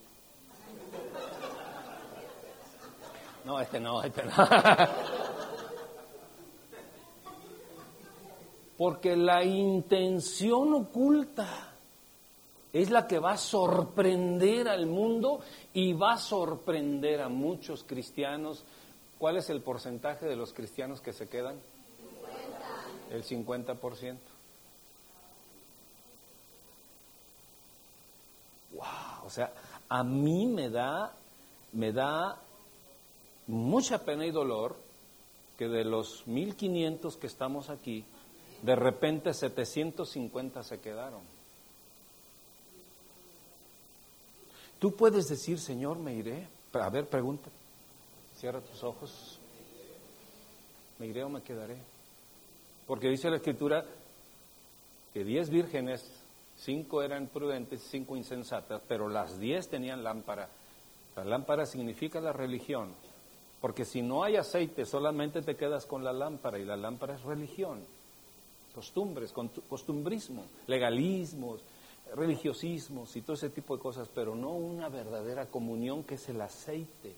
No, 3.46 3.60
este 3.60 3.80
no, 3.80 4.02
este 4.04 4.24
no. 4.24 4.32
Porque 8.78 9.18
la 9.18 9.44
intención 9.44 10.74
oculta 10.74 11.74
es 12.72 12.90
la 12.90 13.08
que 13.08 13.20
va 13.20 13.32
a 13.32 13.38
sorprender 13.38 14.70
al 14.70 14.86
mundo 14.86 15.42
y 15.74 15.92
va 15.94 16.14
a 16.14 16.18
sorprender 16.18 17.22
a 17.22 17.28
muchos 17.28 17.84
cristianos. 17.84 18.64
¿Cuál 19.18 19.38
es 19.38 19.50
el 19.50 19.62
porcentaje 19.62 20.28
de 20.28 20.36
los 20.36 20.54
cristianos 20.54 21.02
que 21.02 21.12
se 21.12 21.28
quedan? 21.28 21.58
El 23.12 23.24
50%. 23.24 24.18
O 29.30 29.32
sea, 29.32 29.54
a 29.90 30.04
mí 30.04 30.48
me 30.48 30.72
da, 30.72 31.14
me 31.74 31.94
da 31.94 32.42
mucha 33.46 34.04
pena 34.04 34.26
y 34.26 34.32
dolor 34.32 34.76
que 35.56 35.68
de 35.68 35.86
los 35.86 36.26
1500 36.26 37.16
que 37.16 37.28
estamos 37.28 37.70
aquí, 37.70 38.04
de 38.64 38.76
repente 38.76 39.32
750 39.36 40.64
se 40.64 40.80
quedaron. 40.80 41.22
Tú 44.80 44.96
puedes 44.96 45.28
decir, 45.28 45.60
Señor, 45.60 46.00
me 46.00 46.16
iré. 46.16 46.48
A 46.74 46.90
ver, 46.90 47.08
pregunta. 47.08 47.52
Cierra 48.36 48.62
tus 48.62 48.84
ojos. 48.84 49.38
¿Me 50.98 51.06
iré 51.06 51.24
o 51.24 51.30
me 51.30 51.44
quedaré? 51.44 51.78
Porque 52.88 53.10
dice 53.10 53.30
la 53.30 53.36
escritura 53.36 53.86
que 55.14 55.24
diez 55.24 55.52
vírgenes, 55.52 56.19
cinco 56.60 57.02
eran 57.02 57.28
prudentes, 57.28 57.82
cinco 57.90 58.18
insensatas, 58.18 58.82
pero 58.88 59.08
las 59.08 59.40
diez 59.40 59.70
tenían 59.70 60.04
lámpara. 60.04 60.50
La 61.16 61.24
lámpara 61.24 61.66
significa 61.66 62.20
la 62.20 62.34
religión, 62.34 62.94
porque 63.62 63.86
si 63.86 64.02
no 64.02 64.24
hay 64.24 64.36
aceite 64.36 64.86
solamente 64.86 65.42
te 65.42 65.56
quedas 65.56 65.86
con 65.86 66.04
la 66.04 66.14
lámpara 66.14 66.60
y 66.60 66.66
la 66.66 66.78
lámpara 66.78 67.16
es 67.16 67.24
religión, 67.24 67.84
costumbres, 68.74 69.34
costumbrismo, 69.68 70.46
legalismos, 70.68 71.62
religiosismos 72.16 73.16
y 73.16 73.22
todo 73.22 73.34
ese 73.34 73.50
tipo 73.50 73.76
de 73.76 73.84
cosas, 73.84 74.10
pero 74.14 74.36
no 74.36 74.52
una 74.52 74.90
verdadera 74.90 75.48
comunión 75.48 76.04
que 76.04 76.16
es 76.16 76.30
el 76.30 76.42
aceite, 76.42 77.14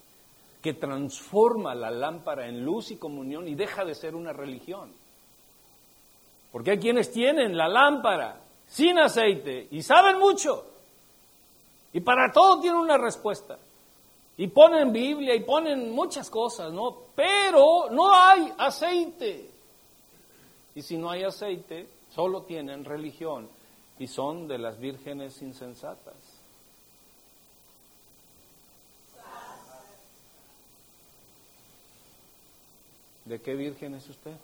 que 0.62 0.74
transforma 0.74 1.74
la 1.74 1.90
lámpara 1.90 2.48
en 2.48 2.64
luz 2.64 2.92
y 2.92 2.98
comunión 2.98 3.48
y 3.48 3.56
deja 3.56 3.86
de 3.86 3.96
ser 3.96 4.16
una 4.16 4.34
religión. 4.34 4.92
Porque 6.52 6.72
hay 6.72 6.80
quienes 6.80 7.12
tienen 7.12 7.56
la 7.56 7.68
lámpara 7.68 8.42
sin 8.72 8.98
aceite 8.98 9.68
y 9.70 9.84
saben 9.84 10.18
mucho. 10.18 10.66
Y 11.94 12.00
para 12.00 12.32
todo 12.32 12.62
tienen 12.62 12.80
una 12.80 12.98
respuesta. 12.98 13.58
Y 14.38 14.48
ponen 14.48 14.94
Biblia 14.94 15.36
y 15.36 15.42
ponen 15.42 15.92
muchas 15.92 16.30
cosas, 16.30 16.72
¿no? 16.72 16.98
Pero 17.14 17.90
no 17.92 18.14
hay 18.14 18.52
aceite. 18.58 19.50
Y 20.74 20.82
si 20.82 20.98
no 20.98 21.12
hay 21.12 21.24
aceite, 21.24 21.88
solo 22.16 22.44
tienen 22.44 22.86
religión 22.86 23.50
y 24.00 24.08
son 24.08 24.48
de 24.48 24.58
las 24.58 24.80
vírgenes 24.80 25.42
insensatas. 25.42 26.16
¿De 33.26 33.40
qué 33.42 33.54
virgen 33.54 33.96
es 33.96 34.10
usted? 34.10 34.36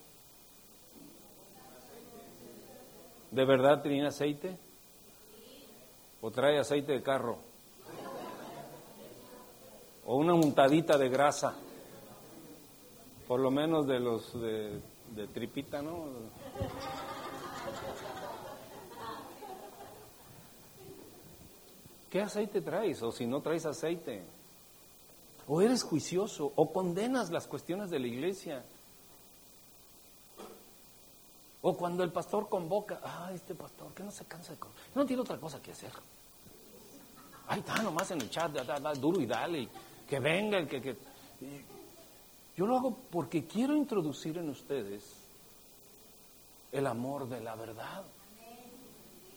¿De 3.32 3.46
verdad 3.46 3.82
tiene 3.82 4.08
aceite? 4.08 4.58
¿O 6.22 6.32
trae 6.32 6.60
aceite 6.60 6.94
de 6.94 7.04
carro? 7.04 7.38
¿O 10.06 10.16
una 10.16 10.34
untadita 10.34 10.98
de 10.98 11.10
grasa? 11.10 11.56
Por 13.28 13.40
lo 13.42 13.52
menos 13.52 13.86
de 13.86 14.00
los 14.00 14.34
de, 14.40 14.80
de 15.16 15.28
tripita, 15.28 15.82
¿no? 15.82 16.06
¿Qué 22.10 22.22
aceite 22.22 22.62
traes? 22.62 23.02
O 23.04 23.12
si 23.12 23.26
no 23.26 23.42
traes 23.42 23.66
aceite. 23.66 24.24
O 25.48 25.62
eres 25.62 25.84
juicioso, 25.84 26.52
o 26.56 26.72
condenas 26.72 27.30
las 27.30 27.48
cuestiones 27.48 27.90
de 27.90 28.00
la 28.00 28.08
iglesia. 28.08 28.64
O 31.70 31.76
cuando 31.76 32.02
el 32.02 32.14
pastor 32.14 32.48
convoca, 32.48 33.02
ah, 33.04 33.30
este 33.34 33.54
pastor, 33.54 33.94
que 33.94 34.02
no 34.02 34.10
se 34.10 34.24
cansa 34.24 34.54
de... 34.54 34.60
No 34.96 35.06
tiene 35.06 35.22
otra 35.22 35.38
cosa 35.38 35.62
que 35.62 35.74
hacer. 35.74 35.92
Ahí 37.46 37.60
está, 37.60 37.84
nomás 37.84 38.10
en 38.12 38.22
el 38.22 38.30
chat, 38.30 38.54
da, 38.54 38.94
duro 38.94 39.20
y 39.20 39.26
dale, 39.26 39.68
que 40.08 40.18
venga, 40.18 40.66
que, 40.66 40.82
que... 40.82 40.96
Yo 42.56 42.66
lo 42.66 42.78
hago 42.78 42.98
porque 43.12 43.46
quiero 43.46 43.76
introducir 43.76 44.38
en 44.38 44.48
ustedes 44.48 45.04
el 46.72 46.88
amor 46.88 47.28
de 47.28 47.42
la 47.42 47.54
verdad. 47.56 48.06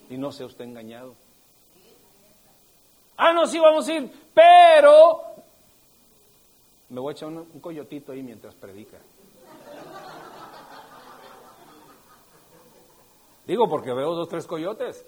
Y 0.08 0.16
no 0.16 0.30
sea 0.30 0.46
usted 0.46 0.66
engañado. 0.66 1.16
Ah, 3.16 3.32
no, 3.32 3.44
sí, 3.48 3.58
vamos 3.58 3.88
a 3.88 3.92
ir, 3.92 4.30
pero... 4.32 5.22
Me 6.90 7.00
voy 7.00 7.10
a 7.10 7.16
echar 7.16 7.28
un, 7.28 7.38
un 7.38 7.60
coyotito 7.60 8.12
ahí 8.12 8.22
mientras 8.22 8.54
predica. 8.54 8.98
Digo 13.50 13.68
porque 13.68 13.92
veo 13.92 14.14
dos, 14.14 14.28
tres 14.28 14.46
coyotes. 14.46 15.04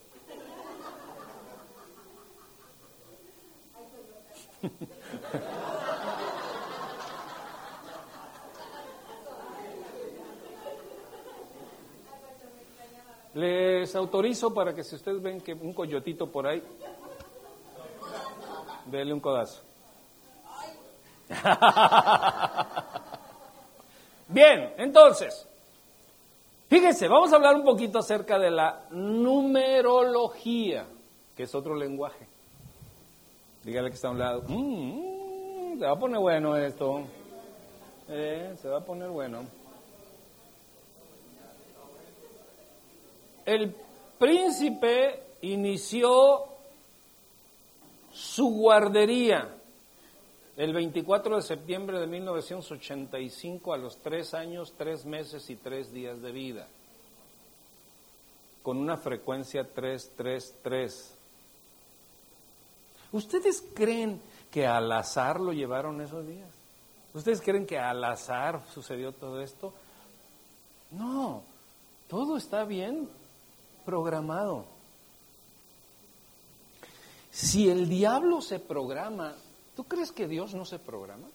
Les 13.34 13.94
autorizo 13.94 14.52
para 14.52 14.74
que 14.74 14.82
si 14.82 14.96
ustedes 14.96 15.22
ven 15.22 15.40
que 15.40 15.52
un 15.52 15.72
coyotito 15.72 16.26
por 16.26 16.48
ahí, 16.48 16.60
dele 18.86 19.14
un 19.14 19.20
codazo. 19.20 19.62
Bien, 24.26 24.74
entonces, 24.78 25.46
Fíjense, 26.72 27.06
vamos 27.06 27.30
a 27.30 27.36
hablar 27.36 27.56
un 27.56 27.64
poquito 27.64 27.98
acerca 27.98 28.38
de 28.38 28.50
la 28.50 28.86
numerología, 28.92 30.86
que 31.36 31.42
es 31.42 31.54
otro 31.54 31.74
lenguaje. 31.74 32.26
Dígale 33.62 33.90
que 33.90 33.96
está 33.96 34.08
a 34.08 34.12
un 34.12 34.18
lado. 34.18 34.42
Mm, 34.48 35.78
se 35.78 35.84
va 35.84 35.92
a 35.92 35.98
poner 35.98 36.18
bueno 36.18 36.56
esto. 36.56 37.02
Eh, 38.08 38.54
se 38.56 38.70
va 38.70 38.78
a 38.78 38.84
poner 38.86 39.10
bueno. 39.10 39.42
El 43.44 43.76
príncipe 44.18 45.24
inició 45.42 46.44
su 48.10 48.48
guardería 48.48 49.58
el 50.62 50.72
24 50.72 51.34
de 51.34 51.42
septiembre 51.42 51.98
de 51.98 52.06
1985 52.06 53.74
a 53.74 53.78
los 53.78 53.96
tres 53.96 54.32
años, 54.32 54.74
tres 54.78 55.04
meses 55.04 55.50
y 55.50 55.56
tres 55.56 55.92
días 55.92 56.22
de 56.22 56.30
vida, 56.30 56.68
con 58.62 58.76
una 58.76 58.96
frecuencia 58.96 59.64
333. 59.64 61.14
¿Ustedes 63.10 63.64
creen 63.74 64.22
que 64.52 64.64
al 64.64 64.92
azar 64.92 65.40
lo 65.40 65.52
llevaron 65.52 66.00
esos 66.00 66.24
días? 66.24 66.48
¿Ustedes 67.12 67.40
creen 67.40 67.66
que 67.66 67.80
al 67.80 68.04
azar 68.04 68.62
sucedió 68.72 69.10
todo 69.10 69.40
esto? 69.40 69.74
No, 70.92 71.42
todo 72.06 72.36
está 72.36 72.64
bien 72.64 73.08
programado. 73.84 74.66
Si 77.32 77.68
el 77.68 77.88
diablo 77.88 78.40
se 78.40 78.60
programa, 78.60 79.34
¿Tú 79.76 79.84
crees 79.84 80.12
que 80.12 80.28
Dios 80.28 80.54
no 80.54 80.64
se 80.64 80.78
programa? 80.78 81.28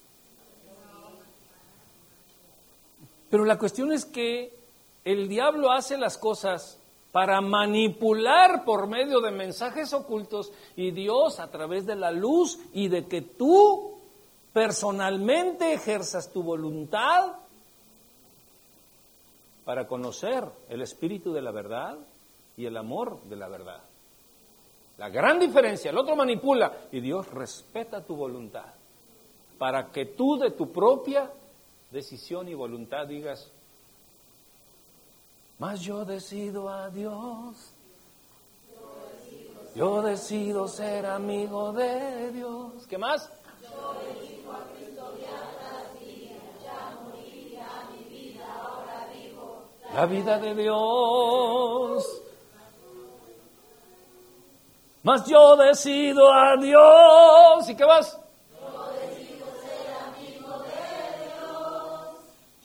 Pero 3.30 3.46
la 3.46 3.58
cuestión 3.58 3.92
es 3.92 4.06
que 4.06 4.54
el 5.04 5.28
diablo 5.28 5.72
hace 5.72 5.98
las 5.98 6.18
cosas 6.18 6.80
para 7.12 7.42
manipular 7.42 8.64
por 8.64 8.88
medio 8.88 9.22
de 9.22 9.32
mensajes 9.32 9.94
ocultos 9.94 10.52
y 10.76 10.92
Dios 10.92 11.40
a 11.40 11.50
través 11.50 11.86
de 11.86 11.96
la 11.96 12.12
luz 12.12 12.60
y 12.74 12.90
de 12.90 13.08
que 13.08 13.22
tú 13.22 13.98
personalmente 14.54 15.74
ejerzas 15.74 16.32
tu 16.32 16.44
voluntad 16.44 17.34
para 19.66 19.88
conocer 19.88 20.46
el 20.70 20.82
espíritu 20.82 21.34
de 21.34 21.42
la 21.42 21.52
verdad 21.52 21.98
y 22.56 22.66
el 22.66 22.78
amor 22.78 23.22
de 23.24 23.36
la 23.36 23.48
verdad. 23.48 23.82
La 24.98 25.10
gran 25.10 25.40
diferencia, 25.40 25.92
el 25.92 25.98
otro 25.98 26.16
manipula 26.16 26.88
y 26.92 27.00
Dios 27.00 27.28
respeta 27.28 28.04
tu 28.04 28.16
voluntad 28.16 28.66
para 29.58 29.92
que 29.92 30.06
tú 30.06 30.38
de 30.38 30.52
tu 30.52 30.72
propia 30.72 31.32
decisión 31.92 32.48
y 32.48 32.54
voluntad 32.54 33.08
digas, 33.08 33.52
más 35.60 35.82
yo 35.82 36.04
decido 36.06 36.70
a 36.70 36.90
Dios, 36.90 37.74
yo 39.76 40.02
decido 40.02 40.68
ser 40.68 41.06
amigo 41.06 41.72
de 41.74 42.32
Dios. 42.32 42.88
¿Qué 42.88 42.98
más? 42.98 43.32
Yo 43.62 43.92
a 44.52 44.66
Cristo 44.76 45.14
ya 45.22 45.48
mi 47.94 48.04
vida, 48.10 48.46
ahora. 48.60 49.08
La 49.94 50.06
vida 50.08 50.40
de 50.40 50.56
Dios. 50.56 52.27
Mas 55.08 55.26
yo 55.26 55.56
decido 55.56 56.30
a 56.34 56.58
Dios. 56.58 57.70
¿Y 57.70 57.76
qué 57.78 57.86
vas? 57.86 58.20
Yo 58.60 58.92
decido 58.92 59.48
ser 59.64 59.88
amigo 60.04 60.52
de 60.68 60.84
Dios. 61.24 62.12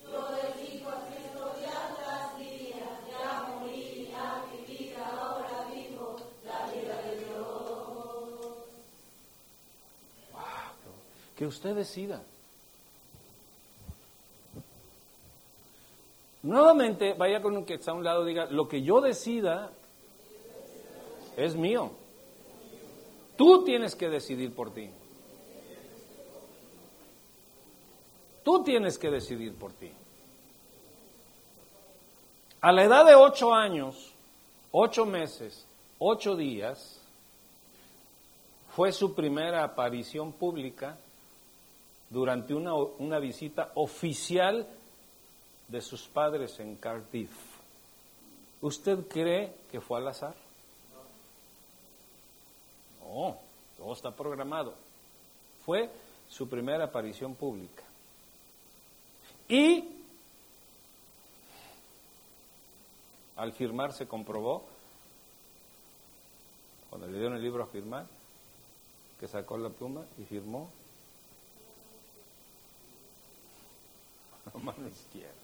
Yo 0.03 0.23
decido 0.35 0.91
a 0.91 1.05
Cristo 1.07 1.55
ya 1.63 1.95
tras 1.95 2.39
días. 2.41 2.99
Ya 3.09 3.47
morí, 3.49 4.11
ya 4.11 4.45
viví, 4.51 4.93
ahora 4.93 5.67
vivo 5.73 6.17
la 6.45 6.67
vida 6.67 6.97
de 7.03 7.17
Dios. 7.21 7.47
Wow, 10.33 10.43
que 11.37 11.47
usted 11.47 11.77
decida. 11.77 12.23
Nuevamente, 16.43 17.15
vaya 17.15 17.41
con 17.41 17.57
un 17.57 17.65
que 17.65 17.75
está 17.75 17.93
a 17.93 17.95
un 17.95 18.03
lado, 18.03 18.25
diga, 18.25 18.47
lo 18.47 18.67
que 18.67 18.83
yo 18.83 19.01
decida 19.01 19.71
es 21.37 21.55
mío. 21.55 22.02
Tú 23.43 23.65
tienes 23.65 23.97
que 23.97 24.09
decidir 24.09 24.55
por 24.55 24.73
ti. 24.73 24.89
Tú 28.45 28.63
tienes 28.63 28.97
que 28.97 29.11
decidir 29.11 29.57
por 29.57 29.73
ti. 29.73 29.91
A 32.61 32.71
la 32.71 32.85
edad 32.85 33.05
de 33.05 33.17
ocho 33.17 33.53
años, 33.53 34.15
ocho 34.71 35.07
meses, 35.07 35.67
ocho 35.99 36.37
días, 36.37 37.01
fue 38.77 38.93
su 38.93 39.13
primera 39.13 39.65
aparición 39.65 40.31
pública 40.31 40.97
durante 42.11 42.55
una, 42.55 42.77
una 42.77 43.19
visita 43.19 43.73
oficial 43.75 44.69
de 45.67 45.81
sus 45.81 46.07
padres 46.07 46.61
en 46.61 46.77
Cardiff. 46.77 47.33
¿Usted 48.61 49.09
cree 49.09 49.53
que 49.69 49.81
fue 49.81 49.99
al 49.99 50.07
azar? 50.07 50.37
No, 53.13 53.37
todo 53.77 53.93
está 53.93 54.11
programado. 54.11 54.75
Fue 55.67 55.91
su 56.31 56.49
primera 56.49 56.85
aparición 56.85 57.35
pública. 57.35 57.83
Y 59.49 59.87
al 63.37 63.53
firmar 63.53 63.93
se 63.93 64.09
comprobó, 64.09 64.65
cuando 66.89 67.07
le 67.07 67.19
dieron 67.19 67.37
el 67.37 67.43
libro 67.43 67.63
a 67.63 67.67
firmar, 67.67 68.07
que 69.21 69.29
sacó 69.29 69.59
la 69.59 69.69
pluma 69.69 70.07
y 70.19 70.25
firmó 70.25 70.71
la 74.55 74.61
mano 74.63 74.89
izquierda. 74.89 75.37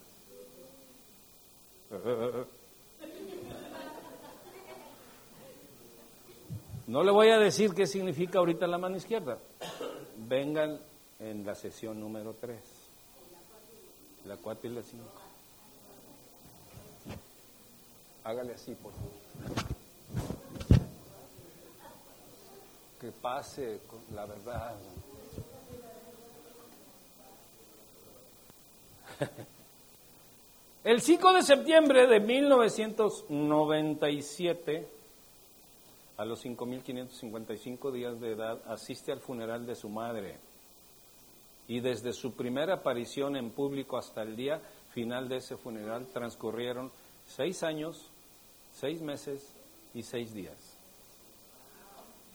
No 6.89 7.03
le 7.03 7.12
voy 7.12 7.28
a 7.28 7.39
decir 7.39 7.74
qué 7.74 7.86
significa 7.86 8.39
ahorita 8.39 8.66
la 8.66 8.78
mano 8.78 8.97
izquierda. 8.97 9.39
Vengan 10.16 10.80
en 11.18 11.45
la 11.45 11.55
sesión 11.55 12.01
número 12.01 12.34
3. 12.41 12.59
La 14.24 14.39
4 14.39 14.70
y 14.70 14.74
la 14.74 14.82
5. 14.82 15.05
Hágale 18.24 18.55
así, 18.55 18.74
por 18.74 18.93
favor. 18.93 19.11
Que 22.99 23.12
pase 23.12 23.80
con 23.86 24.01
la 24.14 24.24
verdad. 24.24 24.74
El 30.84 31.03
5 31.03 31.32
de 31.34 31.43
septiembre 31.43 32.07
de 32.07 32.20
1997, 32.20 34.97
a 36.19 36.25
los 36.25 36.45
5.555 36.45 37.93
días 37.93 38.21
de 38.21 38.33
edad, 38.33 38.61
asiste 38.66 39.12
al 39.12 39.21
funeral 39.21 39.64
de 39.64 39.77
su 39.77 39.89
madre. 39.89 40.37
Y 41.69 41.81
desde 41.81 42.12
su 42.12 42.33
primera 42.33 42.75
aparición 42.75 43.37
en 43.37 43.51
público 43.51 43.97
hasta 43.97 44.23
el 44.23 44.35
día 44.35 44.61
final 44.91 45.29
de 45.29 45.37
ese 45.37 45.57
funeral 45.57 46.07
transcurrieron 46.12 46.91
seis 47.25 47.62
años, 47.62 48.11
seis 48.73 49.01
meses 49.01 49.55
y 49.95 50.03
seis 50.03 50.35
días, 50.35 50.57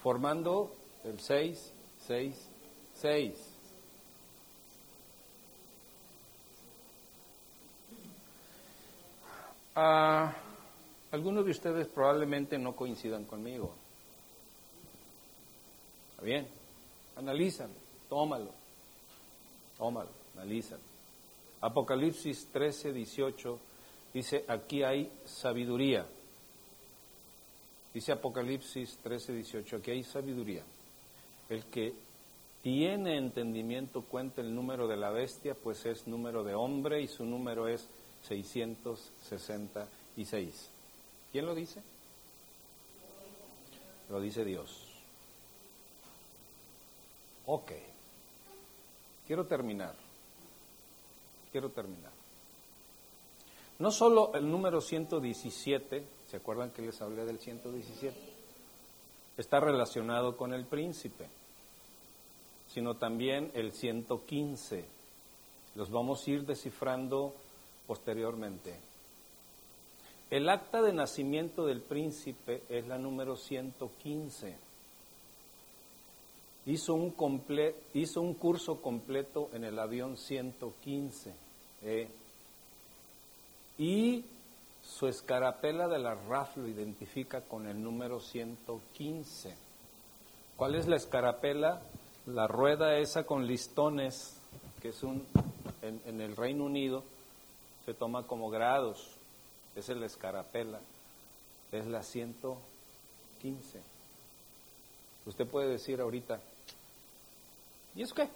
formando 0.01 0.73
el 1.03 1.19
6, 1.19 1.73
6, 2.07 2.49
6. 2.93 3.49
Ah, 9.75 10.33
algunos 11.13 11.45
de 11.45 11.51
ustedes 11.51 11.87
probablemente 11.87 12.57
no 12.57 12.75
coincidan 12.75 13.23
conmigo. 13.25 13.75
¿Está 16.11 16.23
bien? 16.23 16.47
Analízalo, 17.15 17.73
tómalo, 18.09 18.49
tómalo, 19.77 20.09
analízalo. 20.35 20.81
Apocalipsis 21.61 22.47
13, 22.51 22.93
18 22.93 23.59
dice, 24.11 24.43
aquí 24.47 24.81
hay 24.81 25.11
sabiduría. 25.23 26.07
Dice 27.93 28.11
Apocalipsis 28.11 28.97
13, 29.03 29.33
18, 29.33 29.77
aquí 29.77 29.91
hay 29.91 30.03
sabiduría. 30.03 30.63
El 31.47 31.65
que 31.65 31.93
tiene 32.63 33.19
entendimiento 33.19 34.01
cuenta 34.01 34.41
el 34.41 34.55
número 34.55 34.87
de 34.87 34.97
la 34.97 35.11
bestia, 35.11 35.53
pues 35.53 35.85
es 35.85 36.07
número 36.07 36.43
de 36.43 36.55
hombre 36.55 37.03
y 37.03 37.07
su 37.07 37.23
número 37.23 37.67
es 37.67 37.87
666. 38.27 40.72
¿Quién 41.33 41.47
lo 41.47 41.55
dice? 41.55 41.81
Lo 44.09 44.21
dice 44.21 44.45
Dios. 44.45 44.87
Ok. 47.47 47.71
Quiero 49.25 49.47
terminar. 49.47 49.95
Quiero 51.51 51.69
terminar. 51.71 52.11
No 53.79 53.89
solo 53.89 54.31
el 54.35 54.49
número 54.49 54.79
117, 54.79 56.03
¿se 56.27 56.37
acuerdan 56.37 56.69
que 56.69 56.83
les 56.83 57.01
hablé 57.01 57.25
del 57.25 57.39
117? 57.39 58.15
Está 59.35 59.59
relacionado 59.59 60.37
con 60.37 60.53
el 60.53 60.67
príncipe, 60.67 61.27
sino 62.67 62.95
también 62.97 63.49
el 63.55 63.73
115. 63.73 64.85
Los 65.73 65.89
vamos 65.89 66.27
a 66.27 66.29
ir 66.29 66.45
descifrando 66.45 67.33
posteriormente. 67.87 68.92
El 70.33 70.49
acta 70.49 70.81
de 70.81 70.93
nacimiento 70.93 71.63
del 71.67 71.79
príncipe 71.79 72.63
es 72.67 72.87
la 72.87 72.97
número 72.97 73.35
115. 73.35 74.57
Hizo 76.65 76.95
un, 76.95 78.33
curso 78.33 78.81
completo 78.81 79.51
en 79.53 79.63
el 79.63 79.77
avión 79.77 80.17
115. 80.17 81.35
Eh. 81.83 82.07
y 83.77 84.25
su 84.81 85.05
escarapela 85.05 85.87
de 85.87 85.99
la 85.99 86.15
RAF 86.15 86.57
lo 86.57 86.67
identifica 86.67 87.41
con 87.41 87.67
el 87.67 87.83
número 87.83 88.19
115. 88.19 89.55
¿Cuál 90.57 90.73
es 90.73 90.87
la 90.87 90.95
escarapela? 90.95 91.79
La 92.25 92.47
rueda 92.47 92.97
esa 92.97 93.23
con 93.27 93.45
listones, 93.45 94.35
que 94.81 94.89
es 94.89 95.03
un, 95.03 95.27
en 95.83 96.21
el 96.21 96.35
Reino 96.35 96.65
Unido, 96.65 97.03
se 97.85 97.93
toma 97.93 98.25
como 98.25 98.49
grados, 98.49 99.19
es 99.75 99.89
el 99.89 100.03
escarapela, 100.03 100.79
es 101.71 101.85
la 101.87 102.03
115. 102.03 103.81
Usted 105.25 105.47
puede 105.47 105.69
decir 105.69 105.99
ahorita, 106.01 106.39
¿y 107.95 108.03
es 108.03 108.13
qué? 108.13 108.29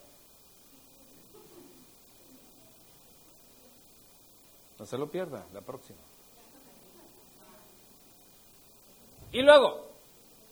No 4.80 4.86
se 4.86 4.98
lo 4.98 5.10
pierda 5.10 5.46
la 5.54 5.62
próxima. 5.62 6.00
Y 9.32 9.42
luego, 9.42 9.88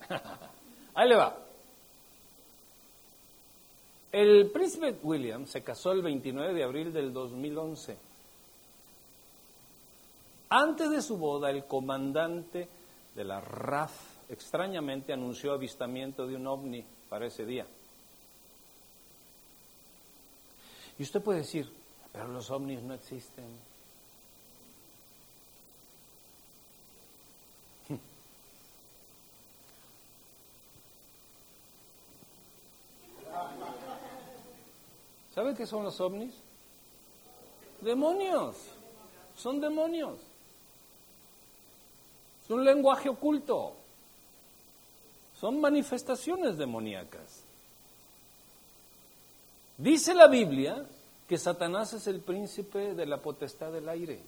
ahí 0.96 1.10
le 1.10 1.16
va. 1.16 1.38
El 4.12 4.52
príncipe 4.52 4.98
William 5.04 5.46
se 5.46 5.64
casó 5.64 5.92
el 5.92 6.02
29 6.02 6.54
de 6.54 6.64
abril 6.64 6.94
del 6.94 7.14
2011 7.14 8.05
antes 10.50 10.89
de 10.89 11.02
su 11.02 11.18
boda, 11.18 11.50
el 11.50 11.66
comandante 11.66 12.68
de 13.16 13.24
la 13.24 13.41
RAF 13.41 13.91
extrañamente 14.30 15.14
anunció 15.14 15.54
avistamiento 15.54 16.28
de 16.28 16.36
un 16.36 16.48
ovni 16.48 16.86
para 17.10 17.28
ese 17.28 17.46
día. 17.46 17.66
Y 20.98 21.04
usted 21.04 21.22
puede 21.22 21.39
decir, 21.39 21.70
pero 22.12 22.28
los 22.30 22.50
ovnis 22.52 22.82
no 22.82 22.93
existen. 22.93 23.46
¿Sabe 35.34 35.54
qué 35.54 35.66
son 35.66 35.84
los 35.84 36.00
ovnis? 36.00 36.34
Demonios. 37.82 38.56
Son 39.36 39.60
demonios. 39.60 40.18
Es 42.46 42.52
un 42.52 42.64
lenguaje 42.64 43.10
oculto. 43.10 43.74
Son 45.39 45.60
manifestaciones 45.60 46.58
demoníacas. 46.58 47.43
Dice 49.78 50.14
la 50.14 50.28
Biblia 50.28 50.86
que 51.28 51.39
Satanás 51.39 51.93
es 51.93 52.06
el 52.06 52.20
príncipe 52.20 52.93
de 52.93 53.06
la 53.08 53.18
potestad 53.18 53.72
del 53.72 53.89
aire. 53.89 54.22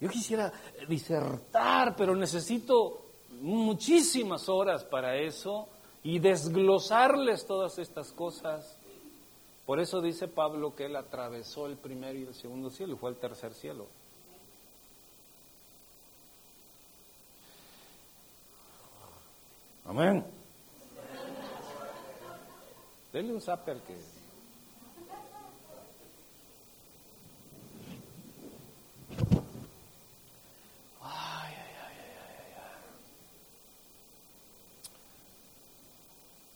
Yo 0.00 0.08
quisiera 0.08 0.50
disertar, 0.88 1.94
pero 1.94 2.16
necesito 2.16 3.02
muchísimas 3.42 4.48
horas 4.48 4.82
para 4.84 5.16
eso 5.16 5.68
y 6.02 6.18
desglosarles 6.18 7.46
todas 7.46 7.78
estas 7.78 8.12
cosas. 8.12 8.76
Por 9.66 9.78
eso 9.78 10.00
dice 10.00 10.26
Pablo 10.26 10.74
que 10.74 10.86
él 10.86 10.96
atravesó 10.96 11.66
el 11.66 11.76
primer 11.76 12.16
y 12.16 12.22
el 12.24 12.34
segundo 12.34 12.70
cielo 12.70 12.94
y 12.94 12.96
fue 12.96 13.10
al 13.10 13.16
tercer 13.16 13.52
cielo. 13.52 13.86
Amén. 19.96 20.22
Denle 23.14 23.32
un 23.32 23.40
zapper 23.40 23.78
que. 23.80 23.96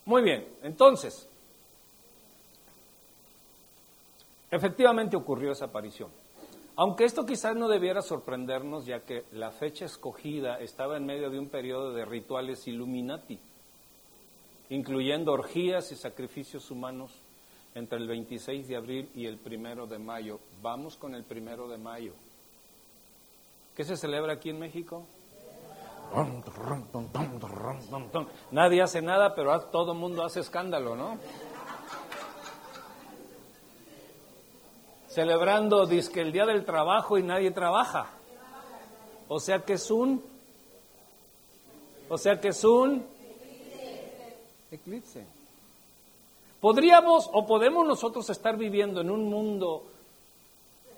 Muy 0.04 0.22
bien, 0.22 0.46
entonces, 0.62 1.26
efectivamente 4.50 5.16
ocurrió 5.16 5.52
esa 5.52 5.64
aparición. 5.64 6.10
Aunque 6.76 7.04
esto 7.04 7.26
quizás 7.26 7.56
no 7.56 7.68
debiera 7.68 8.00
sorprendernos, 8.00 8.86
ya 8.86 9.00
que 9.00 9.24
la 9.32 9.50
fecha 9.50 9.84
escogida 9.84 10.58
estaba 10.60 10.96
en 10.96 11.04
medio 11.04 11.30
de 11.30 11.38
un 11.38 11.48
periodo 11.48 11.92
de 11.92 12.04
rituales 12.04 12.66
Illuminati, 12.66 13.38
incluyendo 14.70 15.32
orgías 15.32 15.92
y 15.92 15.96
sacrificios 15.96 16.70
humanos 16.70 17.12
entre 17.74 17.98
el 17.98 18.08
26 18.08 18.68
de 18.68 18.76
abril 18.76 19.10
y 19.14 19.26
el 19.26 19.38
primero 19.38 19.86
de 19.86 19.98
mayo. 19.98 20.40
Vamos 20.62 20.96
con 20.96 21.14
el 21.14 21.24
primero 21.24 21.68
de 21.68 21.78
mayo. 21.78 22.12
¿Qué 23.76 23.84
se 23.84 23.96
celebra 23.96 24.34
aquí 24.34 24.50
en 24.50 24.58
México? 24.58 25.04
Nadie 28.50 28.82
hace 28.82 29.00
nada, 29.00 29.34
pero 29.34 29.58
todo 29.66 29.92
el 29.92 29.98
mundo 29.98 30.24
hace 30.24 30.40
escándalo, 30.40 30.96
¿no? 30.96 31.18
Celebrando, 35.10 35.86
que 35.86 36.20
el 36.20 36.32
día 36.32 36.46
del 36.46 36.64
trabajo 36.64 37.18
y 37.18 37.22
nadie 37.22 37.50
trabaja. 37.50 38.10
O 39.28 39.38
sea 39.38 39.60
que 39.60 39.74
es 39.74 39.90
un, 39.90 40.24
o 42.08 42.16
sea 42.16 42.40
que 42.40 42.48
es 42.48 42.64
un 42.64 43.04
eclipse. 44.70 45.26
¿Podríamos 46.60 47.28
o 47.32 47.46
podemos 47.46 47.86
nosotros 47.86 48.28
estar 48.30 48.56
viviendo 48.56 49.00
en 49.00 49.10
un 49.10 49.28
mundo 49.28 49.84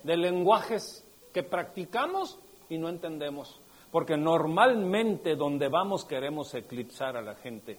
de 0.03 0.17
lenguajes 0.17 1.03
que 1.33 1.43
practicamos 1.43 2.37
y 2.69 2.77
no 2.77 2.89
entendemos? 2.89 3.59
porque 3.93 4.17
normalmente 4.17 5.35
donde 5.35 5.69
vamos 5.69 6.03
queremos 6.03 6.51
eclipsar 6.55 7.15
a 7.15 7.21
la 7.21 7.35
gente. 7.35 7.77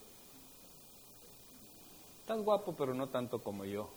Estás 2.20 2.41
guapo, 2.41 2.72
pero 2.78 2.95
no 2.95 3.09
tanto 3.09 3.41
como 3.41 3.64
yo. 3.64 3.89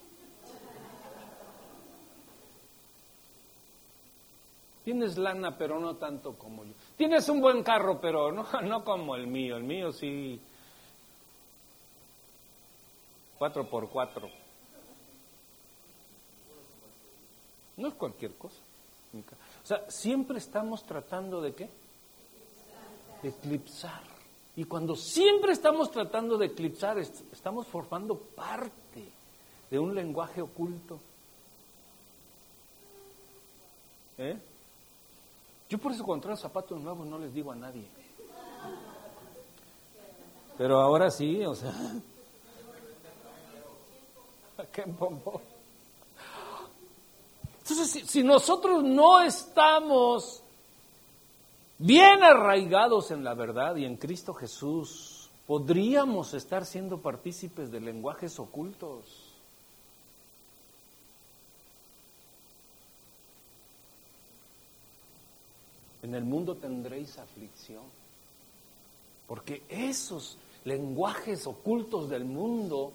Tienes 4.88 5.18
lana, 5.18 5.54
pero 5.54 5.78
no 5.78 5.96
tanto 5.96 6.32
como 6.32 6.64
yo. 6.64 6.72
Tienes 6.96 7.28
un 7.28 7.42
buen 7.42 7.62
carro, 7.62 8.00
pero 8.00 8.32
no, 8.32 8.46
no 8.62 8.82
como 8.82 9.16
el 9.16 9.26
mío. 9.26 9.58
El 9.58 9.64
mío 9.64 9.92
sí. 9.92 10.40
Cuatro 13.36 13.68
por 13.68 13.90
cuatro. 13.90 14.30
No 17.76 17.88
es 17.88 17.94
cualquier 17.96 18.34
cosa. 18.36 18.56
O 19.62 19.66
sea, 19.66 19.84
siempre 19.90 20.38
estamos 20.38 20.82
tratando 20.84 21.42
de 21.42 21.54
qué? 21.54 21.68
eclipsar. 23.22 24.04
Y 24.56 24.64
cuando 24.64 24.96
siempre 24.96 25.52
estamos 25.52 25.90
tratando 25.90 26.38
de 26.38 26.46
eclipsar, 26.46 26.96
estamos 26.96 27.66
formando 27.66 28.16
parte 28.16 29.04
de 29.70 29.78
un 29.78 29.94
lenguaje 29.94 30.40
oculto. 30.40 30.98
¿Eh? 34.16 34.38
Yo 35.68 35.78
por 35.78 35.92
eso 35.92 36.04
traigo 36.20 36.36
zapatos 36.36 36.80
nuevos 36.80 37.06
no 37.06 37.18
les 37.18 37.32
digo 37.32 37.52
a 37.52 37.56
nadie. 37.56 37.86
Pero 40.56 40.80
ahora 40.80 41.10
sí, 41.10 41.44
o 41.44 41.54
sea. 41.54 41.72
¿Qué 44.72 44.84
bombo? 44.86 45.40
Entonces, 47.60 48.08
si 48.08 48.22
nosotros 48.22 48.82
no 48.82 49.20
estamos 49.20 50.42
bien 51.76 52.22
arraigados 52.22 53.10
en 53.10 53.22
la 53.22 53.34
verdad 53.34 53.76
y 53.76 53.84
en 53.84 53.96
Cristo 53.96 54.32
Jesús, 54.32 55.30
podríamos 55.46 56.34
estar 56.34 56.64
siendo 56.64 57.02
partícipes 57.02 57.70
de 57.70 57.80
lenguajes 57.80 58.38
ocultos. 58.38 59.27
En 66.08 66.14
el 66.14 66.24
mundo 66.24 66.54
tendréis 66.54 67.18
aflicción, 67.18 67.82
porque 69.26 69.62
esos 69.68 70.38
lenguajes 70.64 71.46
ocultos 71.46 72.08
del 72.08 72.24
mundo 72.24 72.94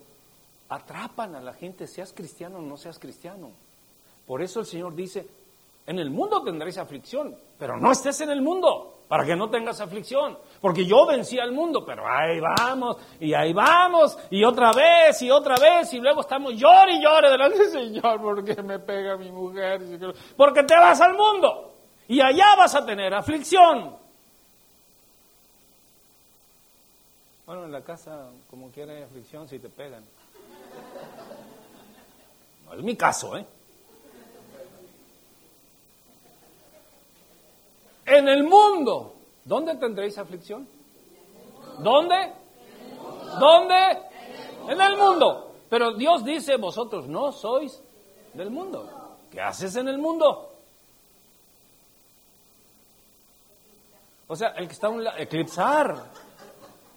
atrapan 0.68 1.36
a 1.36 1.39
la 1.39 1.53
gente, 1.53 1.86
seas 1.86 2.11
cristiano 2.11 2.57
o 2.57 2.61
no 2.64 2.76
seas 2.76 2.97
cristiano. 2.97 3.51
Por 4.26 4.41
eso 4.41 4.61
el 4.61 4.66
Señor 4.66 4.95
dice, 4.95 5.28
en 5.86 5.99
el 5.99 6.09
mundo 6.09 6.41
tendréis 6.41 6.80
aflicción, 6.80 7.38
pero 7.59 7.78
no 7.78 7.91
estés 7.91 8.22
en 8.22 8.32
el 8.32 8.41
mundo 8.41 8.95
para 9.07 9.26
que 9.26 9.36
no 9.36 9.47
tengas 9.47 9.80
aflicción. 9.80 10.36
Porque 10.59 10.84
yo 10.84 11.05
vencí 11.05 11.38
al 11.38 11.51
mundo, 11.51 11.86
pero 11.86 12.07
ahí 12.07 12.39
vamos, 12.39 12.97
y 13.20 13.36
ahí 13.36 13.53
vamos, 13.53 14.18
y 14.32 14.43
otra 14.43 14.72
vez, 14.72 15.22
y 15.22 15.30
otra 15.30 15.57
vez, 15.57 15.93
y 15.93 15.99
luego 15.99 16.22
estamos 16.22 16.55
llore 16.55 16.93
y 16.93 17.03
llore 17.03 17.30
delante 17.30 17.59
del 17.59 17.70
Señor, 17.70 18.20
porque 18.20 18.59
me 18.64 18.80
pega 18.80 19.18
mi 19.18 19.32
mujer, 19.32 19.84
porque 20.36 20.64
te 20.64 20.74
vas 20.74 20.99
al 20.99 21.14
mundo, 21.16 21.72
y 22.07 22.21
allá 22.21 22.55
vas 22.57 22.75
a 22.75 22.85
tener 22.85 23.13
aflicción. 23.13 23.95
Bueno, 27.45 27.65
en 27.65 27.71
la 27.71 27.81
casa, 27.81 28.29
como 28.49 28.71
quiera, 28.71 28.93
hay 28.93 29.03
aflicción 29.03 29.47
si 29.47 29.59
te 29.59 29.69
pegan. 29.69 30.03
No 32.65 32.73
es 32.73 32.83
mi 32.83 32.95
caso, 32.95 33.37
¿eh? 33.37 33.45
en 38.05 38.27
el 38.27 38.43
mundo. 38.43 39.13
¿Dónde 39.43 39.75
tendréis 39.75 40.17
aflicción? 40.17 40.67
¿Dónde? 41.79 42.33
¿Dónde? 43.39 43.75
En 44.69 44.79
el 44.79 44.97
mundo. 44.97 45.51
Pero 45.69 45.93
Dios 45.93 46.23
dice, 46.23 46.57
vosotros 46.57 47.07
no 47.07 47.31
sois 47.31 47.81
del 48.33 48.49
mundo. 48.49 48.89
¿Qué 49.31 49.41
haces 49.41 49.75
en 49.75 49.87
el 49.87 49.97
mundo? 49.97 50.52
O 54.28 54.36
sea, 54.36 54.49
el 54.49 54.67
que 54.67 54.74
está 54.74 54.88
a 54.88 54.89
un 54.91 55.03
lado, 55.03 55.17
eclipsar. 55.17 56.11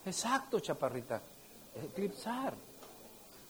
Exacto, 0.05 0.59
chaparrita. 0.59 1.21
Eclipsar. 1.75 2.53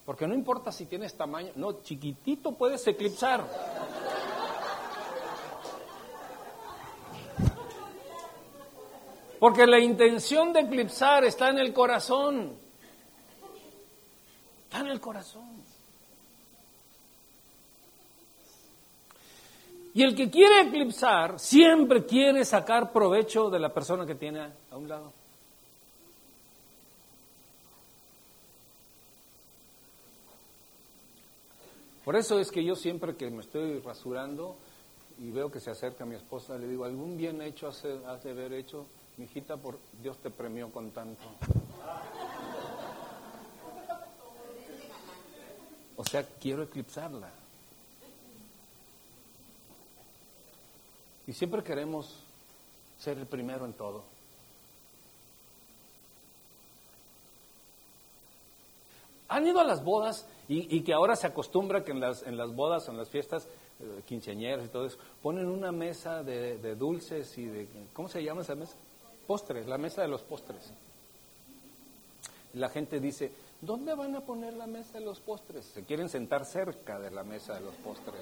Porque 0.05 0.27
no 0.27 0.33
importa 0.33 0.71
si 0.71 0.85
tienes 0.85 1.15
tamaño, 1.15 1.51
no, 1.55 1.81
chiquitito 1.81 2.53
puedes 2.53 2.85
eclipsar. 2.87 3.43
Porque 9.39 9.67
la 9.67 9.79
intención 9.79 10.51
de 10.51 10.61
eclipsar 10.61 11.23
está 11.25 11.49
en 11.49 11.59
el 11.59 11.73
corazón. 11.73 12.57
Está 14.63 14.79
en 14.79 14.87
el 14.87 14.99
corazón. 14.99 15.56
Y 19.97 20.03
el 20.03 20.13
que 20.13 20.29
quiere 20.29 20.61
eclipsar 20.61 21.39
siempre 21.39 22.05
quiere 22.05 22.45
sacar 22.45 22.93
provecho 22.93 23.49
de 23.49 23.57
la 23.57 23.73
persona 23.73 24.05
que 24.05 24.13
tiene 24.13 24.41
a 24.69 24.77
un 24.77 24.87
lado. 24.87 25.11
Por 32.05 32.15
eso 32.15 32.39
es 32.39 32.51
que 32.51 32.63
yo 32.63 32.75
siempre 32.75 33.15
que 33.15 33.31
me 33.31 33.41
estoy 33.41 33.79
rasurando 33.79 34.55
y 35.17 35.31
veo 35.31 35.49
que 35.49 35.59
se 35.59 35.71
acerca 35.71 36.05
mi 36.05 36.13
esposa, 36.13 36.59
le 36.59 36.67
digo, 36.67 36.85
¿algún 36.85 37.17
bien 37.17 37.41
hecho 37.41 37.67
has 37.67 37.81
de 37.81 38.29
haber 38.29 38.53
hecho? 38.53 38.85
Mi 39.17 39.25
hijita, 39.25 39.57
por 39.57 39.79
Dios 40.03 40.19
te 40.19 40.29
premió 40.29 40.71
con 40.71 40.91
tanto. 40.91 41.23
O 45.95 46.05
sea, 46.05 46.23
quiero 46.39 46.61
eclipsarla. 46.61 47.31
Y 51.27 51.33
siempre 51.33 51.63
queremos 51.63 52.23
ser 52.97 53.17
el 53.17 53.27
primero 53.27 53.65
en 53.65 53.73
todo. 53.73 54.03
¿Han 59.29 59.45
ido 59.45 59.59
a 59.59 59.63
las 59.65 59.83
bodas 59.83 60.25
y, 60.47 60.81
que 60.81 60.93
ahora 60.93 61.17
se 61.17 61.27
acostumbra 61.27 61.83
que 61.83 61.91
en 61.91 61.99
las, 61.99 62.23
en 62.23 62.37
las 62.37 62.55
bodas, 62.55 62.87
en 62.87 62.95
las 62.95 63.09
fiestas 63.09 63.45
eh, 63.81 64.01
quinceañeras 64.05 64.65
y 64.65 64.69
todo 64.69 64.85
eso, 64.85 64.97
ponen 65.21 65.47
una 65.47 65.73
mesa 65.73 66.23
de, 66.23 66.57
de 66.57 66.75
dulces 66.75 67.37
y 67.37 67.45
de... 67.45 67.67
¿Cómo 67.93 68.07
se 68.07 68.23
llama 68.23 68.41
esa 68.41 68.55
mesa? 68.55 68.75
postres, 69.27 69.67
la 69.67 69.77
mesa 69.77 70.01
de 70.01 70.07
los 70.07 70.23
postres. 70.23 70.71
La 72.53 72.69
gente 72.69 72.99
dice, 72.99 73.31
¿dónde 73.61 73.93
van 73.93 74.15
a 74.15 74.21
poner 74.21 74.53
la 74.53 74.65
mesa 74.65 74.97
de 74.97 75.05
los 75.05 75.19
postres? 75.19 75.65
Se 75.65 75.83
quieren 75.83 76.09
sentar 76.09 76.45
cerca 76.45 76.97
de 76.97 77.11
la 77.11 77.23
mesa 77.23 77.53
de 77.55 77.61
los 77.61 77.75
postres. 77.75 78.21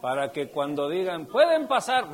Para 0.00 0.30
que 0.30 0.48
cuando 0.50 0.88
digan, 0.88 1.26
pueden 1.26 1.66
pasar, 1.66 2.04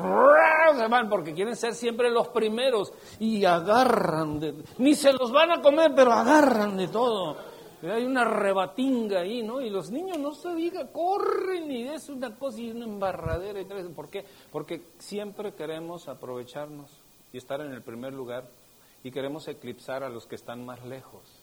se 0.76 0.88
van, 0.88 1.08
porque 1.08 1.34
quieren 1.34 1.54
ser 1.54 1.74
siempre 1.74 2.10
los 2.10 2.28
primeros 2.28 2.92
y 3.18 3.44
agarran 3.44 4.40
de, 4.40 4.54
ni 4.78 4.94
se 4.94 5.12
los 5.12 5.30
van 5.30 5.50
a 5.50 5.60
comer, 5.60 5.92
pero 5.94 6.12
agarran 6.12 6.76
de 6.76 6.88
todo. 6.88 7.36
Hay 7.82 8.04
una 8.06 8.24
rebatinga 8.24 9.20
ahí, 9.20 9.42
¿no? 9.42 9.60
Y 9.60 9.68
los 9.68 9.90
niños 9.90 10.16
no 10.18 10.32
se 10.32 10.54
diga, 10.54 10.90
corren 10.90 11.70
y 11.70 11.88
es 11.88 12.08
una 12.08 12.34
cosa 12.34 12.60
y 12.60 12.70
una 12.70 12.86
embarradera 12.86 13.60
y 13.60 13.66
tres. 13.66 13.86
¿Por 13.94 14.08
qué? 14.08 14.24
Porque 14.50 14.82
siempre 14.98 15.52
queremos 15.52 16.08
aprovecharnos 16.08 16.90
y 17.32 17.36
estar 17.36 17.60
en 17.60 17.72
el 17.72 17.82
primer 17.82 18.14
lugar 18.14 18.48
y 19.02 19.10
queremos 19.10 19.46
eclipsar 19.48 20.02
a 20.02 20.08
los 20.08 20.26
que 20.26 20.36
están 20.36 20.64
más 20.64 20.82
lejos. 20.86 21.42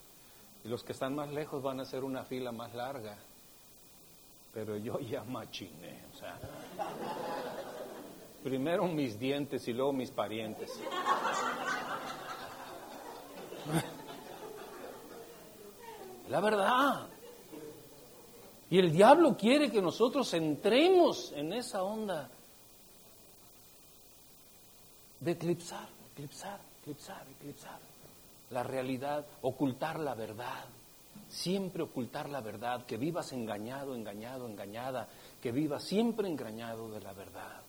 Y 0.64 0.68
los 0.68 0.82
que 0.82 0.92
están 0.92 1.14
más 1.14 1.30
lejos 1.30 1.62
van 1.62 1.78
a 1.78 1.82
hacer 1.84 2.02
una 2.02 2.24
fila 2.24 2.50
más 2.50 2.74
larga. 2.74 3.16
Pero 4.52 4.76
yo 4.76 5.00
ya 5.00 5.24
machiné, 5.24 6.04
o 6.12 6.16
sea. 6.16 6.38
Primero 8.42 8.86
mis 8.86 9.18
dientes 9.18 9.66
y 9.68 9.72
luego 9.72 9.92
mis 9.92 10.10
parientes. 10.10 10.78
La 16.28 16.40
verdad. 16.40 17.08
Y 18.68 18.78
el 18.78 18.90
diablo 18.90 19.36
quiere 19.36 19.70
que 19.70 19.80
nosotros 19.82 20.32
entremos 20.34 21.32
en 21.32 21.52
esa 21.52 21.82
onda 21.82 22.28
de 25.20 25.30
eclipsar, 25.32 25.88
eclipsar, 26.12 26.58
eclipsar, 26.80 27.26
eclipsar 27.38 27.78
la 28.52 28.62
realidad, 28.62 29.24
ocultar 29.40 29.98
la 29.98 30.14
verdad, 30.14 30.64
siempre 31.32 31.82
ocultar 31.82 32.28
la 32.28 32.42
verdad, 32.42 32.84
que 32.84 32.98
vivas 32.98 33.32
engañado, 33.32 33.94
engañado, 33.94 34.46
engañada, 34.46 35.08
que 35.40 35.50
vivas 35.50 35.82
siempre 35.82 36.28
engañado 36.28 36.90
de 36.90 37.00
la 37.00 37.12
verdad. 37.14 37.62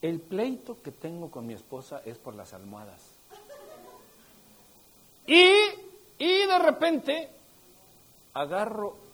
El 0.00 0.20
pleito 0.20 0.80
que 0.80 0.92
tengo 0.92 1.30
con 1.30 1.46
mi 1.46 1.52
esposa 1.52 2.00
es 2.06 2.16
por 2.16 2.34
las 2.34 2.54
almohadas. 2.54 3.02
Y, 5.26 5.52
y 6.18 6.46
de 6.46 6.58
repente 6.58 7.28
agarro 8.32 9.09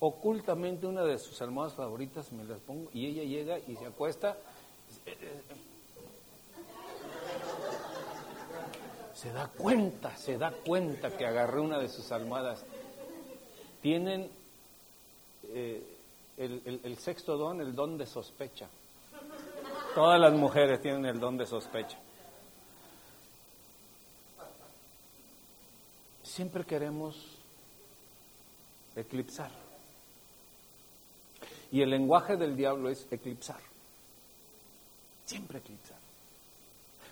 ocultamente 0.00 0.86
una 0.86 1.02
de 1.02 1.18
sus 1.18 1.40
almohadas 1.42 1.74
favoritas, 1.74 2.32
me 2.32 2.44
las 2.44 2.58
pongo 2.60 2.90
y 2.92 3.06
ella 3.06 3.22
llega 3.24 3.58
y 3.58 3.76
se 3.76 3.86
acuesta. 3.86 4.36
Se 9.14 9.32
da 9.32 9.48
cuenta, 9.48 10.16
se 10.16 10.36
da 10.36 10.52
cuenta 10.52 11.16
que 11.16 11.26
agarré 11.26 11.60
una 11.60 11.78
de 11.78 11.88
sus 11.88 12.12
almohadas. 12.12 12.64
Tienen 13.80 14.30
eh, 15.48 15.82
el, 16.36 16.80
el 16.84 16.98
sexto 16.98 17.36
don, 17.36 17.60
el 17.60 17.74
don 17.74 17.96
de 17.96 18.06
sospecha. 18.06 18.68
Todas 19.94 20.20
las 20.20 20.34
mujeres 20.34 20.82
tienen 20.82 21.06
el 21.06 21.18
don 21.18 21.38
de 21.38 21.46
sospecha. 21.46 21.98
Siempre 26.22 26.64
queremos 26.64 27.16
eclipsar. 28.94 29.65
Y 31.72 31.82
el 31.82 31.90
lenguaje 31.90 32.36
del 32.36 32.56
diablo 32.56 32.88
es 32.88 33.06
eclipsar. 33.10 33.60
Siempre 35.24 35.58
eclipsar. 35.58 35.96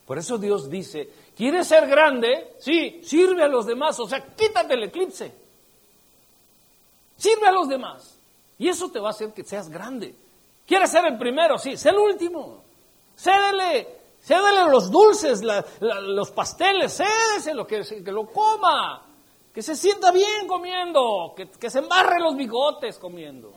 Por 0.07 0.19
eso 0.19 0.37
Dios 0.37 0.69
dice, 0.69 1.09
¿quieres 1.37 1.67
ser 1.67 1.87
grande? 1.87 2.55
Sí, 2.59 3.01
sirve 3.03 3.43
a 3.43 3.49
los 3.49 3.67
demás. 3.67 3.99
O 4.01 4.09
sea, 4.09 4.21
quítate 4.35 4.75
el 4.75 4.85
eclipse. 4.85 5.33
Sirve 7.17 7.47
a 7.47 7.53
los 7.53 7.69
demás. 7.69 8.19
Y 8.59 8.69
eso 8.69 8.91
te 8.91 9.01
va 9.01 9.09
a 9.09 9.11
hacer 9.11 9.33
que 9.33 9.45
seas 9.45 9.69
grande. 9.69 10.15
¿Quieres 10.67 10.91
ser 10.91 11.05
el 11.07 11.19
primero? 11.19 11.59
Sí, 11.59 11.77
sé 11.77 11.91
el 11.91 11.97
último. 11.97 12.63
Cédele, 13.17 13.89
cédele 14.21 14.71
los 14.71 14.91
dulces, 14.91 15.43
los 15.81 16.31
pasteles, 16.31 16.97
cédese 16.97 17.55
lo 17.55 17.67
que, 17.67 17.85
lo 18.05 18.27
coma, 18.27 19.03
que 19.53 19.63
se 19.63 19.77
sienta 19.77 20.11
bien 20.11 20.47
comiendo, 20.47 21.33
que, 21.37 21.49
que 21.51 21.71
se 21.71 21.79
embarre 21.79 22.19
los 22.21 22.37
bigotes 22.37 22.99
comiendo, 22.99 23.53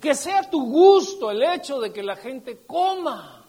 que 0.00 0.14
sea 0.14 0.48
tu 0.48 0.64
gusto 0.70 1.30
el 1.30 1.42
hecho 1.42 1.80
de 1.80 1.92
que 1.92 2.02
la 2.02 2.16
gente 2.16 2.58
coma. 2.66 3.44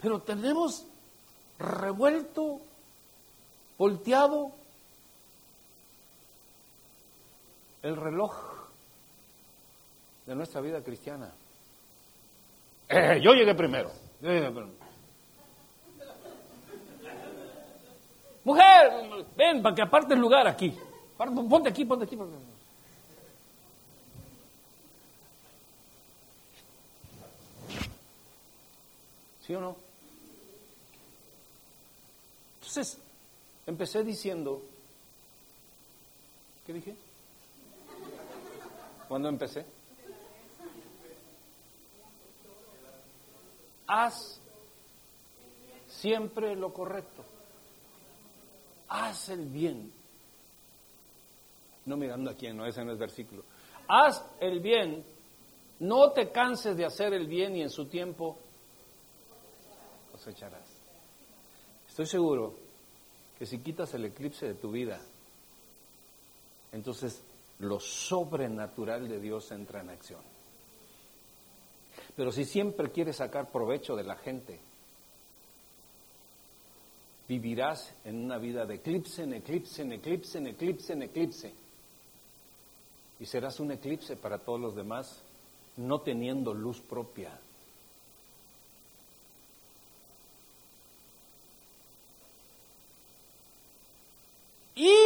Pero 0.00 0.20
tenemos 0.20 0.86
revuelto, 1.58 2.60
volteado 3.76 4.52
el 7.82 7.96
reloj 7.96 8.34
de 10.26 10.34
nuestra 10.34 10.60
vida 10.60 10.82
cristiana. 10.82 11.32
Eh, 12.88 13.20
yo 13.22 13.32
llegué 13.34 13.54
primero. 13.54 13.90
Mujer, 18.44 19.26
ven 19.36 19.62
para 19.62 19.74
que 19.74 19.82
aparte 19.82 20.14
el 20.14 20.20
lugar 20.20 20.46
aquí. 20.46 20.76
Ponte 21.16 21.68
aquí, 21.68 21.84
ponte 21.84 22.04
aquí. 22.04 22.18
¿Sí 29.50 29.56
o 29.56 29.60
no? 29.60 29.76
Entonces, 32.60 32.98
empecé 33.66 34.04
diciendo, 34.04 34.62
¿qué 36.64 36.72
dije? 36.72 36.94
¿Cuándo 39.08 39.28
empecé? 39.28 39.66
haz 43.88 44.40
siempre 45.88 46.54
lo 46.54 46.72
correcto. 46.72 47.24
Haz 48.86 49.30
el 49.30 49.46
bien. 49.46 49.92
No 51.86 51.96
mirando 51.96 52.30
a 52.30 52.34
quién, 52.34 52.56
no, 52.56 52.66
ese 52.66 52.84
no 52.84 52.92
es 52.92 52.98
versículo. 52.98 53.42
Haz 53.88 54.24
el 54.38 54.60
bien. 54.60 55.04
No 55.80 56.12
te 56.12 56.30
canses 56.30 56.76
de 56.76 56.84
hacer 56.84 57.14
el 57.14 57.26
bien 57.26 57.56
y 57.56 57.62
en 57.62 57.70
su 57.70 57.86
tiempo 57.86 58.38
cosecharás. 60.20 60.68
Estoy 61.88 62.04
seguro 62.04 62.54
que 63.38 63.46
si 63.46 63.58
quitas 63.58 63.94
el 63.94 64.04
eclipse 64.04 64.46
de 64.46 64.54
tu 64.54 64.70
vida, 64.70 65.00
entonces 66.72 67.22
lo 67.60 67.80
sobrenatural 67.80 69.08
de 69.08 69.18
Dios 69.18 69.50
entra 69.50 69.80
en 69.80 69.88
acción. 69.88 70.20
Pero 72.14 72.30
si 72.32 72.44
siempre 72.44 72.90
quieres 72.90 73.16
sacar 73.16 73.50
provecho 73.50 73.96
de 73.96 74.04
la 74.04 74.16
gente, 74.16 74.60
vivirás 77.26 77.94
en 78.04 78.22
una 78.22 78.36
vida 78.36 78.66
de 78.66 78.74
eclipse, 78.74 79.22
en 79.22 79.34
eclipse, 79.34 79.82
en 79.82 79.92
eclipse, 79.92 80.38
en 80.38 80.46
eclipse, 80.48 80.92
en 80.92 81.02
eclipse. 81.02 81.54
Y 83.20 83.24
serás 83.24 83.58
un 83.58 83.72
eclipse 83.72 84.16
para 84.16 84.38
todos 84.38 84.60
los 84.60 84.74
demás, 84.74 85.22
no 85.78 86.00
teniendo 86.02 86.52
luz 86.52 86.80
propia. 86.80 87.38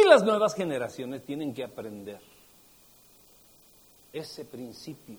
Las 0.05 0.23
nuevas 0.23 0.53
generaciones 0.55 1.25
tienen 1.25 1.53
que 1.53 1.63
aprender 1.63 2.21
ese 4.13 4.45
principio 4.45 5.17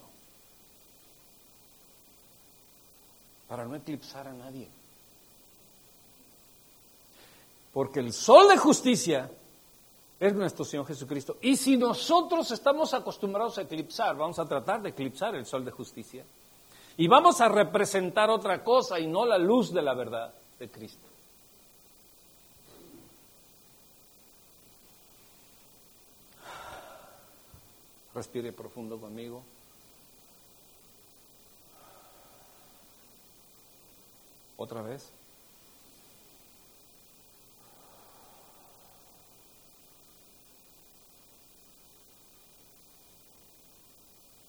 para 3.48 3.64
no 3.64 3.74
eclipsar 3.74 4.28
a 4.28 4.32
nadie. 4.32 4.68
Porque 7.72 8.00
el 8.00 8.12
sol 8.12 8.48
de 8.48 8.56
justicia 8.56 9.30
es 10.18 10.34
nuestro 10.34 10.64
Señor 10.64 10.86
Jesucristo. 10.86 11.36
Y 11.42 11.56
si 11.56 11.76
nosotros 11.76 12.50
estamos 12.50 12.94
acostumbrados 12.94 13.58
a 13.58 13.62
eclipsar, 13.62 14.16
vamos 14.16 14.38
a 14.38 14.46
tratar 14.46 14.80
de 14.80 14.90
eclipsar 14.90 15.34
el 15.34 15.44
sol 15.44 15.64
de 15.64 15.72
justicia. 15.72 16.24
Y 16.96 17.06
vamos 17.06 17.40
a 17.42 17.48
representar 17.48 18.30
otra 18.30 18.64
cosa 18.64 18.98
y 18.98 19.06
no 19.06 19.26
la 19.26 19.36
luz 19.36 19.74
de 19.74 19.82
la 19.82 19.94
verdad 19.94 20.32
de 20.58 20.70
Cristo. 20.70 21.06
Respire 28.16 28.50
profundo 28.50 28.98
conmigo. 28.98 29.42
Otra 34.56 34.80
vez. 34.80 35.10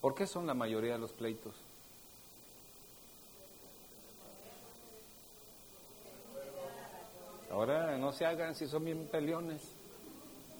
¿Por 0.00 0.14
qué 0.14 0.26
son 0.26 0.46
la 0.46 0.54
mayoría 0.54 0.94
de 0.94 1.00
los 1.00 1.12
pleitos? 1.12 1.54
Ahora 7.50 7.98
no 7.98 8.12
se 8.12 8.24
hagan 8.24 8.54
si 8.54 8.66
son 8.66 8.86
bien 8.86 9.06
peleones, 9.12 9.60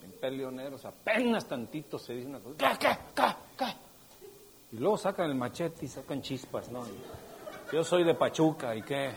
bien 0.08 0.20
peleoneros, 0.20 0.84
apenas 0.84 1.46
tantito 1.46 1.98
se 1.98 2.14
dice 2.14 2.28
una 2.28 2.40
cosa, 2.40 2.56
¿qué, 2.56 2.78
qué, 2.78 2.98
qué, 3.14 3.36
qué? 3.56 3.66
Y 4.72 4.78
luego 4.78 4.98
sacan 4.98 5.30
el 5.30 5.34
machete 5.34 5.86
y 5.86 5.88
sacan 5.88 6.20
chispas, 6.22 6.70
¿no? 6.70 6.84
Yo 7.72 7.84
soy 7.84 8.04
de 8.04 8.14
Pachuca 8.14 8.74
y 8.74 8.82
qué. 8.82 9.12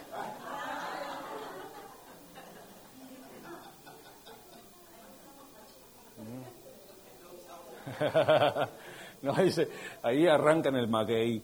No, 9.21 9.33
dice, 9.33 9.69
ahí 10.01 10.25
arrancan 10.27 10.75
el 10.75 10.87
maguey. 10.87 11.43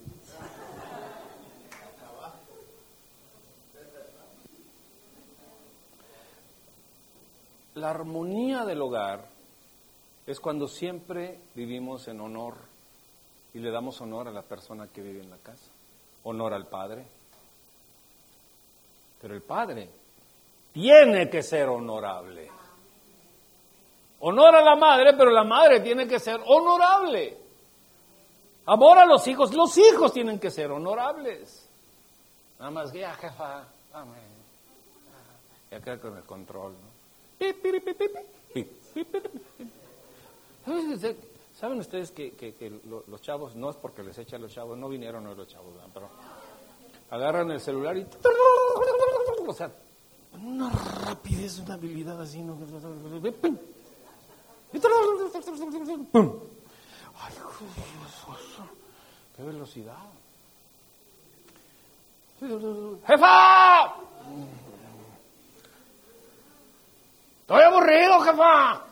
La 7.74 7.90
armonía 7.90 8.64
del 8.64 8.82
hogar 8.82 9.37
es 10.28 10.40
cuando 10.40 10.68
siempre 10.68 11.40
vivimos 11.54 12.06
en 12.06 12.20
honor 12.20 12.56
y 13.54 13.60
le 13.60 13.70
damos 13.70 13.98
honor 14.02 14.28
a 14.28 14.30
la 14.30 14.42
persona 14.42 14.86
que 14.86 15.00
vive 15.00 15.22
en 15.22 15.30
la 15.30 15.38
casa, 15.38 15.70
honor 16.24 16.52
al 16.52 16.66
padre. 16.66 17.06
Pero 19.22 19.34
el 19.34 19.40
padre 19.40 19.88
tiene 20.70 21.30
que 21.30 21.42
ser 21.42 21.70
honorable. 21.70 22.46
Honor 24.20 24.56
a 24.56 24.62
la 24.62 24.76
madre, 24.76 25.14
pero 25.16 25.30
la 25.30 25.44
madre 25.44 25.80
tiene 25.80 26.06
que 26.06 26.20
ser 26.20 26.38
honorable. 26.44 27.38
Amor 28.66 28.98
a 28.98 29.06
los 29.06 29.26
hijos, 29.28 29.54
los 29.54 29.78
hijos 29.78 30.12
tienen 30.12 30.38
que 30.38 30.50
ser 30.50 30.70
honorables. 30.70 31.66
Nada 32.58 32.70
más 32.70 32.92
que 32.92 32.98
ya, 32.98 33.14
jefa, 33.14 33.64
dame. 33.90 34.18
Ya 35.70 35.80
queda 35.80 35.98
con 35.98 36.18
el 36.18 36.24
control, 36.24 36.74
¿no? 36.74 36.98
¿Saben 41.54 41.80
ustedes 41.80 42.12
que, 42.12 42.80
los 42.86 43.20
chavos, 43.20 43.56
no 43.56 43.70
es 43.70 43.76
porque 43.76 44.02
les 44.02 44.16
echa 44.18 44.38
los 44.38 44.52
chavos, 44.52 44.78
no 44.78 44.88
vinieron 44.88 45.26
hoy 45.26 45.34
los 45.34 45.48
chavos, 45.48 45.74
pero 45.92 46.08
agarran 47.10 47.50
el 47.50 47.60
celular 47.60 47.96
y... 47.96 48.06
O 49.46 49.52
sea, 49.52 49.72
una 50.34 50.70
rapidez, 50.70 51.58
una 51.58 51.74
habilidad 51.74 52.20
así, 52.20 52.42
¿no? 52.42 52.56
Ay, 57.20 57.32
qué 59.36 59.42
velocidad. 59.42 59.96
¡Jefa! 62.40 63.94
Estoy 67.40 67.62
aburrido, 67.62 68.20
jefa. 68.20 68.87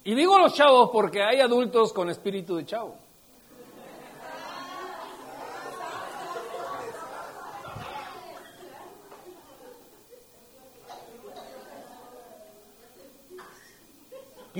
Y 0.02 0.14
digo 0.14 0.38
los 0.38 0.54
chavos 0.54 0.90
porque 0.92 1.22
hay 1.22 1.40
adultos 1.40 1.92
con 1.92 2.10
espíritu 2.10 2.56
de 2.56 2.64
chavo. 2.66 2.96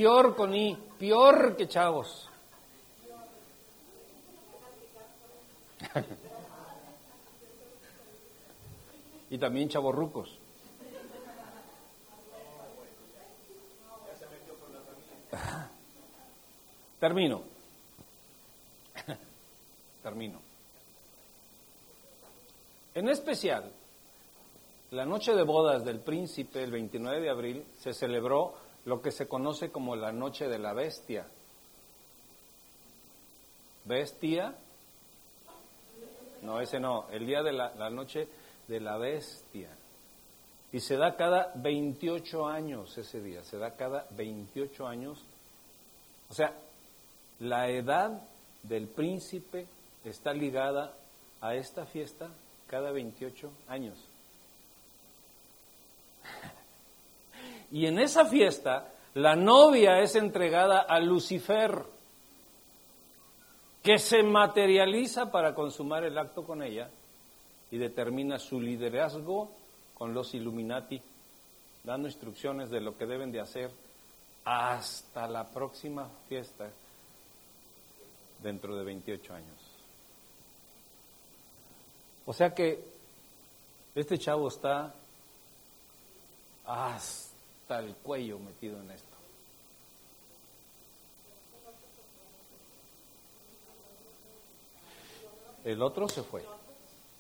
Peor 0.00 0.34
con 0.34 0.54
I, 0.54 0.78
peor 0.98 1.54
que 1.58 1.68
chavos. 1.68 2.26
y 9.28 9.36
también 9.36 9.68
chavorrucos. 9.68 10.38
Termino. 16.98 17.42
Termino. 20.02 20.40
En 22.94 23.10
especial, 23.10 23.70
la 24.92 25.04
noche 25.04 25.34
de 25.34 25.42
bodas 25.42 25.84
del 25.84 26.00
príncipe, 26.00 26.64
el 26.64 26.70
29 26.70 27.20
de 27.20 27.28
abril, 27.28 27.66
se 27.78 27.92
celebró 27.92 28.69
lo 28.84 29.00
que 29.02 29.10
se 29.10 29.28
conoce 29.28 29.70
como 29.70 29.96
la 29.96 30.12
noche 30.12 30.48
de 30.48 30.58
la 30.58 30.72
bestia. 30.72 31.26
¿Bestia? 33.84 34.54
No, 36.42 36.60
ese 36.60 36.80
no, 36.80 37.06
el 37.10 37.26
día 37.26 37.42
de 37.42 37.52
la, 37.52 37.74
la 37.74 37.90
noche 37.90 38.28
de 38.68 38.80
la 38.80 38.96
bestia. 38.96 39.70
Y 40.72 40.80
se 40.80 40.96
da 40.96 41.16
cada 41.16 41.52
28 41.56 42.46
años 42.46 42.96
ese 42.96 43.20
día, 43.20 43.42
se 43.42 43.58
da 43.58 43.76
cada 43.76 44.06
28 44.12 44.86
años. 44.86 45.24
O 46.28 46.34
sea, 46.34 46.54
la 47.40 47.68
edad 47.68 48.22
del 48.62 48.86
príncipe 48.86 49.66
está 50.04 50.32
ligada 50.32 50.94
a 51.40 51.54
esta 51.54 51.86
fiesta 51.86 52.28
cada 52.68 52.92
28 52.92 53.50
años. 53.68 54.09
Y 57.70 57.86
en 57.86 57.98
esa 57.98 58.24
fiesta, 58.26 58.92
la 59.14 59.36
novia 59.36 60.00
es 60.00 60.16
entregada 60.16 60.80
a 60.80 61.00
Lucifer, 61.00 61.84
que 63.82 63.98
se 63.98 64.22
materializa 64.22 65.30
para 65.30 65.54
consumar 65.54 66.04
el 66.04 66.18
acto 66.18 66.44
con 66.44 66.62
ella 66.62 66.90
y 67.70 67.78
determina 67.78 68.38
su 68.38 68.60
liderazgo 68.60 69.50
con 69.94 70.12
los 70.12 70.34
Illuminati, 70.34 71.00
dando 71.84 72.08
instrucciones 72.08 72.70
de 72.70 72.80
lo 72.80 72.96
que 72.96 73.06
deben 73.06 73.32
de 73.32 73.40
hacer 73.40 73.70
hasta 74.44 75.28
la 75.28 75.44
próxima 75.44 76.08
fiesta 76.28 76.68
dentro 78.42 78.76
de 78.76 78.84
28 78.84 79.34
años. 79.34 79.70
O 82.26 82.32
sea 82.32 82.54
que 82.54 82.82
este 83.94 84.18
chavo 84.18 84.48
está 84.48 84.94
hasta 86.64 87.29
el 87.78 87.94
cuello 87.94 88.38
metido 88.38 88.80
en 88.80 88.90
esto. 88.90 89.16
El 95.64 95.82
otro 95.82 96.08
se 96.08 96.22
fue, 96.22 96.42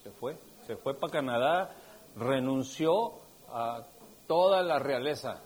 se 0.02 0.10
fue, 0.10 0.36
se 0.66 0.76
fue 0.76 0.94
para 0.94 1.12
Canadá, 1.12 1.74
renunció 2.16 3.12
a 3.50 3.84
toda 4.26 4.62
la 4.62 4.78
realeza, 4.78 5.40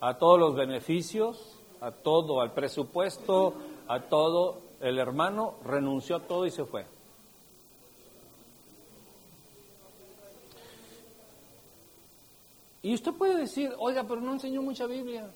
a 0.00 0.16
todos 0.16 0.38
los 0.38 0.54
beneficios, 0.54 1.58
a 1.80 1.90
todo, 1.90 2.40
al 2.40 2.52
presupuesto, 2.52 3.54
a 3.88 4.00
todo, 4.00 4.62
el 4.80 4.98
hermano 4.98 5.54
renunció 5.64 6.16
a 6.16 6.20
todo 6.20 6.46
y 6.46 6.50
se 6.50 6.64
fue. 6.64 6.86
Y 12.82 12.94
usted 12.94 13.12
puede 13.12 13.36
decir, 13.38 13.74
oiga, 13.78 14.04
pero 14.04 14.20
no 14.20 14.32
enseñó 14.32 14.62
mucha 14.62 14.86
Biblia. 14.86 15.28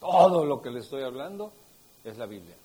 Todo 0.00 0.44
lo 0.44 0.62
que 0.62 0.70
le 0.70 0.80
estoy 0.80 1.02
hablando 1.02 1.52
es 2.04 2.16
la 2.16 2.26
Biblia. 2.26 2.56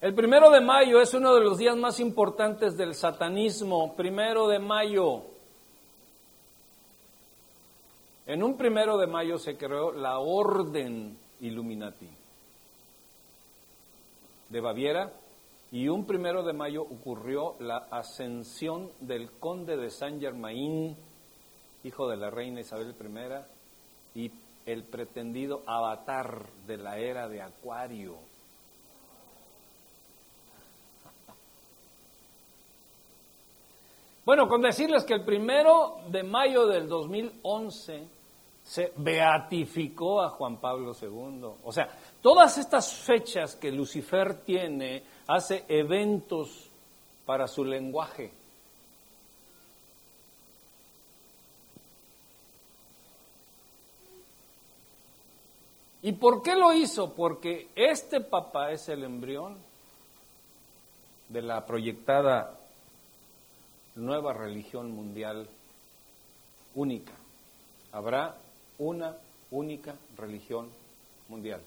El 0.00 0.14
primero 0.14 0.50
de 0.50 0.60
mayo 0.60 1.00
es 1.02 1.12
uno 1.14 1.34
de 1.34 1.42
los 1.42 1.58
días 1.58 1.76
más 1.76 2.00
importantes 2.00 2.76
del 2.76 2.94
satanismo. 2.94 3.94
Primero 3.94 4.48
de 4.48 4.58
mayo. 4.58 5.22
En 8.26 8.42
un 8.42 8.56
primero 8.56 8.96
de 8.96 9.06
mayo 9.06 9.36
se 9.38 9.56
creó 9.58 9.92
la 9.92 10.18
Orden 10.18 11.18
Illuminati 11.40 12.21
de 14.52 14.60
Baviera 14.60 15.12
y 15.72 15.88
un 15.88 16.06
primero 16.06 16.44
de 16.44 16.52
mayo 16.52 16.82
ocurrió 16.82 17.56
la 17.58 17.78
ascensión 17.90 18.90
del 19.00 19.30
conde 19.32 19.76
de 19.76 19.90
Saint 19.90 20.20
Germain, 20.20 20.94
hijo 21.82 22.08
de 22.08 22.16
la 22.18 22.30
reina 22.30 22.60
Isabel 22.60 22.94
I, 24.14 24.20
y 24.20 24.32
el 24.66 24.84
pretendido 24.84 25.62
avatar 25.66 26.46
de 26.66 26.76
la 26.76 26.98
era 26.98 27.28
de 27.28 27.42
Acuario 27.42 28.18
Bueno, 34.24 34.46
con 34.46 34.62
decirles 34.62 35.02
que 35.02 35.14
el 35.14 35.24
primero 35.24 35.96
de 36.08 36.22
mayo 36.22 36.66
del 36.66 36.88
2011 36.88 38.06
se 38.62 38.92
beatificó 38.96 40.22
a 40.22 40.28
Juan 40.30 40.58
Pablo 40.58 40.92
II. 41.00 41.42
O 41.64 41.72
sea, 41.72 41.88
todas 42.22 42.56
estas 42.56 42.92
fechas 42.92 43.56
que 43.56 43.70
Lucifer 43.70 44.42
tiene, 44.44 45.02
hace 45.26 45.64
eventos 45.68 46.70
para 47.26 47.46
su 47.48 47.64
lenguaje. 47.64 48.32
¿Y 56.04 56.12
por 56.12 56.42
qué 56.42 56.56
lo 56.56 56.72
hizo? 56.72 57.14
Porque 57.14 57.68
este 57.76 58.20
papá 58.20 58.72
es 58.72 58.88
el 58.88 59.04
embrión 59.04 59.56
de 61.28 61.42
la 61.42 61.64
proyectada 61.64 62.58
nueva 63.94 64.32
religión 64.32 64.90
mundial 64.90 65.48
única. 66.74 67.12
Habrá 67.92 68.36
una 68.78 69.16
única 69.50 69.94
religión 70.16 70.70
mundial. 71.28 71.60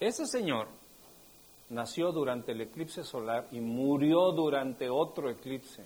Ese 0.00 0.26
señor 0.26 0.68
nació 1.70 2.12
durante 2.12 2.52
el 2.52 2.60
eclipse 2.60 3.02
solar 3.02 3.48
y 3.50 3.60
murió 3.60 4.32
durante 4.32 4.88
otro 4.88 5.30
eclipse. 5.30 5.84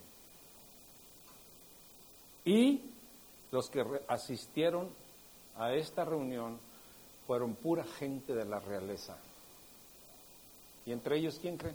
Y 2.44 2.80
los 3.50 3.70
que 3.70 3.84
asistieron 4.08 4.90
a 5.56 5.72
esta 5.74 6.04
reunión 6.04 6.58
fueron 7.26 7.54
pura 7.54 7.84
gente 7.84 8.34
de 8.34 8.44
la 8.44 8.58
realeza. 8.58 9.16
¿Y 10.84 10.92
entre 10.92 11.18
ellos 11.18 11.38
quién 11.40 11.56
cree? 11.56 11.74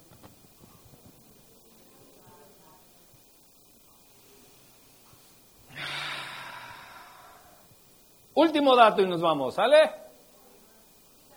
Último 8.35 8.75
dato 8.75 9.01
y 9.01 9.07
nos 9.07 9.21
vamos, 9.21 9.55
¿sale? 9.55 10.06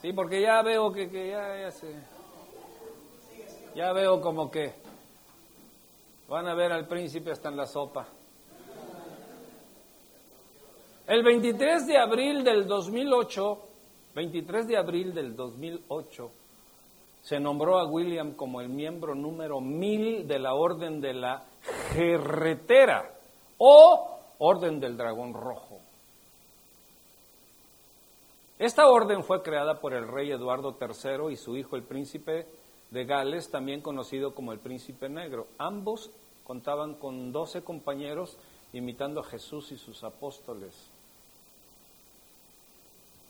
Sí, 0.00 0.12
porque 0.14 0.40
ya 0.40 0.62
veo 0.62 0.90
que, 0.92 1.08
ya, 1.08 1.60
ya 1.60 1.70
se... 1.70 1.94
Ya 3.74 3.92
veo 3.92 4.20
como 4.20 4.50
que 4.50 4.72
van 6.28 6.48
a 6.48 6.54
ver 6.54 6.72
al 6.72 6.86
príncipe 6.86 7.30
hasta 7.30 7.50
en 7.50 7.56
la 7.56 7.66
sopa. 7.66 8.06
El 11.06 11.22
23 11.22 11.86
de 11.86 11.98
abril 11.98 12.42
del 12.42 12.66
2008, 12.66 13.58
23 14.14 14.68
de 14.68 14.76
abril 14.76 15.12
del 15.12 15.36
2008, 15.36 16.30
se 17.20 17.38
nombró 17.38 17.78
a 17.78 17.86
William 17.86 18.32
como 18.32 18.60
el 18.60 18.68
miembro 18.68 19.14
número 19.14 19.60
mil 19.60 20.26
de 20.26 20.38
la 20.38 20.54
Orden 20.54 21.00
de 21.00 21.12
la 21.12 21.44
Jerretera 21.92 23.10
o 23.58 24.18
Orden 24.38 24.80
del 24.80 24.96
Dragón 24.96 25.34
Rojo. 25.34 25.69
Esta 28.60 28.86
orden 28.90 29.24
fue 29.24 29.42
creada 29.42 29.80
por 29.80 29.94
el 29.94 30.06
rey 30.06 30.30
Eduardo 30.30 30.76
III 30.78 31.32
y 31.32 31.36
su 31.36 31.56
hijo 31.56 31.76
el 31.76 31.82
príncipe 31.82 32.46
de 32.90 33.06
Gales, 33.06 33.50
también 33.50 33.80
conocido 33.80 34.34
como 34.34 34.52
el 34.52 34.58
príncipe 34.58 35.08
negro. 35.08 35.46
Ambos 35.56 36.10
contaban 36.44 36.92
con 36.96 37.32
doce 37.32 37.64
compañeros 37.64 38.36
imitando 38.74 39.20
a 39.20 39.24
Jesús 39.24 39.72
y 39.72 39.78
sus 39.78 40.04
apóstoles. 40.04 40.74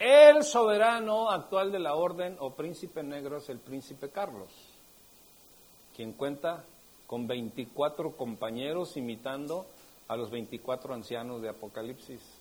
El 0.00 0.42
soberano 0.42 1.30
actual 1.30 1.70
de 1.70 1.78
la 1.78 1.94
orden 1.94 2.36
o 2.40 2.50
príncipe 2.50 3.04
negro 3.04 3.36
es 3.36 3.48
el 3.50 3.60
príncipe 3.60 4.08
Carlos, 4.08 4.50
quien 5.94 6.12
cuenta 6.12 6.64
con 7.06 7.28
24 7.28 8.16
compañeros 8.16 8.96
imitando 8.96 9.64
a 10.08 10.16
los 10.16 10.28
24 10.28 10.92
ancianos 10.92 11.40
de 11.40 11.50
Apocalipsis. 11.50 12.39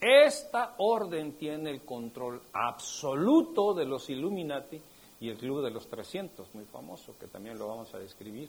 Esta 0.00 0.74
orden 0.78 1.32
tiene 1.32 1.70
el 1.70 1.82
control 1.82 2.40
absoluto 2.52 3.74
de 3.74 3.84
los 3.84 4.08
Illuminati 4.10 4.80
y 5.20 5.28
el 5.28 5.36
Club 5.36 5.64
de 5.64 5.70
los 5.70 5.88
300, 5.88 6.54
muy 6.54 6.64
famoso, 6.64 7.16
que 7.18 7.26
también 7.26 7.58
lo 7.58 7.66
vamos 7.66 7.92
a 7.94 7.98
describir. 7.98 8.48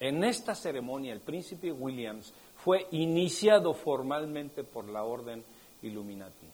En 0.00 0.24
esta 0.24 0.54
ceremonia 0.54 1.12
el 1.12 1.20
príncipe 1.20 1.70
Williams 1.70 2.32
fue 2.56 2.86
iniciado 2.92 3.74
formalmente 3.74 4.64
por 4.64 4.88
la 4.88 5.04
orden 5.04 5.44
Illuminati. 5.82 6.46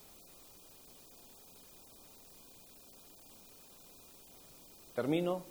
Termino 4.95 5.43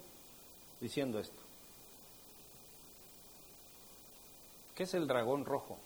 diciendo 0.82 1.20
esto. 1.20 1.42
¿Qué 4.76 4.84
es 4.84 4.94
el 4.94 5.08
dragón 5.08 5.46
rojo? 5.46 5.78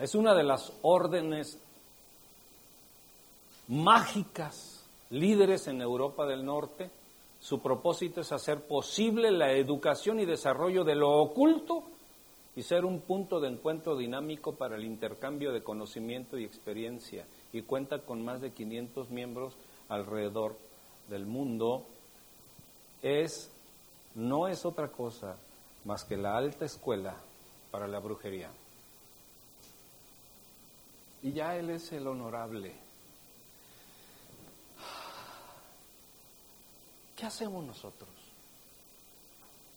Es 0.00 0.14
una 0.14 0.34
de 0.34 0.42
las 0.42 0.72
órdenes 0.82 1.58
mágicas, 3.68 4.84
líderes 5.10 5.66
en 5.68 5.80
Europa 5.80 6.26
del 6.26 6.44
Norte. 6.44 6.90
Su 7.40 7.60
propósito 7.60 8.20
es 8.20 8.32
hacer 8.32 8.66
posible 8.66 9.30
la 9.30 9.52
educación 9.52 10.20
y 10.20 10.26
desarrollo 10.26 10.84
de 10.84 10.94
lo 10.94 11.10
oculto 11.10 11.84
y 12.54 12.62
ser 12.62 12.84
un 12.84 13.00
punto 13.00 13.40
de 13.40 13.48
encuentro 13.48 13.96
dinámico 13.96 14.54
para 14.54 14.76
el 14.76 14.84
intercambio 14.84 15.52
de 15.52 15.62
conocimiento 15.62 16.38
y 16.38 16.44
experiencia. 16.44 17.26
Y 17.52 17.62
cuenta 17.62 18.00
con 18.00 18.24
más 18.24 18.40
de 18.40 18.52
500 18.52 19.10
miembros 19.10 19.54
alrededor 19.88 20.56
del 21.08 21.26
mundo. 21.26 21.84
Es, 23.02 23.50
no 24.14 24.48
es 24.48 24.64
otra 24.64 24.88
cosa 24.88 25.36
más 25.84 26.04
que 26.04 26.16
la 26.16 26.36
alta 26.36 26.64
escuela 26.64 27.16
para 27.70 27.86
la 27.86 28.00
brujería 28.00 28.50
y 31.26 31.32
ya 31.32 31.56
Él 31.56 31.70
es 31.70 31.90
el 31.90 32.06
honorable. 32.06 32.72
¿Qué 37.16 37.26
hacemos 37.26 37.64
nosotros 37.64 38.08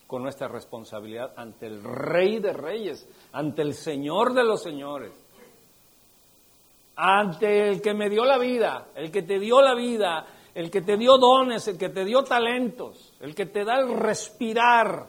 con 0.05 0.21
nuestra 0.21 0.47
responsabilidad 0.47 1.33
ante 1.35 1.65
el 1.65 1.83
Rey 1.83 2.37
de 2.37 2.53
Reyes, 2.53 3.07
ante 3.31 3.63
el 3.63 3.73
Señor 3.73 4.35
de 4.35 4.43
los 4.43 4.61
Señores, 4.61 5.11
ante 6.95 7.69
el 7.69 7.81
que 7.81 7.95
me 7.95 8.11
dio 8.11 8.25
la 8.25 8.37
vida, 8.37 8.89
el 8.93 9.11
que 9.11 9.23
te 9.23 9.39
dio 9.39 9.59
la 9.59 9.73
vida, 9.73 10.27
el 10.53 10.69
que 10.69 10.81
te 10.81 10.97
dio 10.97 11.17
dones, 11.17 11.67
el 11.67 11.79
que 11.79 11.89
te 11.89 12.05
dio 12.05 12.23
talentos, 12.23 13.15
el 13.21 13.33
que 13.33 13.47
te 13.47 13.65
da 13.65 13.79
el 13.79 13.97
respirar? 13.97 15.07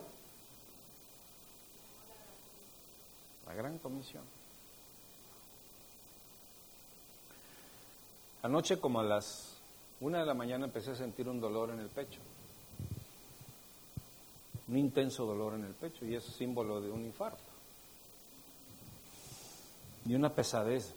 La 3.46 3.54
gran 3.54 3.78
comisión. 3.78 4.29
Anoche 8.42 8.80
como 8.80 9.00
a 9.00 9.04
las 9.04 9.56
una 10.00 10.20
de 10.20 10.26
la 10.26 10.34
mañana 10.34 10.64
empecé 10.64 10.92
a 10.92 10.96
sentir 10.96 11.28
un 11.28 11.40
dolor 11.40 11.70
en 11.70 11.78
el 11.78 11.88
pecho, 11.88 12.20
un 14.68 14.78
intenso 14.78 15.26
dolor 15.26 15.54
en 15.54 15.64
el 15.64 15.74
pecho 15.74 16.06
y 16.06 16.14
es 16.14 16.24
símbolo 16.24 16.80
de 16.80 16.90
un 16.90 17.04
infarto 17.04 17.42
y 20.06 20.14
una 20.14 20.34
pesadez. 20.34 20.94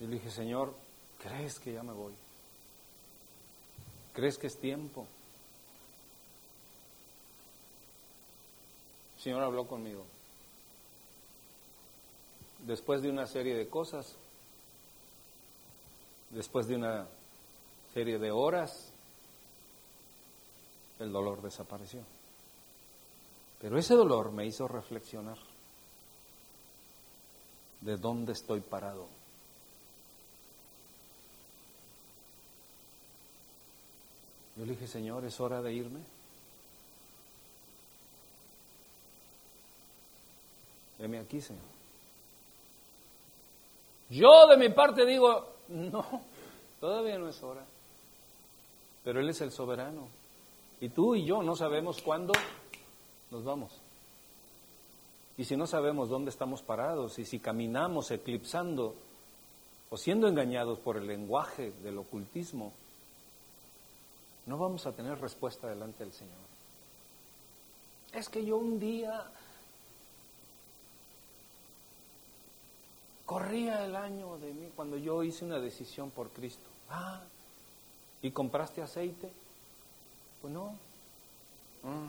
Y 0.00 0.06
le 0.06 0.14
dije, 0.14 0.30
Señor, 0.30 0.74
¿crees 1.22 1.58
que 1.58 1.74
ya 1.74 1.82
me 1.82 1.92
voy? 1.92 2.14
¿Crees 4.14 4.38
que 4.38 4.46
es 4.46 4.58
tiempo? 4.58 5.06
El 9.16 9.22
Señor 9.22 9.42
habló 9.42 9.66
conmigo 9.66 10.15
después 12.66 13.00
de 13.00 13.08
una 13.08 13.26
serie 13.26 13.54
de 13.54 13.68
cosas, 13.68 14.16
después 16.30 16.66
de 16.66 16.74
una 16.74 17.06
serie 17.94 18.18
de 18.18 18.30
horas, 18.30 18.92
el 20.98 21.12
dolor 21.12 21.40
desapareció. 21.42 22.00
Pero 23.60 23.78
ese 23.78 23.94
dolor 23.94 24.32
me 24.32 24.46
hizo 24.46 24.66
reflexionar 24.66 25.38
de 27.80 27.96
dónde 27.96 28.32
estoy 28.32 28.60
parado. 28.60 29.06
Yo 34.56 34.64
le 34.64 34.72
dije, 34.72 34.86
Señor, 34.86 35.24
es 35.24 35.38
hora 35.38 35.62
de 35.62 35.72
irme. 35.72 36.00
Deme 40.98 41.18
aquí, 41.18 41.40
Señor. 41.40 41.75
Yo 44.08 44.46
de 44.48 44.56
mi 44.56 44.68
parte 44.70 45.04
digo, 45.04 45.54
no, 45.68 46.04
todavía 46.80 47.18
no 47.18 47.28
es 47.28 47.42
hora. 47.42 47.64
Pero 49.04 49.20
Él 49.20 49.28
es 49.28 49.40
el 49.40 49.52
soberano. 49.52 50.08
Y 50.80 50.88
tú 50.90 51.14
y 51.14 51.24
yo 51.24 51.42
no 51.42 51.56
sabemos 51.56 52.02
cuándo 52.02 52.32
nos 53.30 53.44
vamos. 53.44 53.72
Y 55.38 55.44
si 55.44 55.56
no 55.56 55.66
sabemos 55.66 56.08
dónde 56.08 56.30
estamos 56.30 56.62
parados 56.62 57.18
y 57.18 57.24
si 57.24 57.38
caminamos 57.38 58.10
eclipsando 58.10 58.94
o 59.90 59.96
siendo 59.96 60.28
engañados 60.28 60.78
por 60.78 60.96
el 60.96 61.06
lenguaje 61.06 61.72
del 61.82 61.98
ocultismo, 61.98 62.72
no 64.46 64.58
vamos 64.58 64.86
a 64.86 64.92
tener 64.92 65.20
respuesta 65.20 65.68
delante 65.68 66.04
del 66.04 66.12
Señor. 66.12 66.34
Es 68.12 68.28
que 68.28 68.44
yo 68.44 68.56
un 68.56 68.78
día 68.78 69.30
Corría 73.36 73.84
el 73.84 73.94
año 73.94 74.38
de 74.38 74.50
mí 74.50 74.70
cuando 74.74 74.96
yo 74.96 75.22
hice 75.22 75.44
una 75.44 75.58
decisión 75.58 76.10
por 76.10 76.30
Cristo. 76.30 76.70
Ah, 76.88 77.20
¿y 78.22 78.30
compraste 78.30 78.80
aceite? 78.80 79.30
Pues 80.40 80.54
no. 80.54 80.74
Ah. 81.84 82.08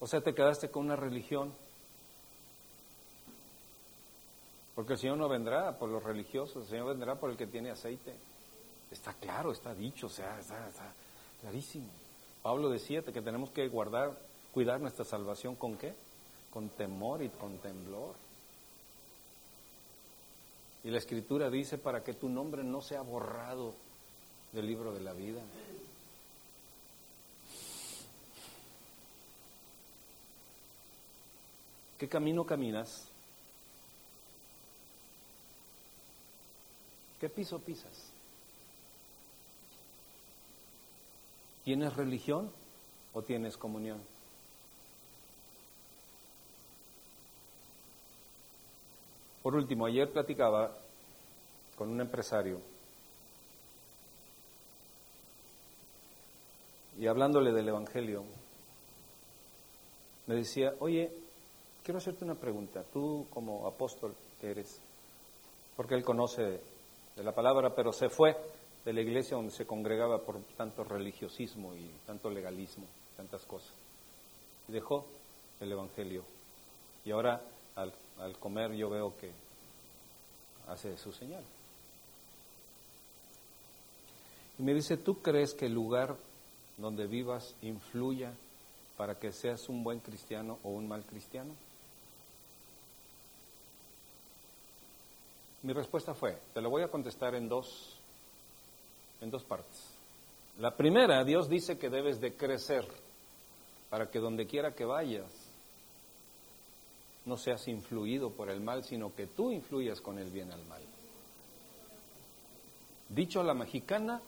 O 0.00 0.06
sea, 0.08 0.20
te 0.20 0.34
quedaste 0.34 0.68
con 0.68 0.86
una 0.86 0.96
religión. 0.96 1.54
Porque 4.74 4.94
el 4.94 4.98
Señor 4.98 5.18
no 5.18 5.28
vendrá 5.28 5.78
por 5.78 5.88
los 5.88 6.02
religiosos, 6.02 6.64
el 6.64 6.70
Señor 6.70 6.88
vendrá 6.88 7.14
por 7.14 7.30
el 7.30 7.36
que 7.36 7.46
tiene 7.46 7.70
aceite. 7.70 8.12
Está 8.90 9.14
claro, 9.14 9.52
está 9.52 9.72
dicho, 9.72 10.08
o 10.08 10.10
sea, 10.10 10.40
está, 10.40 10.68
está 10.68 10.92
clarísimo. 11.40 11.86
Pablo 12.42 12.68
decía 12.68 13.02
que 13.02 13.22
tenemos 13.22 13.50
que 13.50 13.68
guardar, 13.68 14.18
cuidar 14.52 14.80
nuestra 14.80 15.04
salvación 15.04 15.54
con 15.54 15.76
qué? 15.76 15.94
Con 16.52 16.68
temor 16.70 17.22
y 17.22 17.28
con 17.28 17.58
temblor. 17.58 18.16
Y 20.84 20.90
la 20.90 20.98
escritura 20.98 21.48
dice 21.48 21.78
para 21.78 22.02
que 22.02 22.14
tu 22.14 22.28
nombre 22.28 22.64
no 22.64 22.80
sea 22.82 23.02
borrado 23.02 23.74
del 24.52 24.66
libro 24.66 24.92
de 24.92 25.00
la 25.00 25.12
vida. 25.12 25.40
¿Qué 31.98 32.08
camino 32.08 32.44
caminas? 32.44 33.08
¿Qué 37.20 37.28
piso 37.28 37.60
pisas? 37.60 38.10
¿Tienes 41.64 41.94
religión 41.94 42.50
o 43.12 43.22
tienes 43.22 43.56
comunión? 43.56 44.00
Por 49.42 49.56
último, 49.56 49.86
ayer 49.86 50.10
platicaba 50.10 50.76
con 51.76 51.90
un 51.90 52.00
empresario 52.00 52.60
y 56.98 57.06
hablándole 57.06 57.52
del 57.52 57.68
Evangelio, 57.68 58.22
me 60.26 60.36
decía, 60.36 60.74
oye, 60.78 61.10
quiero 61.82 61.98
hacerte 61.98 62.24
una 62.24 62.36
pregunta, 62.36 62.84
tú 62.92 63.26
como 63.30 63.66
apóstol 63.66 64.14
que 64.40 64.50
eres, 64.50 64.80
porque 65.76 65.94
él 65.94 66.04
conoce 66.04 66.60
de 67.16 67.22
la 67.24 67.32
palabra, 67.32 67.74
pero 67.74 67.92
se 67.92 68.08
fue 68.08 68.36
de 68.84 68.92
la 68.92 69.00
iglesia 69.00 69.36
donde 69.36 69.52
se 69.52 69.66
congregaba 69.66 70.18
por 70.18 70.40
tanto 70.56 70.84
religiosismo 70.84 71.74
y 71.74 71.90
tanto 72.06 72.30
legalismo, 72.30 72.84
tantas 73.16 73.44
cosas. 73.46 73.72
Y 74.68 74.72
dejó 74.72 75.04
el 75.60 75.72
Evangelio. 75.72 76.24
Y 77.04 77.10
ahora 77.10 77.40
al, 77.74 77.92
al 78.18 78.38
comer 78.38 78.72
yo 78.72 78.90
veo 78.90 79.16
que 79.18 79.30
hace 80.68 80.96
su 80.96 81.12
señal. 81.12 81.42
Y 84.58 84.62
me 84.62 84.74
dice, 84.74 84.96
¿tú 84.96 85.20
crees 85.20 85.54
que 85.54 85.66
el 85.66 85.74
lugar 85.74 86.16
donde 86.76 87.06
vivas 87.06 87.54
influya 87.62 88.32
para 88.96 89.18
que 89.18 89.32
seas 89.32 89.68
un 89.68 89.82
buen 89.82 90.00
cristiano 90.00 90.58
o 90.62 90.70
un 90.70 90.86
mal 90.86 91.04
cristiano? 91.04 91.52
Mi 95.62 95.72
respuesta 95.72 96.14
fue, 96.14 96.38
te 96.52 96.60
lo 96.60 96.70
voy 96.70 96.82
a 96.82 96.88
contestar 96.88 97.34
en 97.34 97.48
dos, 97.48 97.96
en 99.20 99.30
dos 99.30 99.44
partes. 99.44 99.92
La 100.58 100.76
primera, 100.76 101.24
Dios 101.24 101.48
dice 101.48 101.78
que 101.78 101.88
debes 101.88 102.20
de 102.20 102.34
crecer 102.34 102.86
para 103.88 104.10
que 104.10 104.18
donde 104.18 104.46
quiera 104.46 104.74
que 104.74 104.84
vayas 104.84 105.41
no 107.24 107.36
seas 107.36 107.68
influido 107.68 108.30
por 108.30 108.50
el 108.50 108.60
mal, 108.60 108.84
sino 108.84 109.14
que 109.14 109.26
tú 109.26 109.50
influyas 109.50 110.00
con 110.00 110.18
el 110.18 110.30
bien 110.30 110.50
al 110.50 110.64
mal. 110.66 110.82
Dicho 113.08 113.40
a 113.40 113.44
la 113.44 113.54
mexicana, 113.54 114.20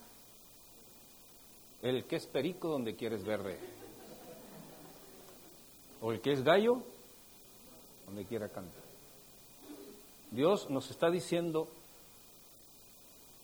el 1.83 2.05
que 2.05 2.17
es 2.17 2.27
perico 2.27 2.69
donde 2.69 2.95
quieres 2.95 3.25
verde. 3.25 3.59
O 6.01 6.13
el 6.13 6.21
que 6.21 6.33
es 6.33 6.43
gallo 6.43 6.83
donde 8.07 8.25
quiera 8.25 8.49
cantar. 8.49 8.85
Dios 10.31 10.69
nos 10.69 10.91
está 10.91 11.11
diciendo 11.11 11.69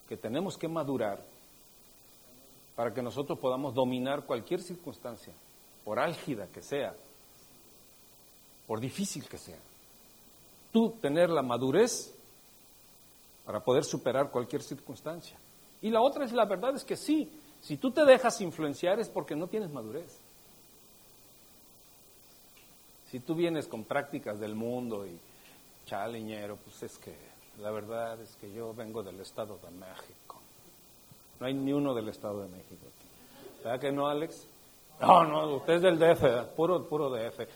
que 0.09 0.17
tenemos 0.17 0.59
que 0.59 0.69
madurar 0.69 1.23
para 2.75 2.93
que 2.93 3.03
nosotros 3.03 3.39
podamos 3.39 3.75
dominar 3.75 4.25
cualquier 4.27 4.61
circunstancia, 4.61 5.33
por 5.85 5.99
álgida 5.99 6.49
que 6.49 6.63
sea, 6.63 6.95
por 8.71 8.79
difícil 8.79 9.29
que 9.29 9.37
sea. 9.37 9.59
Tú 10.73 10.91
tener 11.03 11.29
la 11.29 11.43
madurez 11.43 12.15
para 13.45 13.59
poder 13.59 13.83
superar 13.83 14.31
cualquier 14.31 14.63
circunstancia. 14.63 15.37
Y 15.83 15.91
la 15.91 16.01
otra 16.01 16.25
es 16.25 16.31
la 16.31 16.45
verdad 16.45 16.77
es 16.77 16.85
que 16.85 16.97
sí, 16.97 17.29
si 17.61 17.79
tú 17.79 17.91
te 17.91 18.05
dejas 18.05 18.41
influenciar 18.41 19.01
es 19.01 19.09
porque 19.09 19.35
no 19.35 19.49
tienes 19.49 19.73
madurez. 19.73 20.17
Si 23.11 23.19
tú 23.19 23.35
vienes 23.35 23.67
con 23.67 23.83
prácticas 23.83 24.39
del 24.39 24.55
mundo 24.55 25.05
y 25.05 25.19
chaleñero, 25.87 26.55
pues 26.55 26.81
es 26.85 26.97
que 26.97 27.17
la 27.59 27.73
verdad 27.73 28.21
es 28.21 28.37
que 28.37 28.53
yo 28.53 28.73
vengo 28.73 29.03
del 29.03 29.19
Estado 29.19 29.59
de 29.65 29.71
México. 29.73 30.37
No 31.41 31.47
hay 31.49 31.55
ni 31.55 31.73
uno 31.73 31.93
del 31.93 32.09
Estado 32.09 32.43
de 32.43 32.49
México. 32.51 32.87
¿Verdad 33.65 33.81
que 33.81 33.91
no, 33.91 34.07
Alex? 34.07 34.47
No, 35.01 35.25
no, 35.25 35.57
usted 35.57 35.73
es 35.73 35.83
del 35.83 35.99
DF, 35.99 36.55
puro, 36.55 36.87
puro 36.87 37.11
DF. 37.11 37.49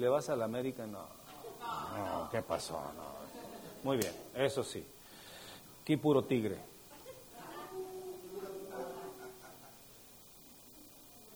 ¿Le 0.00 0.08
vas 0.08 0.30
a 0.30 0.36
la 0.36 0.46
América? 0.46 0.86
No. 0.86 1.04
No, 1.60 2.30
¿qué 2.30 2.40
pasó? 2.40 2.72
No. 2.72 3.20
Muy 3.84 3.98
bien, 3.98 4.14
eso 4.34 4.64
sí. 4.64 4.82
Aquí 5.82 5.98
puro 5.98 6.24
tigre. 6.24 6.56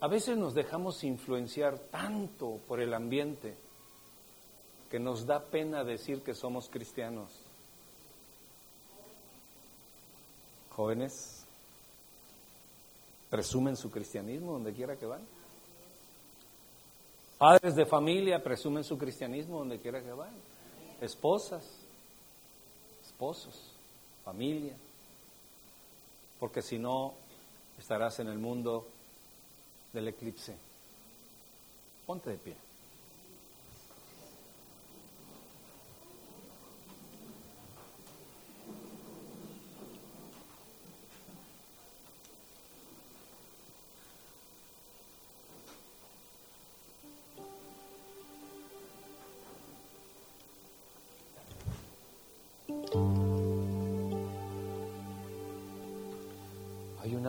A 0.01 0.09
veces 0.09 0.39
nos 0.39 0.55
dejamos 0.55 1.05
influenciar 1.05 1.79
tanto 1.79 2.59
por 2.67 2.81
el 2.81 2.95
ambiente 2.95 3.55
que 4.91 4.99
nos 4.99 5.27
da 5.27 5.41
pena 5.41 5.85
decir 5.85 6.23
que 6.23 6.33
somos 6.33 6.71
cristianos. 6.71 7.33
Jóvenes, 10.71 11.45
presumen 13.29 13.77
su 13.77 13.91
cristianismo 13.91 14.53
donde 14.53 14.73
quiera 14.73 14.97
que 14.97 15.05
van. 15.05 15.21
Padres 17.39 17.75
de 17.75 17.85
familia 17.85 18.43
presumen 18.43 18.85
su 18.85 18.97
cristianismo 18.97 19.59
donde 19.59 19.79
quiera 19.79 20.03
que 20.03 20.13
van. 20.13 20.35
Esposas, 21.01 21.65
esposos, 23.05 23.73
familia. 24.25 24.75
Porque 26.39 26.63
si 26.63 26.79
no, 26.79 27.15
estarás 27.79 28.21
en 28.21 28.29
el 28.29 28.39
mundo 28.39 28.87
del 29.93 30.09
eclipse. 30.09 30.55
Ponte 32.07 32.31
de 32.31 32.39
pie. 32.39 32.64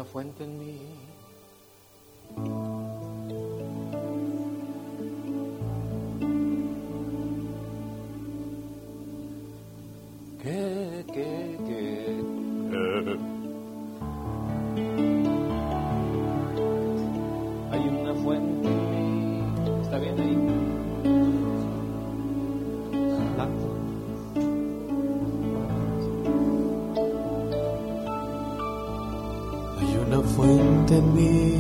Fuente 0.06 0.44
en 0.44 0.60
mí. 0.60 1.15
Fuente 30.95 31.19
en 31.19 31.55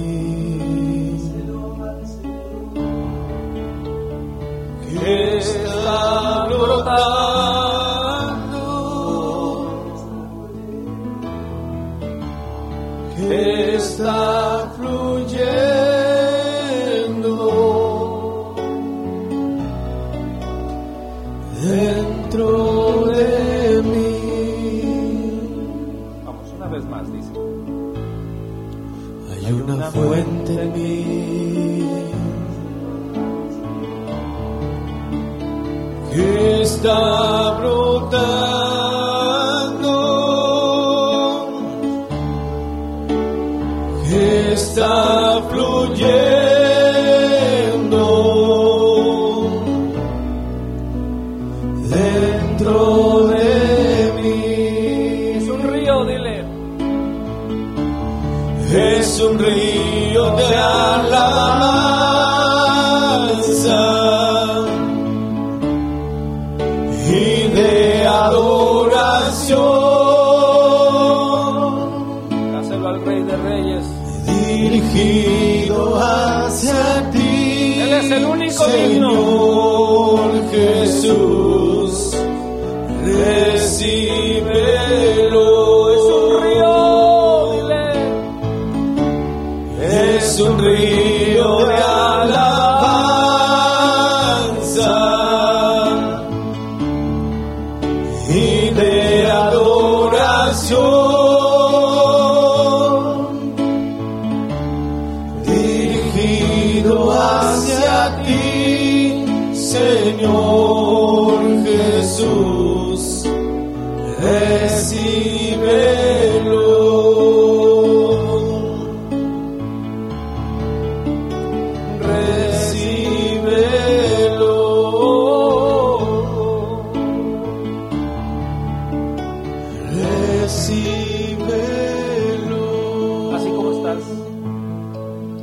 Así 133.33 133.49
como 133.55 133.71
estás, 133.71 134.03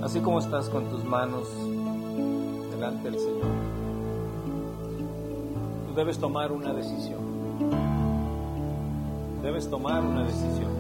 así 0.03 0.21
como 0.21 0.39
estás 0.39 0.69
con 0.69 0.85
tus 0.91 1.05
manos 1.05 1.49
delante 2.71 3.11
del 3.11 3.19
Señor, 3.19 3.47
tú 5.89 5.95
debes 5.95 6.19
tomar 6.19 6.53
una 6.53 6.73
decisión. 6.75 7.21
Debes 9.43 9.71
tomar 9.71 10.03
una 10.03 10.25
decisión. 10.25 10.71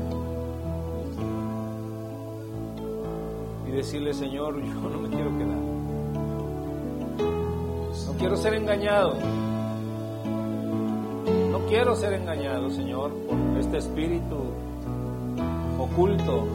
Y 3.66 3.70
decirle, 3.70 4.12
Señor, 4.12 4.62
yo 4.62 4.74
no 4.74 4.99
me 4.99 5.09
quiero 5.09 5.31
quedar. 5.39 5.59
No 8.07 8.12
quiero 8.19 8.36
ser 8.36 8.55
engañado. 8.55 9.15
Quiero 11.68 11.97
ser 11.97 12.12
engañado, 12.14 12.70
Señor, 12.70 13.12
por 13.12 13.59
este 13.59 13.78
espíritu 13.78 14.36
oculto, 15.78 16.47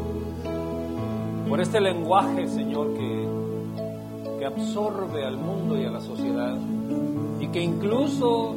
por 1.50 1.60
este 1.60 1.82
lenguaje, 1.82 2.48
Señor, 2.48 2.94
que, 2.94 3.28
que 4.40 4.46
absorbe 4.46 5.26
al 5.26 5.38
mundo 5.38 5.78
y 5.80 5.86
a 5.86 5.90
la 5.90 6.02
sociedad 6.02 6.58
y 7.40 7.48
que 7.48 7.62
incluso 7.62 8.56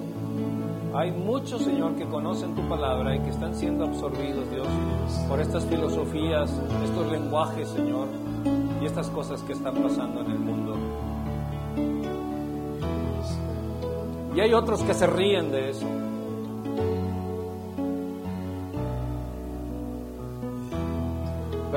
hay 0.95 1.13
muchos, 1.13 1.63
Señor, 1.63 1.95
que 1.95 2.05
conocen 2.07 2.55
tu 2.55 2.63
palabra 2.69 3.15
y 3.15 3.21
que 3.21 3.31
están 3.31 3.55
siendo 3.55 3.85
absorbidos, 3.85 4.51
Dios, 4.51 4.67
por 5.29 5.41
estas 5.41 5.65
filosofías, 5.67 6.51
estos 6.85 7.13
lenguajes, 7.13 7.69
Señor, 7.69 8.09
y 8.83 8.87
estas 8.87 9.09
cosas 9.11 9.43
que 9.43 9.53
están 9.53 9.75
pasando 9.77 10.21
en 10.23 10.31
el 10.31 10.39
mundo. 10.39 10.75
Y 14.35 14.41
hay 14.41 14.53
otros 14.53 14.83
que 14.83 14.95
se 14.95 15.07
ríen 15.07 15.51
de 15.51 15.71
eso. 15.71 15.87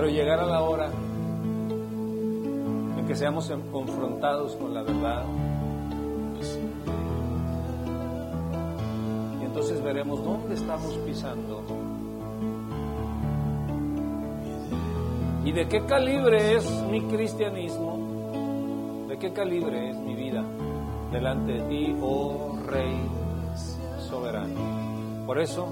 Pero 0.03 0.13
llegará 0.13 0.45
la 0.45 0.61
hora 0.63 0.89
en 2.97 3.07
que 3.07 3.15
seamos 3.15 3.49
confrontados 3.71 4.53
con 4.57 4.73
la 4.73 4.83
verdad. 4.83 5.23
Y 9.39 9.45
entonces 9.45 9.81
veremos 9.81 10.21
dónde 10.21 10.55
estamos 10.55 10.93
pisando. 11.05 11.63
¿Y 15.45 15.53
de 15.53 15.69
qué 15.69 15.85
calibre 15.85 16.57
es 16.57 16.69
mi 16.91 16.99
cristianismo? 17.03 19.07
¿De 19.07 19.17
qué 19.17 19.31
calibre 19.31 19.91
es 19.91 19.97
mi 19.99 20.15
vida 20.15 20.43
delante 21.13 21.53
de 21.53 21.61
ti, 21.69 21.95
oh 22.01 22.57
Rey 22.67 22.99
soberano? 24.09 25.25
Por 25.25 25.39
eso, 25.39 25.65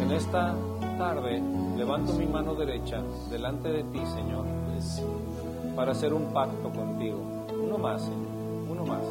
en 0.00 0.12
esta 0.12 0.54
tarde, 1.00 1.42
levanto 1.78 2.12
mi 2.12 2.26
mano 2.26 2.54
derecha 2.54 3.02
delante 3.30 3.70
de 3.70 3.84
ti, 3.84 4.00
Señor, 4.04 4.44
para 5.74 5.92
hacer 5.92 6.12
un 6.12 6.30
pacto 6.30 6.68
contigo. 6.68 7.46
Uno 7.58 7.78
más, 7.78 8.02
Señor, 8.02 8.28
uno 8.68 8.84
más. 8.84 9.02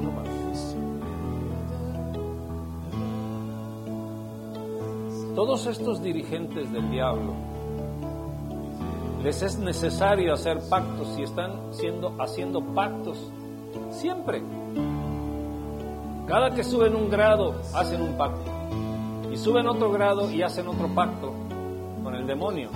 Uno 0.00 0.12
más. 0.12 0.26
Todos 5.34 5.66
estos 5.66 6.02
dirigentes 6.02 6.72
del 6.72 6.90
diablo, 6.90 7.34
les 9.22 9.42
es 9.42 9.58
necesario 9.58 10.32
hacer 10.32 10.60
pactos 10.70 11.14
y 11.18 11.24
están 11.24 11.74
siendo, 11.74 12.14
haciendo 12.18 12.62
pactos 12.62 13.18
siempre. 13.90 14.42
Cada 16.26 16.54
que 16.54 16.64
suben 16.64 16.96
un 16.96 17.10
grado, 17.10 17.54
hacen 17.74 18.00
un 18.00 18.16
pacto. 18.16 18.55
Y 19.36 19.38
suben 19.38 19.66
otro 19.66 19.92
grado 19.92 20.30
y 20.30 20.40
hacen 20.40 20.66
otro 20.66 20.88
pacto 20.88 21.30
con 22.02 22.14
el 22.14 22.26
demonio. 22.26 22.70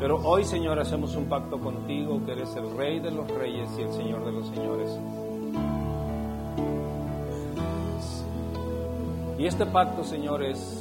Pero 0.00 0.16
hoy, 0.24 0.44
Señor, 0.44 0.80
hacemos 0.80 1.14
un 1.14 1.26
pacto 1.26 1.56
contigo, 1.60 2.20
que 2.26 2.32
eres 2.32 2.56
el 2.56 2.76
Rey 2.76 2.98
de 2.98 3.12
los 3.12 3.30
Reyes 3.30 3.70
y 3.78 3.82
el 3.82 3.92
Señor 3.92 4.24
de 4.24 4.32
los 4.32 4.48
Señores. 4.48 4.98
Y 9.38 9.46
este 9.46 9.66
pacto, 9.66 10.02
Señor, 10.02 10.42
es 10.42 10.80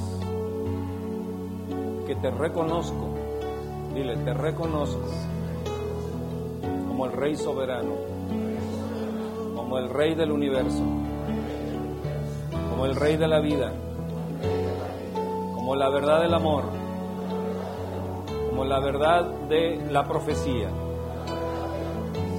que 2.07 2.15
te 2.15 2.31
reconozco, 2.31 3.09
dile, 3.93 4.17
te 4.17 4.33
reconozco 4.33 5.05
como 6.87 7.05
el 7.05 7.11
Rey 7.11 7.35
soberano, 7.35 7.93
como 9.55 9.77
el 9.77 9.91
Rey 9.91 10.15
del 10.15 10.31
universo, 10.31 11.02
el 12.85 12.95
Rey 12.95 13.17
de 13.17 13.27
la 13.27 13.39
vida, 13.39 13.71
como 15.55 15.75
la 15.75 15.89
verdad 15.89 16.21
del 16.21 16.33
amor, 16.33 16.63
como 18.49 18.65
la 18.65 18.79
verdad 18.79 19.25
de 19.47 19.77
la 19.89 20.03
profecía. 20.03 20.69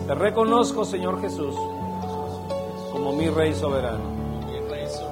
Te 0.06 0.14
reconozco, 0.14 0.84
Señor 0.84 1.20
Jesús, 1.20 1.54
como 2.92 3.12
mi 3.12 3.28
Rey 3.28 3.54
soberano, 3.54 4.04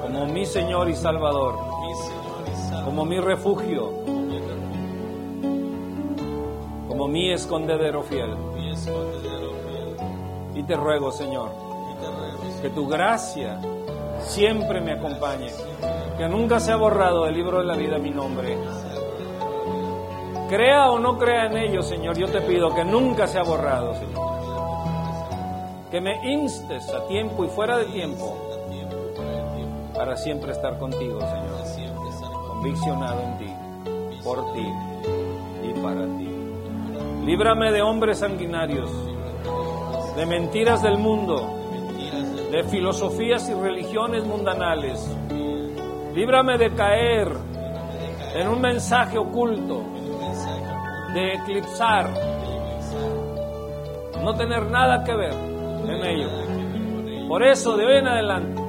como 0.02 0.26
mi 0.26 0.44
Señor 0.44 0.90
y 0.90 0.94
Salvador, 0.94 1.56
como 2.84 3.04
mi 3.04 3.18
refugio, 3.20 3.90
como 6.88 7.09
mi 7.09 7.32
escondedero 7.32 8.02
fiel. 8.02 8.36
Y 10.54 10.62
te 10.64 10.76
ruego, 10.76 11.10
Señor, 11.10 11.50
que 12.60 12.70
tu 12.70 12.86
gracia 12.86 13.59
siempre 14.27 14.81
me 14.81 14.93
acompañe, 14.93 15.49
que 16.19 16.28
nunca 16.28 16.61
se 16.61 16.73
ha 16.73 16.77
borrado 16.77 17.24
del 17.24 17.35
libro 17.35 17.59
de 17.59 17.65
la 17.65 17.74
vida 17.74 17.99
mi 17.99 18.11
nombre. 18.11 18.57
Crea 20.49 20.90
o 20.90 20.99
no 20.99 21.19
crea 21.19 21.47
en 21.47 21.57
ello, 21.57 21.82
Señor, 21.82 22.19
yo 22.19 22.28
te 22.28 22.40
pido 22.43 22.74
que 22.74 22.85
nunca 22.85 23.27
se 23.27 23.39
ha 23.39 23.43
borrado, 23.43 23.94
Señor. 23.94 24.32
Que 25.90 26.01
me 26.01 26.15
instes 26.31 26.89
a 26.93 27.07
tiempo 27.07 27.44
y 27.44 27.49
fuera 27.49 27.78
de 27.78 27.86
tiempo 27.86 28.36
para 29.94 30.16
siempre 30.16 30.53
estar 30.53 30.78
contigo, 30.78 31.20
Señor. 31.20 31.93
Conviccionado 32.49 33.20
en 33.23 33.39
ti, 33.39 34.20
por 34.23 34.53
ti 34.53 34.66
y 35.62 35.81
para 35.81 36.05
ti. 36.05 36.28
Líbrame 37.24 37.73
de 37.73 37.82
hombres 37.82 38.19
sanguinarios, 38.19 38.90
de 40.16 40.27
mentiras 40.27 40.82
del 40.82 40.99
mundo, 40.99 41.61
de 42.52 42.62
filosofías 42.64 43.48
y 43.48 43.54
religiones 43.54 44.26
mundanales. 44.26 45.10
Líbrame 46.14 46.58
de 46.58 46.70
caer 46.74 47.32
en 48.34 48.46
un 48.46 48.60
mensaje 48.60 49.16
oculto, 49.16 49.82
de 51.14 51.34
eclipsar, 51.36 52.10
no 54.22 54.34
tener 54.34 54.66
nada 54.66 55.02
que 55.02 55.14
ver 55.14 55.32
en 55.32 56.04
ello. 56.04 56.28
Por 57.26 57.42
eso, 57.42 57.74
de 57.78 57.86
hoy 57.86 57.96
en 57.96 58.06
adelante, 58.06 58.62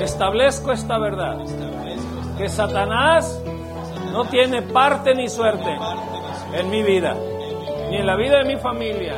establezco 0.00 0.72
esta 0.72 0.98
verdad, 0.98 1.38
que 2.36 2.48
Satanás 2.48 3.40
no 4.12 4.24
tiene 4.24 4.62
parte 4.62 5.14
ni 5.14 5.28
suerte 5.28 5.78
en 6.52 6.70
mi 6.70 6.82
vida, 6.82 7.14
ni 7.88 7.98
en 7.98 8.06
la 8.06 8.16
vida 8.16 8.38
de 8.38 8.44
mi 8.52 8.56
familia, 8.56 9.14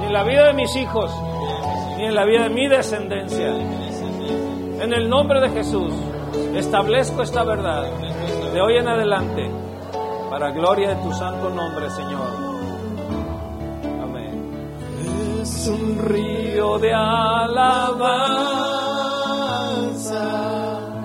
ni 0.00 0.06
en 0.08 0.12
la 0.12 0.22
vida 0.22 0.48
de 0.48 0.52
mis 0.52 0.76
hijos, 0.76 1.10
en 2.04 2.14
la 2.14 2.24
vida 2.24 2.44
de 2.44 2.50
mi 2.50 2.68
descendencia. 2.68 3.48
En 4.80 4.92
el 4.92 5.08
nombre 5.08 5.40
de 5.40 5.48
Jesús, 5.50 5.94
establezco 6.54 7.22
esta 7.22 7.42
verdad 7.44 7.84
de 8.52 8.60
hoy 8.60 8.76
en 8.76 8.86
adelante 8.88 9.50
para 10.30 10.50
gloria 10.50 10.90
de 10.90 10.96
tu 11.02 11.12
santo 11.12 11.48
nombre, 11.50 11.88
Señor. 11.90 12.28
Amén. 14.02 15.40
Es 15.42 15.68
un 15.68 15.98
Río 15.98 16.78
de 16.78 16.92
alabanza 16.92 17.54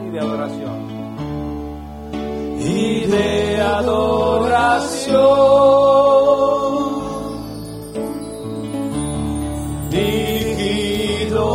y 0.05 0.09
de 0.09 0.19
adoración. 0.19 0.89
y 2.61 3.05
de 3.05 3.61
adoración 3.61 5.19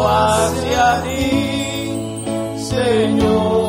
hacia 0.09 1.03
ti, 1.03 1.93
Señor 2.57 3.64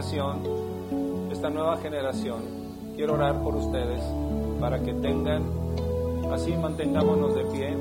esta 0.00 1.50
nueva 1.50 1.76
generación, 1.76 2.40
quiero 2.96 3.14
orar 3.14 3.42
por 3.42 3.54
ustedes 3.54 4.02
para 4.58 4.80
que 4.82 4.94
tengan, 4.94 5.42
así 6.32 6.56
mantengámonos 6.56 7.34
de 7.34 7.44
pie. 7.44 7.76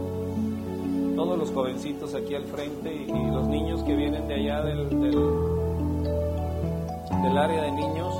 Todos 1.16 1.40
los 1.40 1.50
jovencitos 1.52 2.14
aquí 2.16 2.36
al 2.36 2.44
frente 2.44 2.94
y, 2.94 3.08
los 3.08 3.48
niños 3.48 3.84
que 3.84 3.96
vienen 3.96 4.28
de 4.28 4.34
allá 4.34 4.62
del, 4.64 4.90
del, 4.90 5.12
del 7.24 7.38
área 7.38 7.64
de 7.64 7.72
niños, 7.72 8.14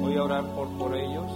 voy 0.00 0.16
a 0.16 0.24
orar 0.24 0.44
por, 0.56 0.66
por 0.76 0.96
ellos. 0.96 1.30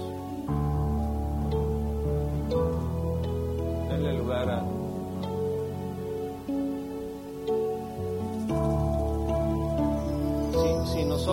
Denle 3.89 4.15
lugar 4.15 4.51
a, 4.51 4.72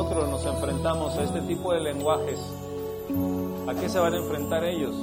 nosotros 0.03 0.29
nos 0.29 0.45
enfrentamos 0.45 1.17
a 1.17 1.23
este 1.23 1.41
tipo 1.41 1.73
de 1.73 1.81
lenguajes, 1.81 2.39
¿a 3.67 3.73
qué 3.73 3.89
se 3.89 3.99
van 3.99 4.13
a 4.13 4.17
enfrentar 4.17 4.63
ellos? 4.63 4.95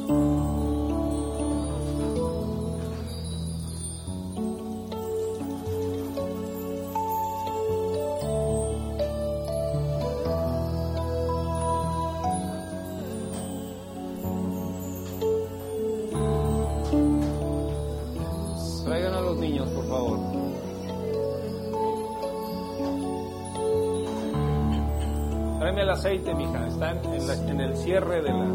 Aceite, 26.07 26.35
mija. 26.35 26.67
Está 26.69 26.93
en, 26.93 27.05
en 27.15 27.27
la- 27.27 27.51
en 27.51 27.61
el 27.61 27.77
cierre 27.77 28.23
de 28.23 28.31
la. 28.31 28.47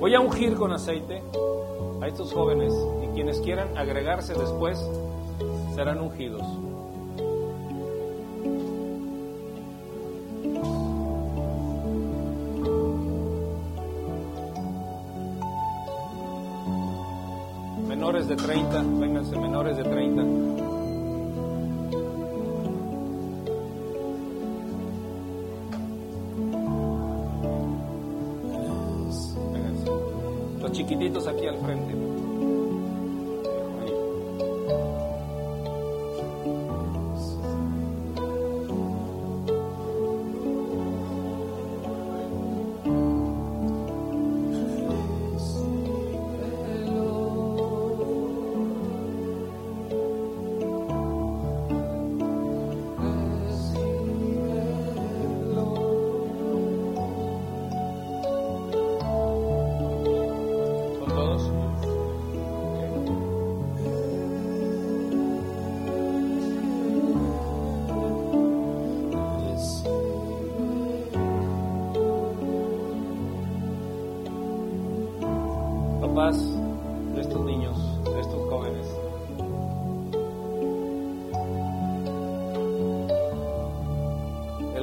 Voy 0.00 0.14
a 0.14 0.20
ungir 0.20 0.56
con 0.56 0.72
aceite 0.72 1.22
a 2.00 2.06
estos 2.08 2.32
jóvenes 2.32 2.72
y 3.04 3.06
quienes 3.14 3.40
quieran 3.40 3.76
agregarse 3.76 4.34
después 4.34 4.78
serán 5.74 6.00
ungidos. 6.00 6.42
Menores 17.88 18.28
de 18.28 18.36
30, 18.36 18.82
vénganse, 19.00 19.36
menores 19.38 19.76
de 19.76 19.84
30. 19.84 20.22
Chiquititos 30.78 31.26
aquí 31.26 31.44
al 31.44 31.58
frente. 31.58 32.07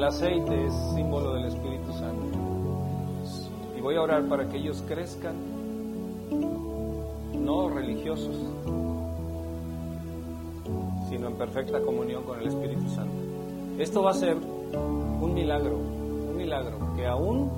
Aceite 0.06 0.65
es 0.65 0.73
símbolo 0.94 1.34
del 1.34 1.45
Espíritu 1.45 1.91
Santo. 1.94 2.38
Y 3.77 3.82
voy 3.82 3.95
a 3.95 4.02
orar 4.02 4.27
para 4.27 4.48
que 4.48 4.57
ellos 4.57 4.84
crezcan, 4.88 5.36
no 7.34 7.69
religiosos, 7.69 8.36
sino 11.10 11.27
en 11.27 11.36
perfecta 11.36 11.82
comunión 11.82 12.23
con 12.23 12.40
el 12.40 12.48
Espíritu 12.48 12.88
Santo. 12.90 13.14
Esto 13.80 14.03
va 14.03 14.11
a 14.11 14.14
ser 14.14 14.38
un 14.38 15.34
milagro, 15.34 15.77
un 15.77 16.38
milagro, 16.38 16.77
que 16.95 17.06
aún, 17.06 17.49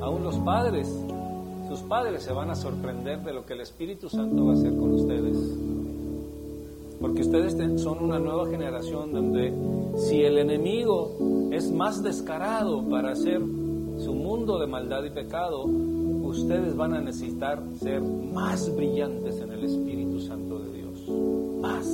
aún 0.00 0.24
los 0.24 0.36
padres, 0.38 0.88
sus 1.68 1.80
padres 1.80 2.22
se 2.22 2.32
van 2.32 2.50
a 2.50 2.54
sorprender 2.54 3.22
de 3.22 3.32
lo 3.32 3.44
que 3.44 3.52
el 3.52 3.60
Espíritu 3.60 4.08
Santo 4.08 4.46
va 4.46 4.52
a 4.52 4.54
hacer 4.54 4.76
con 4.76 4.94
ustedes. 4.94 5.69
Porque 7.10 7.22
ustedes 7.22 7.82
son 7.82 8.04
una 8.04 8.20
nueva 8.20 8.48
generación 8.48 9.12
donde 9.12 9.52
si 9.96 10.22
el 10.22 10.38
enemigo 10.38 11.48
es 11.50 11.68
más 11.72 12.04
descarado 12.04 12.88
para 12.88 13.10
hacer 13.10 13.40
su 13.98 14.14
mundo 14.14 14.60
de 14.60 14.68
maldad 14.68 15.02
y 15.02 15.10
pecado, 15.10 15.64
ustedes 15.64 16.76
van 16.76 16.94
a 16.94 17.00
necesitar 17.00 17.64
ser 17.80 18.00
más 18.00 18.72
brillantes 18.76 19.40
en 19.40 19.50
el 19.50 19.64
Espíritu 19.64 20.20
Santo 20.20 20.60
de 20.60 20.72
Dios. 20.72 21.08
Más. 21.60 21.84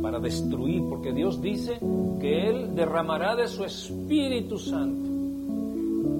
Para 0.00 0.20
destruir, 0.20 0.84
porque 0.88 1.12
Dios 1.12 1.42
dice 1.42 1.80
que 2.20 2.48
Él 2.48 2.76
derramará 2.76 3.34
de 3.34 3.48
su 3.48 3.64
Espíritu 3.64 4.56
Santo. 4.56 5.10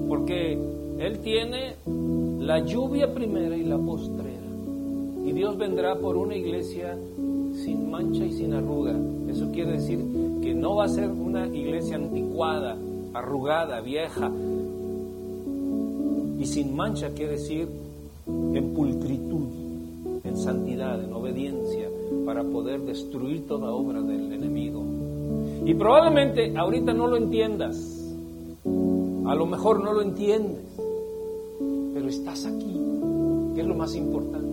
Porque 0.09 0.59
Él 0.99 1.19
tiene 1.19 1.77
la 2.39 2.59
lluvia 2.59 3.13
primera 3.13 3.55
y 3.55 3.63
la 3.63 3.77
postrera. 3.77 4.32
Dios 5.33 5.57
vendrá 5.57 5.95
por 5.95 6.15
una 6.15 6.35
iglesia 6.35 6.95
sin 7.53 7.89
mancha 7.89 8.23
y 8.23 8.31
sin 8.31 8.53
arruga. 8.53 8.95
Eso 9.27 9.51
quiere 9.51 9.73
decir 9.73 9.99
que 10.41 10.53
no 10.53 10.75
va 10.75 10.85
a 10.85 10.89
ser 10.89 11.09
una 11.09 11.47
iglesia 11.47 11.95
anticuada, 11.95 12.77
arrugada, 13.13 13.81
vieja. 13.81 14.31
Y 16.39 16.45
sin 16.45 16.75
mancha 16.75 17.09
quiere 17.15 17.33
decir 17.33 17.67
en 18.27 18.73
pulcritud, 18.73 19.47
en 20.23 20.37
santidad, 20.37 21.03
en 21.03 21.13
obediencia, 21.13 21.89
para 22.25 22.43
poder 22.43 22.81
destruir 22.81 23.47
toda 23.47 23.71
obra 23.71 24.01
del 24.01 24.31
enemigo. 24.33 24.83
Y 25.65 25.73
probablemente 25.73 26.55
ahorita 26.55 26.93
no 26.93 27.07
lo 27.07 27.17
entiendas. 27.17 28.11
A 29.25 29.35
lo 29.35 29.45
mejor 29.47 29.83
no 29.83 29.93
lo 29.93 30.01
entiendes. 30.01 30.61
Pero 31.93 32.07
estás 32.07 32.45
aquí. 32.45 32.79
¿Qué 33.55 33.61
es 33.61 33.67
lo 33.67 33.75
más 33.75 33.95
importante? 33.95 34.43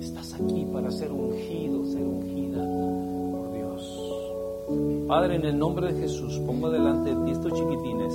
Estás 0.00 0.34
aquí. 0.34 0.66
Para 0.72 0.90
ser 0.90 1.12
ungido, 1.12 1.84
ser 1.86 2.02
ungida 2.02 2.64
por 3.32 3.52
Dios. 3.52 5.06
Padre, 5.08 5.36
en 5.36 5.44
el 5.44 5.58
nombre 5.58 5.92
de 5.92 6.00
Jesús, 6.00 6.38
pongo 6.46 6.70
delante 6.70 7.14
de 7.14 7.24
ti 7.24 7.30
estos 7.32 7.52
chiquitines. 7.52 8.14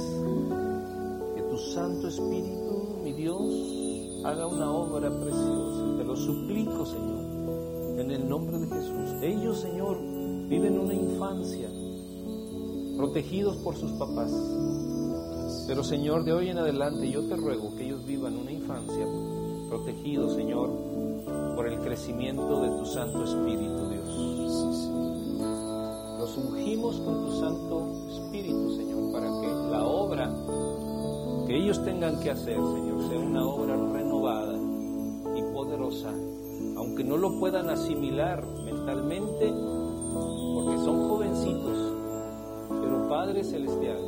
Que 1.35 1.41
tu 1.43 1.57
Santo 1.57 2.07
Espíritu, 2.07 2.99
mi 3.03 3.13
Dios, 3.13 4.23
haga 4.23 4.47
una 4.47 4.71
obra 4.71 5.09
preciosa. 5.09 5.97
Te 5.97 6.03
lo 6.03 6.15
suplico, 6.15 6.85
Señor, 6.85 7.99
en 7.99 8.11
el 8.11 8.27
nombre 8.27 8.59
de 8.59 8.67
Jesús. 8.67 9.21
Ellos, 9.21 9.59
Señor, 9.59 9.97
viven 10.47 10.79
una 10.79 10.93
infancia 10.93 11.69
protegidos 12.97 13.57
por 13.57 13.75
sus 13.75 13.91
papás. 13.93 14.31
Pero 15.67 15.83
Señor, 15.83 16.23
de 16.23 16.33
hoy 16.33 16.49
en 16.49 16.57
adelante 16.57 17.09
yo 17.09 17.27
te 17.27 17.35
ruego 17.35 17.75
que 17.75 17.85
ellos 17.85 18.05
vivan 18.05 18.37
una 18.37 18.51
infancia 18.51 19.05
protegidos, 19.69 20.33
Señor, 20.33 20.69
por 21.55 21.67
el 21.67 21.79
crecimiento 21.79 22.61
de 22.61 22.69
tu 22.79 22.85
Santo 22.85 23.23
Espíritu, 23.23 23.89
Dios. 23.89 24.89
Los 26.19 26.37
ungimos 26.37 26.99
con 27.01 27.25
tu 27.25 27.31
Santo 27.39 28.07
Espíritu, 28.09 28.75
Señor, 28.75 29.11
para 29.11 29.27
que 29.41 29.47
la 29.71 29.85
obra 29.85 30.33
que 31.47 31.55
ellos 31.55 31.83
tengan 31.83 32.19
que 32.19 32.31
hacer, 32.31 32.55
Señor, 32.55 33.07
sea 33.07 33.19
una 33.19 33.45
obra 33.45 33.75
renovada 33.93 34.57
y 35.35 35.41
poderosa, 35.53 36.11
aunque 36.77 37.03
no 37.03 37.17
lo 37.17 37.39
puedan 37.39 37.69
asimilar 37.69 38.45
mentalmente, 38.63 39.53
porque 40.53 40.77
son 40.83 41.09
jovencitos, 41.09 41.93
pero 42.81 43.07
Padre 43.07 43.43
Celestial, 43.43 43.99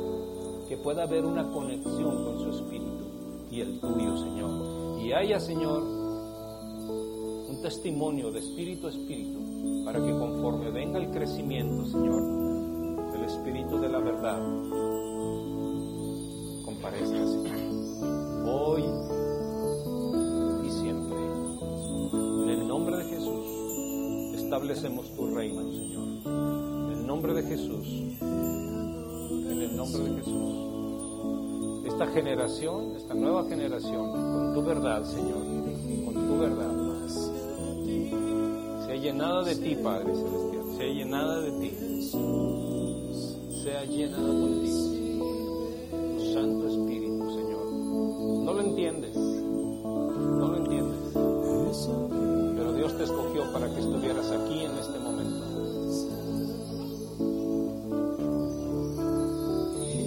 que 0.68 0.76
pueda 0.76 1.04
haber 1.04 1.24
una 1.24 1.48
conexión 1.52 2.24
con 2.24 2.40
su 2.40 2.50
espíritu 2.50 3.04
y 3.50 3.60
el 3.60 3.80
tuyo, 3.80 4.16
Señor. 4.16 4.77
Y 5.00 5.12
haya, 5.12 5.38
Señor, 5.38 5.82
un 7.48 7.58
testimonio 7.62 8.30
de 8.30 8.40
espíritu 8.40 8.88
a 8.88 8.90
espíritu, 8.90 9.84
para 9.84 10.04
que 10.04 10.10
conforme 10.12 10.70
venga 10.70 10.98
el 10.98 11.10
crecimiento, 11.10 11.86
Señor, 11.86 13.12
del 13.12 13.24
espíritu 13.24 13.78
de 13.78 13.88
la 13.88 14.00
verdad, 14.00 14.38
comparezca, 16.64 17.26
Señor, 17.26 18.48
hoy 18.48 18.82
y 20.66 20.70
siempre. 20.70 21.18
En 22.44 22.50
el 22.50 22.68
nombre 22.68 22.96
de 22.98 23.04
Jesús, 23.04 24.38
establecemos 24.42 25.10
tu 25.14 25.34
reino, 25.34 25.62
Señor. 25.70 26.08
En 26.26 26.98
el 26.98 27.06
nombre 27.06 27.34
de 27.34 27.42
Jesús, 27.44 27.86
en 28.20 29.62
el 29.62 29.76
nombre 29.76 30.02
de 30.02 30.16
Jesús. 30.18 30.67
Esta 31.88 32.06
generación, 32.06 32.96
esta 32.96 33.14
nueva 33.14 33.44
generación, 33.48 34.12
con 34.12 34.54
tu 34.54 34.62
verdad, 34.62 35.04
Señor, 35.04 35.42
con 36.04 36.14
tu 36.14 36.38
verdad, 36.38 36.70
sea 38.86 38.94
llenada 38.94 39.42
de 39.42 39.56
ti, 39.56 39.74
Padre 39.82 40.14
Celestial, 40.14 40.64
sea 40.76 40.86
llenada 40.86 41.40
de 41.40 41.50
ti, 41.58 41.70
sea 43.62 43.84
llenada 43.84 44.28
contigo, 44.28 45.70
tu 45.90 46.24
Santo 46.34 46.68
Espíritu, 46.68 47.30
Señor. 47.30 47.66
No 48.44 48.52
lo 48.52 48.60
entiendes, 48.60 49.16
no 49.16 50.48
lo 50.48 50.56
entiendes, 50.58 51.00
pero 52.54 52.72
Dios 52.74 52.96
te 52.96 53.04
escogió 53.04 53.50
para 53.52 53.66
que 53.74 53.80
estuvieras 53.80 54.30
aquí 54.30 54.64
en 54.64 54.78
este 54.78 54.98
momento. 55.00 55.46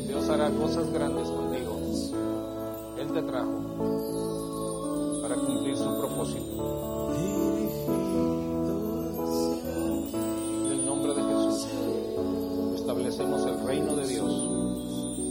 Dios 0.07 0.29
hará 0.29 0.51
cosas 0.51 0.89
grandes 0.93 1.27
Dios 14.11 14.49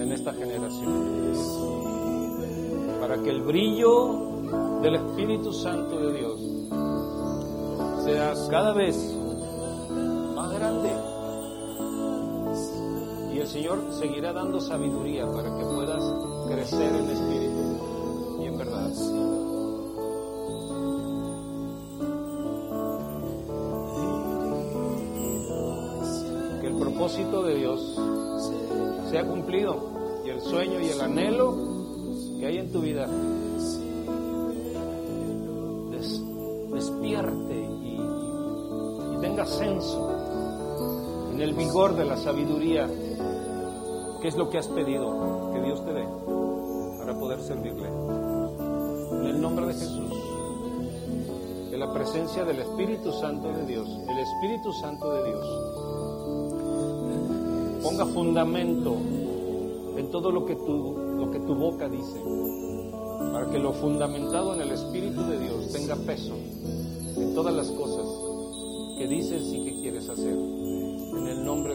en 0.00 0.12
esta 0.12 0.32
generación. 0.32 1.30
Para 3.00 3.22
que 3.22 3.30
el 3.30 3.42
brillo 3.42 4.30
del 4.82 4.94
Espíritu 4.96 5.52
Santo 5.52 5.98
de 5.98 6.18
Dios 6.18 6.40
sea 8.04 8.34
cada 8.50 8.72
vez 8.72 8.96
más 10.34 10.52
grande. 10.52 10.90
Y 13.34 13.38
el 13.38 13.46
Señor 13.46 13.78
seguirá 13.92 14.32
dando 14.32 14.60
sabiduría 14.60 15.26
para 15.30 15.56
que 15.56 15.64
puedas 15.64 16.02
crecer 16.48 16.94
en 16.94 17.10
espíritu 17.10 18.40
y 18.40 18.46
en 18.46 18.58
verdad. 18.58 18.90
Que 26.60 26.66
el 26.66 26.74
propósito 26.74 27.42
de 27.42 27.54
Dios 27.54 27.98
sea 29.10 29.26
cumplido 29.26 29.76
y 30.24 30.28
el 30.30 30.40
sueño 30.40 30.80
y 30.80 30.88
el 30.88 31.00
anhelo 31.00 31.56
que 32.38 32.46
hay 32.46 32.58
en 32.58 32.70
tu 32.72 32.80
vida 32.80 33.06
des- 35.90 36.22
despierte 36.72 37.60
y, 37.60 37.98
tenga 39.20 39.42
ascenso 39.42 40.10
en 41.32 41.40
el 41.42 41.52
vigor 41.54 41.94
de 41.96 42.04
la 42.06 42.16
sabiduría 42.16 42.88
que 44.22 44.28
es 44.28 44.36
lo 44.36 44.48
que 44.48 44.58
has 44.58 44.68
pedido 44.68 45.50
que 45.52 45.60
Dios 45.60 45.84
te 45.84 45.92
dé 45.92 46.06
para 46.98 47.18
poder 47.18 47.40
servirle. 47.40 47.88
En 47.88 49.26
el 49.26 49.40
nombre 49.40 49.66
de 49.66 49.74
Jesús, 49.74 50.12
que 51.70 51.76
la 51.76 51.92
presencia 51.92 52.44
del 52.44 52.60
Espíritu 52.60 53.12
Santo 53.12 53.48
de 53.48 53.66
Dios, 53.66 53.88
el 54.08 54.18
Espíritu 54.18 54.72
Santo 54.74 55.12
de 55.14 55.24
Dios, 55.28 55.46
fundamento 58.06 58.96
en 59.96 60.10
todo 60.10 60.30
lo 60.30 60.46
que 60.46 60.56
tu, 60.56 60.96
lo 61.18 61.30
que 61.30 61.40
tu 61.40 61.54
boca 61.54 61.88
dice, 61.88 62.20
para 63.32 63.50
que 63.50 63.58
lo 63.58 63.72
fundamentado 63.72 64.54
en 64.54 64.62
el 64.62 64.72
Espíritu 64.72 65.22
de 65.22 65.38
Dios 65.38 65.72
tenga 65.72 65.96
peso 65.96 66.34
en 67.16 67.34
todas 67.34 67.54
las 67.54 67.70
cosas 67.70 68.06
que 68.98 69.06
dices 69.06 69.42
y 69.52 69.64
que 69.64 69.80
quieres 69.80 70.08
hacer. 70.08 70.34
En 70.34 71.26
el 71.26 71.44
nombre 71.44 71.74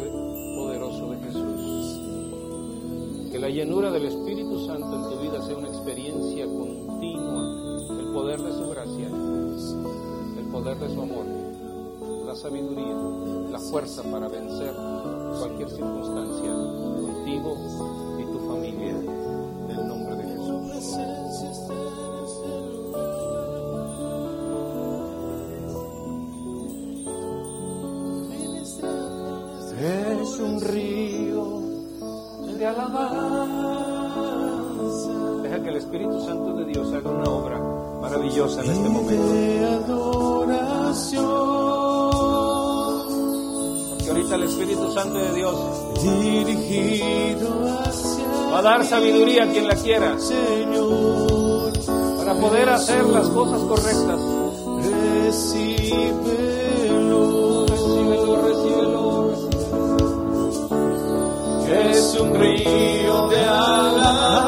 poderoso 0.55 1.11
de 1.11 1.17
Jesús. 1.17 1.99
Que 3.31 3.39
la 3.39 3.49
llenura 3.49 3.91
del 3.91 4.05
Espíritu 4.05 4.65
Santo 4.65 4.95
en 4.95 5.09
tu 5.09 5.21
vida 5.21 5.41
sea 5.41 5.57
una 5.57 5.67
experiencia 5.67 6.45
continua, 6.45 7.99
el 7.99 8.13
poder 8.13 8.41
de 8.41 8.53
su 8.53 8.69
gracia, 8.69 9.07
el 10.37 10.45
poder 10.51 10.79
de 10.79 10.93
su 10.93 11.01
amor, 11.01 11.25
la 12.25 12.35
sabiduría, 12.35 12.95
la 13.51 13.59
fuerza 13.59 14.03
para 14.03 14.29
vencer 14.29 14.73
cualquier 15.39 15.69
circunstancia 15.69 16.51
contigo 16.51 17.57
y 18.19 18.23
tu 18.25 18.39
familia, 18.47 18.91
en 18.91 19.69
el 19.69 19.87
nombre 19.87 20.15
de 20.15 20.23
Jesús. 20.23 20.35
Es 29.77 30.39
un 30.39 30.61
río 30.61 31.61
de 32.57 32.65
alabanza. 32.65 33.75
Deja 35.43 35.61
que 35.61 35.69
el 35.69 35.75
Espíritu 35.75 36.21
Santo 36.21 36.53
de 36.55 36.65
Dios 36.65 36.91
haga 36.93 37.09
una 37.11 37.29
obra 37.29 37.59
maravillosa 38.01 38.63
en 38.63 38.71
este 38.71 38.89
momento. 38.89 40.45
El 44.31 44.43
Espíritu 44.43 44.91
Santo 44.91 45.17
de 45.19 45.33
Dios 45.33 45.55
dirigido 46.01 47.49
hacia 47.85 48.25
va 48.51 48.59
a 48.59 48.61
dar 48.61 48.85
sabiduría 48.85 49.43
a 49.43 49.47
quien 49.47 49.67
la 49.67 49.75
quiera 49.75 50.17
Señor. 50.19 51.73
para 52.17 52.33
poder 52.39 52.69
hacer 52.69 53.05
las 53.05 53.27
cosas 53.29 53.61
correctas. 53.61 54.19
Recíbelo, 55.25 56.15
Recíbelo, 57.67 58.41
recíbelo, 58.41 59.31
recíbelo. 59.31 59.85
es 61.89 62.17
un 62.19 62.33
río 62.35 63.27
de 63.27 63.45
alabanza 63.45 64.44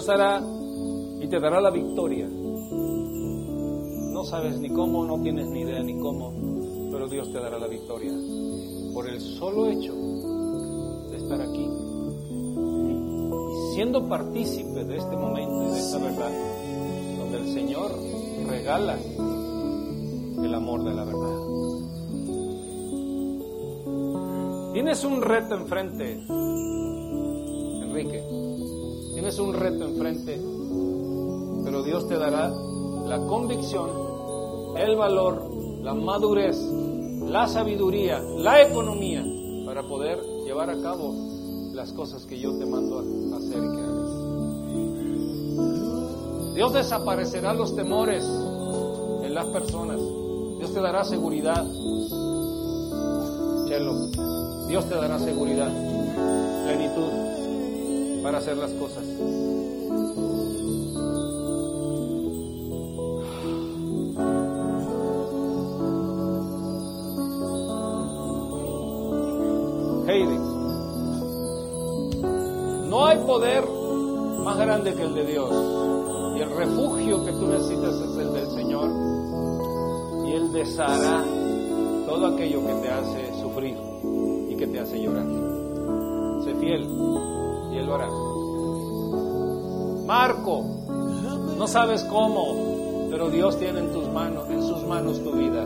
Dios 0.00 0.08
hará 0.08 0.42
y 1.20 1.26
te 1.28 1.38
dará 1.38 1.60
la 1.60 1.68
victoria. 1.68 2.26
No 2.26 4.24
sabes 4.24 4.58
ni 4.58 4.70
cómo, 4.70 5.04
no 5.04 5.20
tienes 5.20 5.46
ni 5.48 5.60
idea 5.60 5.82
ni 5.82 5.98
cómo, 5.98 6.32
pero 6.90 7.06
Dios 7.06 7.30
te 7.30 7.38
dará 7.38 7.58
la 7.58 7.66
victoria 7.66 8.10
por 8.94 9.06
el 9.06 9.20
solo 9.20 9.68
hecho 9.68 9.92
de 9.92 11.16
estar 11.18 11.38
aquí 11.42 11.68
siendo 13.74 14.08
partícipe 14.08 14.84
de 14.84 14.96
este 14.96 15.14
momento 15.18 15.64
y 15.64 15.72
de 15.72 15.78
esta 15.78 15.98
verdad, 15.98 16.32
donde 17.18 17.36
el 17.36 17.48
Señor 17.52 17.90
regala 18.48 18.96
el 20.42 20.54
amor 20.54 20.82
de 20.82 20.94
la 20.94 21.04
verdad. 21.04 21.36
Tienes 24.72 25.04
un 25.04 25.20
reto 25.20 25.56
enfrente. 25.56 26.24
Tienes 29.30 29.46
un 29.46 29.54
reto 29.54 29.84
enfrente, 29.84 30.42
pero 31.62 31.84
Dios 31.84 32.08
te 32.08 32.18
dará 32.18 32.48
la 32.48 33.18
convicción, 33.28 33.88
el 34.76 34.96
valor, 34.96 35.48
la 35.84 35.94
madurez, 35.94 36.56
la 36.58 37.46
sabiduría, 37.46 38.18
la 38.18 38.60
economía 38.62 39.24
para 39.64 39.84
poder 39.84 40.20
llevar 40.44 40.70
a 40.70 40.82
cabo 40.82 41.14
las 41.72 41.92
cosas 41.92 42.26
que 42.26 42.40
yo 42.40 42.58
te 42.58 42.66
mando 42.66 42.98
a 42.98 43.02
hacer 43.36 43.58
y 43.58 43.70
que 43.70 43.82
hagas. 43.82 44.10
Dios 46.54 46.72
desaparecerá 46.72 47.54
los 47.54 47.76
temores 47.76 48.24
en 49.22 49.32
las 49.32 49.46
personas. 49.46 50.00
Dios 50.58 50.74
te 50.74 50.80
dará 50.80 51.04
seguridad. 51.04 51.64
Chelo, 53.68 54.08
Dios 54.66 54.88
te 54.88 54.96
dará 54.96 55.20
seguridad, 55.20 55.70
plenitud 56.64 57.29
para 58.22 58.38
hacer 58.38 58.56
las 58.56 58.70
cosas. 58.72 59.04
Heidi, 70.06 70.38
no 72.88 73.06
hay 73.06 73.18
poder 73.18 73.64
más 74.44 74.58
grande 74.58 74.94
que 74.94 75.02
el 75.02 75.14
de 75.14 75.24
Dios. 75.24 75.50
Y 76.36 76.40
el 76.42 76.50
refugio 76.50 77.24
que 77.24 77.32
tú 77.32 77.46
necesitas 77.46 77.94
es 77.94 78.16
el 78.16 78.32
del 78.32 78.50
Señor. 78.50 78.90
Y 80.26 80.32
Él 80.32 80.52
deshará 80.52 81.24
todo 82.06 82.26
aquello 82.26 82.66
que 82.66 82.74
te 82.74 82.90
hace 82.90 83.40
sufrir 83.40 83.76
y 84.48 84.56
que 84.56 84.66
te 84.66 84.80
hace 84.80 85.00
llorar. 85.00 85.26
Sé 86.44 86.54
fiel 86.56 86.88
y 87.72 87.78
Él 87.78 87.86
lo. 87.86 88.30
Marco, 90.06 90.64
no 91.56 91.68
sabes 91.68 92.02
cómo, 92.04 93.08
pero 93.10 93.30
Dios 93.30 93.58
tiene 93.58 93.80
en 93.80 93.92
tus 93.92 94.08
manos, 94.08 94.48
en 94.50 94.62
sus 94.62 94.84
manos 94.86 95.22
tu 95.22 95.32
vida, 95.32 95.64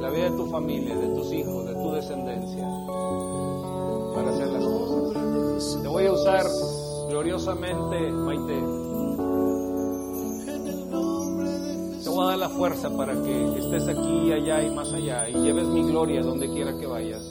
la 0.00 0.10
vida 0.10 0.30
de 0.30 0.36
tu 0.36 0.46
familia, 0.46 0.96
de 0.96 1.08
tus 1.08 1.32
hijos, 1.32 1.66
de 1.66 1.74
tu 1.74 1.92
descendencia, 1.92 2.66
para 4.14 4.30
hacer 4.30 4.48
las 4.48 4.64
cosas. 4.64 5.82
Te 5.82 5.88
voy 5.88 6.06
a 6.06 6.12
usar 6.12 6.46
gloriosamente, 7.08 8.12
Maite. 8.12 8.60
Te 12.02 12.10
voy 12.10 12.24
a 12.24 12.28
dar 12.28 12.38
la 12.38 12.48
fuerza 12.48 12.88
para 12.96 13.14
que 13.20 13.58
estés 13.58 13.88
aquí, 13.88 14.32
allá 14.32 14.62
y 14.62 14.70
más 14.74 14.92
allá 14.92 15.28
y 15.28 15.34
lleves 15.34 15.66
mi 15.66 15.82
gloria 15.82 16.22
donde 16.22 16.48
quiera 16.48 16.78
que 16.78 16.86
vayas, 16.86 17.28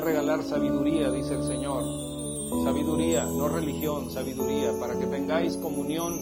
regalar 0.00 0.42
sabiduría, 0.42 1.10
dice 1.10 1.34
el 1.34 1.44
Señor. 1.44 1.84
Sabiduría, 2.64 3.24
no 3.24 3.48
religión, 3.48 4.10
sabiduría, 4.10 4.72
para 4.80 4.98
que 4.98 5.06
tengáis 5.06 5.56
comunión 5.56 6.14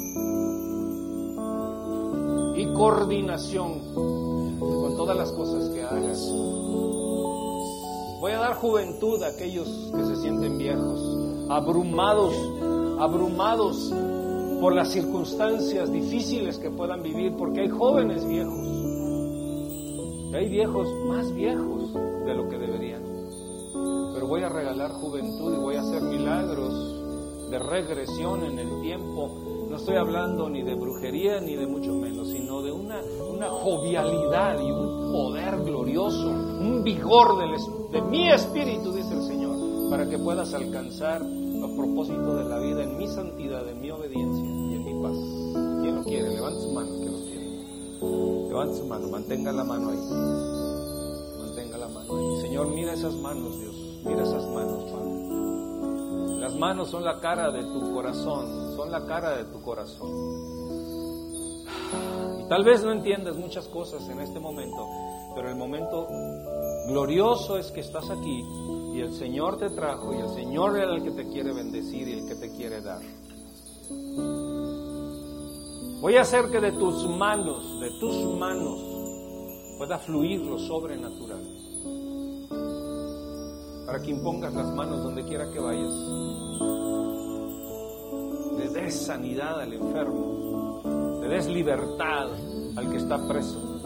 y 2.57 2.73
coordinación 2.75 3.95
con 4.59 4.97
todas 4.97 5.17
las 5.17 5.33
cosas 5.33 5.71
que 5.71 5.83
hagas. 5.83 6.21
Voy 8.21 8.33
a 8.33 8.39
dar 8.39 8.55
juventud 8.55 9.23
a 9.23 9.29
aquellos 9.29 9.69
que 9.95 10.05
se 10.05 10.17
sienten 10.17 10.59
viejos, 10.59 11.01
abrumados, 11.49 12.35
abrumados 12.99 13.95
por 14.61 14.75
las 14.75 14.91
circunstancias 14.91 15.93
difíciles 15.93 16.59
que 16.59 16.71
puedan 16.71 17.03
vivir, 17.03 17.35
porque 17.37 17.61
hay 17.61 17.69
jóvenes 17.69 18.27
viejos, 18.27 18.67
y 20.31 20.35
hay 20.35 20.49
viejos 20.49 20.89
más 21.07 21.33
viejos 21.33 21.95
de 21.95 22.35
lo 22.35 22.49
que 22.49 22.59
deberían. 22.59 23.08
Voy 24.29 24.43
a 24.43 24.51
regalar 24.51 24.93
juventud 24.93 25.55
y 25.55 25.57
voy 25.57 25.77
a 25.77 25.81
hacer 25.81 26.03
milagros 26.03 27.51
de 27.51 27.59
regresión 27.59 28.45
en 28.45 28.59
el 28.59 28.83
tiempo. 28.83 29.31
No 29.71 29.77
estoy 29.77 29.97
hablando 29.97 30.51
ni 30.51 30.63
de 30.63 30.75
brujería 30.75 31.41
ni 31.41 31.57
de 31.57 31.67
mucho 31.67 31.95
menos, 31.95 32.29
sino 32.29 32.61
de 32.61 32.71
una, 32.71 33.01
una 33.33 33.49
jovialidad 33.49 34.61
y 34.61 34.71
un 34.71 35.13
poder 35.13 35.63
glorioso, 35.65 36.29
un 36.29 36.83
vigor 36.85 37.39
del, 37.39 37.57
de 37.91 38.03
mi 38.03 38.29
espíritu, 38.29 38.93
dice 38.93 39.15
el 39.15 39.23
Señor, 39.23 39.89
para 39.89 40.07
que 40.07 40.19
puedas 40.19 40.53
alcanzar 40.53 41.23
los 41.23 41.71
propósitos 41.71 42.37
de 42.37 42.45
la 42.45 42.59
vida 42.59 42.83
en 42.83 42.99
mi 42.99 43.09
santidad, 43.09 43.67
en 43.67 43.81
mi 43.81 43.91
obediencia 43.91 44.45
y 44.45 44.75
en 44.75 44.85
mi 44.85 45.03
paz. 45.03 45.17
¿Quién 45.81 45.97
lo 45.97 46.05
quiere? 46.05 46.35
Levante 46.35 46.61
su 46.61 46.71
mano, 46.73 47.01
que 47.01 47.07
lo 47.07 47.19
quiere. 47.25 48.49
Levante 48.51 48.77
su 48.77 48.85
mano, 48.85 49.09
mantenga 49.09 49.53
la 49.53 49.65
mano 49.65 49.89
ahí. 49.89 49.99
Mantenga 51.39 51.79
la 51.79 51.89
mano 51.89 52.15
ahí. 52.15 52.41
Señor, 52.43 52.69
mira 52.69 52.93
esas 52.93 53.15
manos, 53.15 53.59
Dios. 53.59 53.88
Mira 54.05 54.23
esas 54.23 54.47
manos, 54.49 54.85
Padre. 54.91 56.41
Las 56.41 56.55
manos 56.55 56.91
son 56.91 57.05
la 57.05 57.21
cara 57.21 57.51
de 57.51 57.63
tu 57.63 57.93
corazón, 57.93 58.77
son 58.77 58.91
la 58.91 59.05
cara 59.05 59.37
de 59.37 59.45
tu 59.45 59.61
corazón. 59.63 60.11
Y 62.41 62.49
tal 62.49 62.65
vez 62.65 62.85
no 62.85 62.93
entiendas 62.93 63.37
muchas 63.37 63.69
cosas 63.69 64.09
en 64.09 64.21
este 64.21 64.39
momento, 64.39 64.87
pero 65.35 65.51
el 65.51 65.57
momento 65.57 66.07
glorioso 66.89 67.59
es 67.59 67.71
que 67.71 67.81
estás 67.81 68.09
aquí 68.11 68.45
y 68.95 69.01
el 69.01 69.13
Señor 69.13 69.59
te 69.59 69.71
trajo 69.71 70.15
y 70.15 70.19
el 70.19 70.29
Señor 70.31 70.79
es 70.79 70.89
el 70.89 71.03
que 71.03 71.11
te 71.11 71.29
quiere 71.29 71.53
bendecir 71.53 72.09
y 72.09 72.21
el 72.21 72.27
que 72.27 72.35
te 72.37 72.51
quiere 72.57 72.81
dar. 72.81 73.03
Voy 76.01 76.17
a 76.17 76.23
hacer 76.23 76.49
que 76.51 76.61
de 76.61 76.73
tus 76.73 77.09
manos, 77.09 77.81
de 77.81 77.91
tus 77.99 78.15
manos, 78.39 78.79
pueda 79.79 79.99
fluir 79.99 80.41
lo 80.41 80.59
sobrenatural. 80.59 81.68
Para 83.89 84.01
que 84.01 84.11
impongas 84.13 84.55
las 84.55 84.73
manos 84.75 85.03
donde 85.03 85.25
quiera 85.25 85.51
que 85.51 85.59
vayas. 85.59 85.93
Le 88.59 88.69
des 88.69 88.95
sanidad 88.95 89.61
al 89.61 89.73
enfermo. 89.73 91.19
Le 91.21 91.29
des 91.29 91.49
libertad 91.49 92.29
al 92.77 92.91
que 92.91 92.99
está 92.99 93.19
preso 93.27 93.79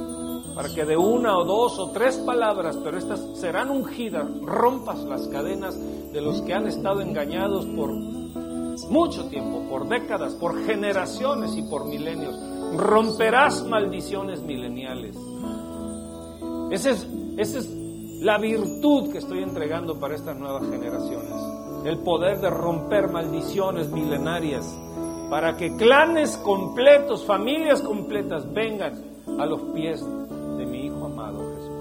para 0.55 0.69
que 0.69 0.85
de 0.85 0.97
una 0.97 1.39
o 1.39 1.45
dos 1.45 1.79
o 1.79 1.91
tres 1.93 2.16
palabras, 2.19 2.77
pero 2.85 2.99
estas 2.99 3.20
serán 3.35 3.70
ungidas, 3.70 4.27
rompas 4.43 5.03
las 5.05 5.27
cadenas 5.29 5.79
de 6.12 6.20
los 6.20 6.43
que 6.43 6.53
han 6.53 6.66
estado 6.66 7.01
engañados 7.01 7.65
por 7.66 7.91
mucho 8.91 9.27
tiempo, 9.29 9.62
por 9.69 9.89
décadas, 9.89 10.35
por 10.35 10.65
generaciones 10.65 11.57
y 11.57 11.62
por 11.62 11.87
milenios. 11.87 12.35
Romperás 12.77 13.65
maldiciones 13.66 14.43
mileniales. 14.43 15.16
Esa 16.70 16.91
es, 16.91 17.07
esa 17.37 17.59
es 17.59 17.82
la 18.23 18.39
virtud 18.39 19.11
que 19.11 19.19
estoy 19.19 19.43
entregando 19.43 19.99
para 19.99 20.15
estas 20.15 20.36
nuevas 20.36 20.62
generaciones. 20.70 21.32
El 21.85 21.99
poder 21.99 22.40
de 22.40 22.51
romper 22.51 23.09
maldiciones 23.09 23.90
milenarias 23.90 24.65
para 25.28 25.57
que 25.57 25.77
clanes 25.77 26.36
completos, 26.36 27.24
familias 27.24 27.82
completas 27.82 28.53
vengan 28.53 29.03
a 29.40 29.47
los 29.47 29.61
pies 29.74 30.05
de 30.57 30.66
mi 30.66 30.86
Hijo 30.86 31.07
amado 31.07 31.53
Jesucristo. 31.57 31.73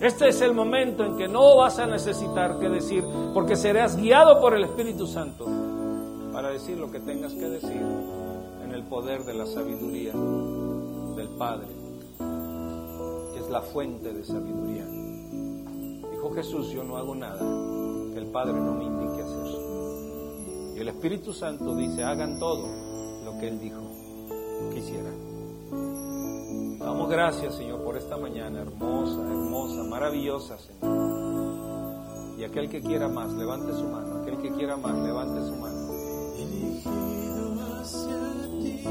Este 0.00 0.28
es 0.28 0.40
el 0.40 0.54
momento 0.54 1.04
en 1.04 1.18
que 1.18 1.28
no 1.28 1.58
vas 1.58 1.78
a 1.78 1.84
necesitar 1.84 2.58
que 2.58 2.70
decir, 2.70 3.04
porque 3.34 3.54
serás 3.54 3.98
guiado 3.98 4.40
por 4.40 4.54
el 4.54 4.64
Espíritu 4.64 5.06
Santo 5.06 5.46
para 6.32 6.48
decir 6.48 6.78
lo 6.78 6.90
que 6.90 7.00
tengas 7.00 7.34
que 7.34 7.50
decir 7.50 7.82
en 8.64 8.72
el 8.72 8.82
poder 8.84 9.24
de 9.24 9.34
la 9.34 9.44
sabiduría 9.44 10.14
del 11.20 11.28
Padre, 11.36 11.68
que 13.32 13.38
es 13.40 13.50
la 13.50 13.60
fuente 13.60 14.12
de 14.12 14.24
sabiduría. 14.24 14.86
Dijo 16.10 16.32
Jesús, 16.34 16.70
yo 16.70 16.82
no 16.82 16.96
hago 16.96 17.14
nada 17.14 17.38
que 18.12 18.18
el 18.18 18.26
Padre 18.32 18.54
no 18.54 18.72
me 18.72 18.84
indique 18.84 19.22
hacer. 19.22 19.40
Y 20.76 20.80
el 20.80 20.88
Espíritu 20.88 21.34
Santo 21.34 21.76
dice, 21.76 22.02
hagan 22.04 22.38
todo 22.38 22.66
lo 23.24 23.38
que 23.38 23.48
Él 23.48 23.60
dijo 23.60 23.82
que 24.72 24.78
hicieran. 24.78 25.14
Damos 26.78 27.10
gracias, 27.10 27.54
Señor, 27.54 27.84
por 27.84 27.98
esta 27.98 28.16
mañana 28.16 28.62
hermosa, 28.62 29.20
hermosa, 29.20 29.84
maravillosa, 29.84 30.56
Señor. 30.58 32.38
Y 32.38 32.44
aquel 32.44 32.70
que 32.70 32.80
quiera 32.80 33.08
más, 33.08 33.30
levante 33.34 33.74
su 33.74 33.84
mano. 33.84 34.22
Aquel 34.22 34.38
que 34.38 34.50
quiera 34.52 34.78
más, 34.78 34.98
levante 34.98 35.42
su 35.42 35.54
mano. 35.56 35.70
hacia 37.80 38.60
ti, 38.60 38.84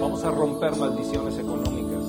Vamos 0.00 0.22
a 0.22 0.30
romper 0.30 0.76
maldiciones 0.76 1.36
económicas. 1.36 2.04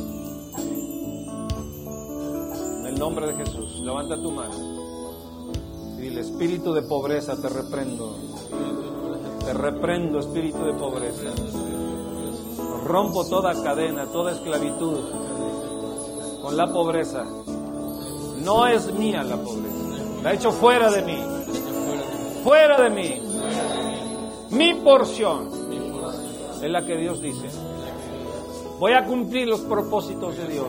En 2.82 2.86
el 2.86 3.00
nombre 3.00 3.26
de 3.26 3.34
Jesús, 3.34 3.80
levanta 3.80 4.16
tu 4.22 4.32
mano. 4.32 4.54
Y 6.00 6.06
el 6.06 6.20
espíritu 6.20 6.72
de 6.76 6.84
pobreza 6.84 7.36
te 7.42 7.50
reprendo. 7.50 8.16
Te 9.44 9.54
reprendo, 9.54 10.20
espíritu 10.20 10.64
de 10.66 10.74
pobreza. 10.74 11.34
Rompo 12.86 13.26
toda 13.26 13.60
cadena, 13.64 14.06
toda 14.12 14.34
esclavitud 14.34 15.00
con 16.44 16.56
la 16.56 16.72
pobreza. 16.72 17.26
No 18.44 18.68
es 18.68 18.94
mía 18.94 19.24
la 19.24 19.38
pobreza. 19.38 19.87
La 20.24 20.32
he 20.32 20.36
hecho 20.36 20.52
fuera 20.52 20.92
de 20.92 21.02
mí. 21.02 21.18
Fuera 22.44 22.82
de 22.82 22.90
mí. 22.90 23.22
Mi 24.52 24.74
porción 24.76 25.50
es 26.62 26.70
la 26.70 26.86
que 26.86 26.98
Dios 26.98 27.22
dice. 27.22 27.48
Voy 28.80 28.94
a 28.94 29.06
cumplir 29.06 29.48
los 29.48 29.62
propósitos 29.62 30.38
de 30.38 30.48
Dios 30.48 30.68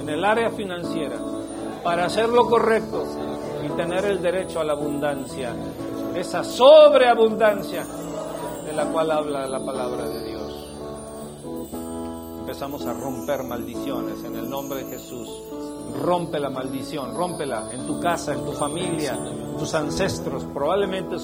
en 0.00 0.08
el 0.08 0.24
área 0.24 0.50
financiera 0.50 1.18
para 1.82 2.06
hacer 2.06 2.28
lo 2.28 2.46
correcto 2.46 3.04
y 3.64 3.68
tener 3.70 4.04
el 4.04 4.22
derecho 4.22 4.60
a 4.60 4.64
la 4.64 4.72
abundancia, 4.72 5.54
esa 6.14 6.44
sobreabundancia 6.44 7.84
de 8.64 8.72
la 8.72 8.86
cual 8.86 9.10
habla 9.10 9.46
la 9.46 9.64
palabra 9.64 10.08
de 10.08 10.24
Dios. 10.24 10.40
Empezamos 12.40 12.86
a 12.86 12.92
romper 12.92 13.42
maldiciones 13.42 14.24
en 14.24 14.36
el 14.36 14.48
nombre 14.48 14.84
de 14.84 14.90
Jesús. 14.90 15.28
Rompe 15.98 16.38
la 16.40 16.50
maldición, 16.50 17.14
rómpela 17.14 17.64
en 17.72 17.86
tu 17.86 18.00
casa, 18.00 18.32
en 18.32 18.44
tu 18.44 18.52
familia, 18.52 19.18
tus 19.58 19.74
ancestros. 19.74 20.44
Probablemente 20.54 21.16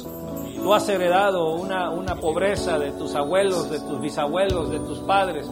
tú 0.63 0.75
has 0.75 0.89
heredado 0.89 1.55
una, 1.55 1.91
una 1.91 2.17
pobreza 2.17 2.79
de 2.79 2.93
tus 2.93 3.15
abuelos, 3.15 3.71
de 3.71 3.81
tus 3.81 4.01
bisabuelos, 4.01 4.71
de 4.71 4.81
tus 4.81 4.99
padres. 5.01 5.47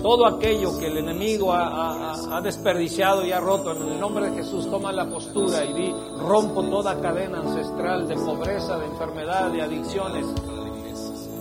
Todo 0.00 0.26
aquello 0.26 0.78
que 0.78 0.86
el 0.86 0.98
enemigo 0.98 1.52
ha, 1.52 1.66
ha- 2.12 2.36
ha 2.36 2.40
desperdiciado 2.40 3.26
y 3.26 3.32
ha 3.32 3.40
roto, 3.40 3.72
en 3.72 3.82
el 3.92 4.00
nombre 4.00 4.30
de 4.30 4.36
Jesús, 4.36 4.70
toma 4.70 4.92
la 4.92 5.06
postura 5.06 5.64
y 5.64 5.72
di, 5.72 5.94
rompo 6.18 6.62
toda 6.64 6.98
cadena 7.00 7.38
ancestral 7.40 8.06
de 8.08 8.14
pobreza, 8.14 8.78
de 8.78 8.86
enfermedad, 8.86 9.50
de 9.50 9.60
adicciones, 9.62 10.26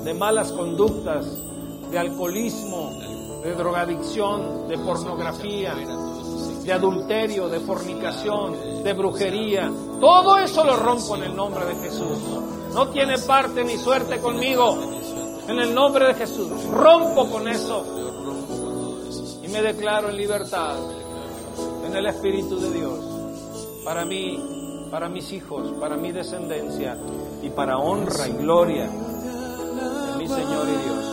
de 0.03 0.13
malas 0.15 0.51
conductas, 0.51 1.25
de 1.91 1.99
alcoholismo, 1.99 2.89
de 3.43 3.53
drogadicción, 3.55 4.67
de 4.67 4.77
pornografía, 4.79 5.73
de 6.63 6.73
adulterio, 6.73 7.49
de 7.49 7.59
fornicación, 7.59 8.83
de 8.83 8.93
brujería. 8.93 9.71
Todo 9.99 10.37
eso 10.37 10.63
lo 10.63 10.75
rompo 10.75 11.15
en 11.15 11.23
el 11.23 11.35
nombre 11.35 11.65
de 11.65 11.75
Jesús. 11.75 12.17
No 12.73 12.87
tiene 12.89 13.17
parte 13.19 13.63
ni 13.63 13.77
suerte 13.77 14.19
conmigo. 14.19 14.77
En 15.47 15.59
el 15.59 15.73
nombre 15.73 16.07
de 16.07 16.13
Jesús. 16.13 16.49
Rompo 16.71 17.29
con 17.29 17.47
eso. 17.47 17.83
Y 19.43 19.47
me 19.47 19.61
declaro 19.61 20.09
en 20.09 20.17
libertad. 20.17 20.77
En 21.85 21.95
el 21.95 22.05
Espíritu 22.05 22.59
de 22.59 22.71
Dios. 22.71 22.99
Para 23.83 24.05
mí, 24.05 24.87
para 24.89 25.09
mis 25.09 25.31
hijos, 25.33 25.73
para 25.79 25.97
mi 25.97 26.11
descendencia. 26.11 26.97
Y 27.41 27.49
para 27.49 27.77
honra 27.77 28.27
y 28.27 28.33
gloria 28.33 28.87
de 28.87 30.17
mi 30.17 30.27
Señor 30.27 30.67
y 30.67 30.77
Dios. 30.85 31.11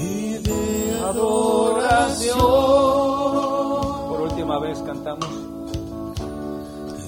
Y 0.00 0.38
de 0.38 0.98
adoración. 1.04 2.38
Por 4.08 4.20
última 4.22 4.58
vez 4.58 4.78
cantamos. 4.80 5.28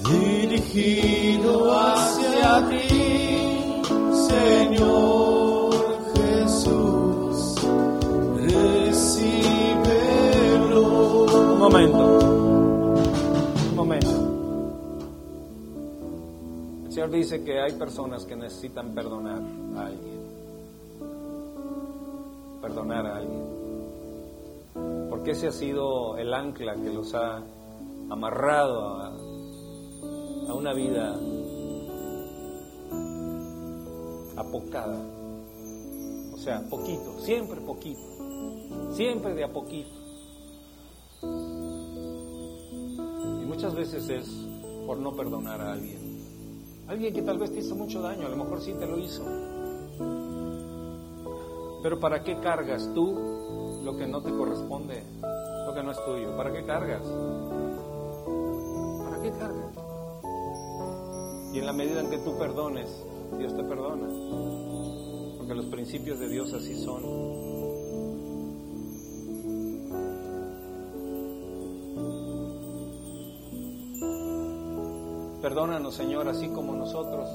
dirigido 0.09 1.71
hacia 1.73 2.69
ti, 2.69 3.81
Señor 4.29 5.73
Jesús, 6.15 7.55
recíbelo. 8.51 9.63
Un 11.53 11.59
momento. 11.59 12.03
Un 13.69 13.75
momento. 13.75 14.15
El 16.85 16.91
Señor 16.91 17.11
dice 17.11 17.43
que 17.43 17.59
hay 17.59 17.71
personas 17.73 18.25
que 18.25 18.35
necesitan 18.35 18.93
perdonar 18.93 19.41
a 19.77 19.85
alguien. 19.87 20.12
Perdonar 22.63 23.05
a 23.05 23.17
alguien. 23.17 23.43
Porque 25.09 25.31
ese 25.31 25.47
ha 25.47 25.51
sido 25.51 26.17
el 26.17 26.33
ancla 26.33 26.75
que 26.75 26.93
los 26.93 27.13
ha 27.13 27.43
amarrado 28.09 29.01
a, 29.01 29.11
una 30.53 30.73
vida 30.73 31.19
apocada. 34.37 34.97
O 36.33 36.37
sea, 36.37 36.61
poquito, 36.69 37.19
siempre 37.19 37.59
poquito. 37.59 38.93
Siempre 38.93 39.33
de 39.33 39.43
a 39.43 39.51
poquito. 39.51 39.91
Y 43.41 43.45
muchas 43.45 43.75
veces 43.75 44.07
es 44.07 44.29
por 44.87 44.99
no 44.99 45.13
perdonar 45.17 45.59
a 45.59 45.73
alguien. 45.73 45.99
Alguien 46.87 47.13
que 47.13 47.23
tal 47.23 47.39
vez 47.39 47.51
te 47.51 47.59
hizo 47.59 47.75
mucho 47.75 48.01
daño, 48.01 48.25
a 48.25 48.29
lo 48.29 48.37
mejor 48.37 48.61
sí 48.61 48.71
te 48.79 48.87
lo 48.87 48.97
hizo. 48.99 49.23
Pero 51.83 51.99
¿para 51.99 52.23
qué 52.23 52.39
cargas 52.39 52.89
tú 52.95 53.81
lo 53.83 53.97
que 53.97 54.07
no 54.07 54.21
te 54.21 54.31
corresponde, 54.31 55.03
lo 55.67 55.73
que 55.73 55.83
no 55.83 55.91
es 55.91 55.97
tuyo? 56.05 56.37
¿Para 56.37 56.53
qué 56.53 56.63
cargas? 56.63 57.01
¿Para 59.03 59.21
qué 59.21 59.31
cargas? 59.31 59.73
Y 61.51 61.59
en 61.59 61.65
la 61.65 61.73
medida 61.73 61.99
en 61.99 62.09
que 62.09 62.19
tú 62.19 62.37
perdones, 62.37 62.89
Dios 63.37 63.53
te 63.53 63.63
perdona. 63.65 64.07
Porque 65.37 65.53
los 65.53 65.65
principios 65.65 66.19
de 66.19 66.29
Dios 66.29 66.53
así 66.53 66.81
son. 66.81 67.03
Perdónanos, 75.41 75.93
Señor, 75.95 76.29
así 76.29 76.47
como 76.47 76.73
nosotros 76.75 77.27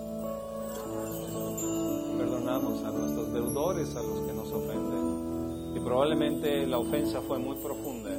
perdonamos 2.48 2.82
a 2.82 2.90
nuestros 2.90 3.32
deudores, 3.32 3.94
a 3.94 4.02
los 4.02 4.20
que 4.20 4.32
nos 4.32 4.50
ofenden. 4.50 5.76
Y 5.76 5.80
probablemente 5.80 6.66
la 6.66 6.78
ofensa 6.78 7.20
fue 7.20 7.38
muy 7.38 7.56
profunda. 7.56 8.10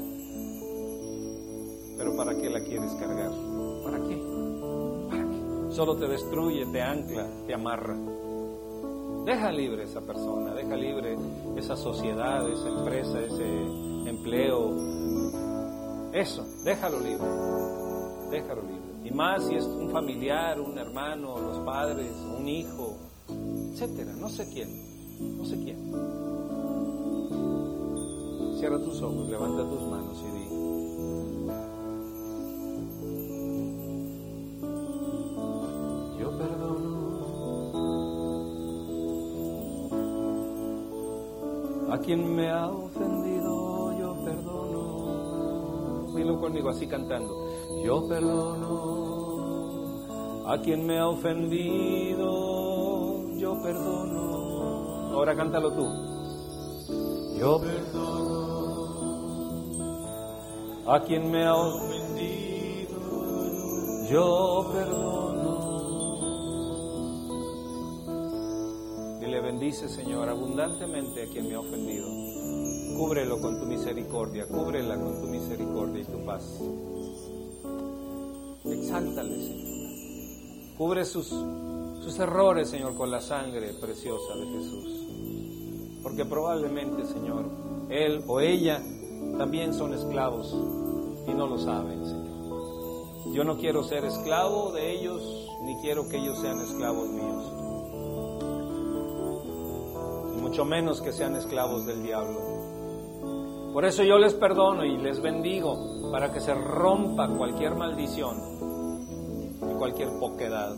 Pero 1.97 2.15
¿para 2.15 2.35
qué 2.35 2.49
la 2.49 2.63
quieres 2.63 2.91
cargar? 2.93 3.31
¿Para 3.83 3.97
qué? 4.07 4.21
¿Para 5.09 5.23
qué? 5.23 5.73
Solo 5.73 5.95
te 5.95 6.07
destruye, 6.07 6.65
te 6.67 6.81
ancla, 6.81 7.27
te 7.47 7.53
amarra. 7.55 7.97
Deja 9.25 9.51
libre 9.51 9.83
esa 9.83 10.01
persona, 10.01 10.53
deja 10.53 10.75
libre 10.75 11.17
esa 11.57 11.75
sociedad, 11.75 12.47
esa 12.47 12.69
empresa, 12.69 13.19
ese 13.19 14.09
empleo. 14.09 14.69
Eso, 16.13 16.45
déjalo 16.63 16.99
libre. 16.99 17.27
Déjalo 18.29 18.61
libre. 18.61 18.79
Y 19.05 19.11
más 19.11 19.47
si 19.47 19.55
es 19.55 19.65
un 19.65 19.89
familiar, 19.89 20.59
un 20.59 20.77
hermano, 20.77 21.39
los 21.39 21.59
padres, 21.59 22.11
un 22.37 22.47
hijo, 22.47 23.08
etcétera, 23.71 24.13
no 24.19 24.29
sé 24.29 24.47
quién, 24.51 24.69
no 25.37 25.45
sé 25.45 25.57
quién. 25.57 25.77
Cierra 28.59 28.79
tus 28.79 29.01
ojos, 29.01 29.29
levanta 29.29 29.63
tus 29.69 29.81
manos 29.83 30.17
y 30.21 30.31
di. 30.35 30.49
Yo 36.19 36.29
perdono 36.37 36.99
a 41.93 41.99
quien 41.99 42.35
me 42.35 42.49
ha 42.49 42.67
ofendido, 42.67 43.97
yo 43.97 44.23
perdono. 44.25 46.13
Dilo 46.15 46.39
conmigo 46.41 46.69
así 46.69 46.85
cantando. 46.87 47.33
Yo 47.83 48.07
perdono 48.09 48.99
a 50.45 50.59
quien 50.61 50.85
me 50.85 50.99
ha 50.99 51.07
ofendido, 51.07 52.58
perdono. 53.61 55.13
Ahora 55.13 55.35
cántalo 55.35 55.71
tú. 55.73 55.87
Yo 57.39 57.59
perdono 57.59 58.49
a 60.89 61.01
quien 61.03 61.29
me 61.29 61.45
ha 61.45 61.55
ofendido, 61.55 62.97
yo 64.09 64.71
perdono. 64.73 65.59
Y 69.21 69.25
le 69.27 69.39
bendice, 69.41 69.87
Señor, 69.87 70.29
abundantemente 70.29 71.23
a 71.23 71.27
quien 71.27 71.47
me 71.47 71.53
ha 71.53 71.59
ofendido. 71.59 72.07
Cúbrelo 72.97 73.39
con 73.39 73.59
tu 73.59 73.67
misericordia, 73.67 74.47
cúbrela 74.47 74.95
con 74.95 75.21
tu 75.21 75.27
misericordia 75.27 76.01
y 76.01 76.05
tu 76.05 76.25
paz. 76.25 76.59
Exáltale, 78.65 79.35
Señor. 79.35 79.69
Cubre 80.75 81.05
sus, 81.05 81.31
sus 81.99 82.19
errores, 82.19 82.69
Señor, 82.69 82.95
con 82.95 83.11
la 83.11 83.21
sangre 83.21 83.73
preciosa 83.73 84.35
de 84.35 84.47
Jesús. 84.47 85.05
Porque 86.01 86.25
probablemente, 86.25 87.05
Señor, 87.05 87.45
él 87.89 88.23
o 88.27 88.39
ella 88.39 88.81
también 89.37 89.73
son 89.73 89.93
esclavos 89.93 90.55
y 91.27 91.33
no 91.33 91.47
lo 91.47 91.57
saben, 91.57 92.05
Señor. 92.05 92.29
Yo 93.33 93.43
no 93.43 93.57
quiero 93.57 93.83
ser 93.83 94.05
esclavo 94.05 94.71
de 94.71 94.91
ellos, 94.91 95.49
ni 95.61 95.75
quiero 95.81 96.09
que 96.09 96.17
ellos 96.17 96.39
sean 96.39 96.59
esclavos 96.61 97.09
míos. 97.09 97.43
Mucho 100.41 100.65
menos 100.65 101.01
que 101.01 101.11
sean 101.11 101.35
esclavos 101.35 101.85
del 101.85 102.01
diablo. 102.01 102.39
Por 103.73 103.85
eso 103.85 104.03
yo 104.03 104.17
les 104.17 104.33
perdono 104.33 104.83
y 104.83 104.97
les 104.97 105.21
bendigo 105.21 106.11
para 106.11 106.33
que 106.33 106.39
se 106.39 106.55
rompa 106.55 107.27
cualquier 107.27 107.75
maldición 107.75 108.37
y 109.61 109.77
cualquier 109.77 110.09
poquedad, 110.19 110.75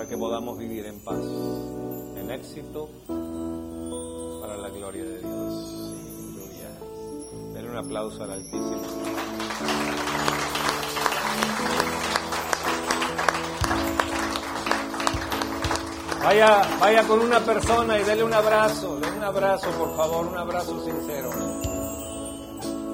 para 0.00 0.08
que 0.08 0.16
podamos 0.16 0.56
vivir 0.56 0.86
en 0.86 0.98
paz, 1.00 1.20
en 2.16 2.30
éxito, 2.30 2.88
para 4.40 4.56
la 4.56 4.70
gloria 4.70 5.04
de 5.04 5.18
Dios. 5.18 5.28
Aleluya. 6.32 7.52
Den 7.52 7.68
un 7.68 7.76
aplauso 7.76 8.24
al 8.24 8.30
Altísimo. 8.30 8.80
Vaya, 16.24 16.62
vaya 16.80 17.06
con 17.06 17.20
una 17.20 17.40
persona 17.40 17.98
y 17.98 18.02
dele 18.02 18.24
un 18.24 18.32
abrazo, 18.32 18.98
dele 19.00 19.18
un 19.18 19.24
abrazo, 19.24 19.70
por 19.72 19.94
favor, 19.98 20.26
un 20.28 20.38
abrazo 20.38 20.82
sincero. 20.82 21.30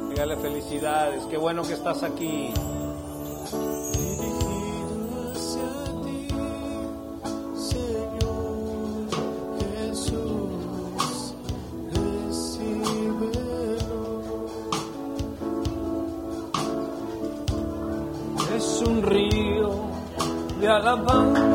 Dígale 0.09 0.37
felicidades, 0.39 1.25
qué 1.27 1.37
bueno 1.37 1.63
que 1.63 1.75
estás 1.75 2.03
aquí. 2.03 2.53
De 20.87 21.46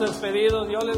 despedidos, 0.00 0.68
Dios 0.68 0.84
les. 0.84 0.97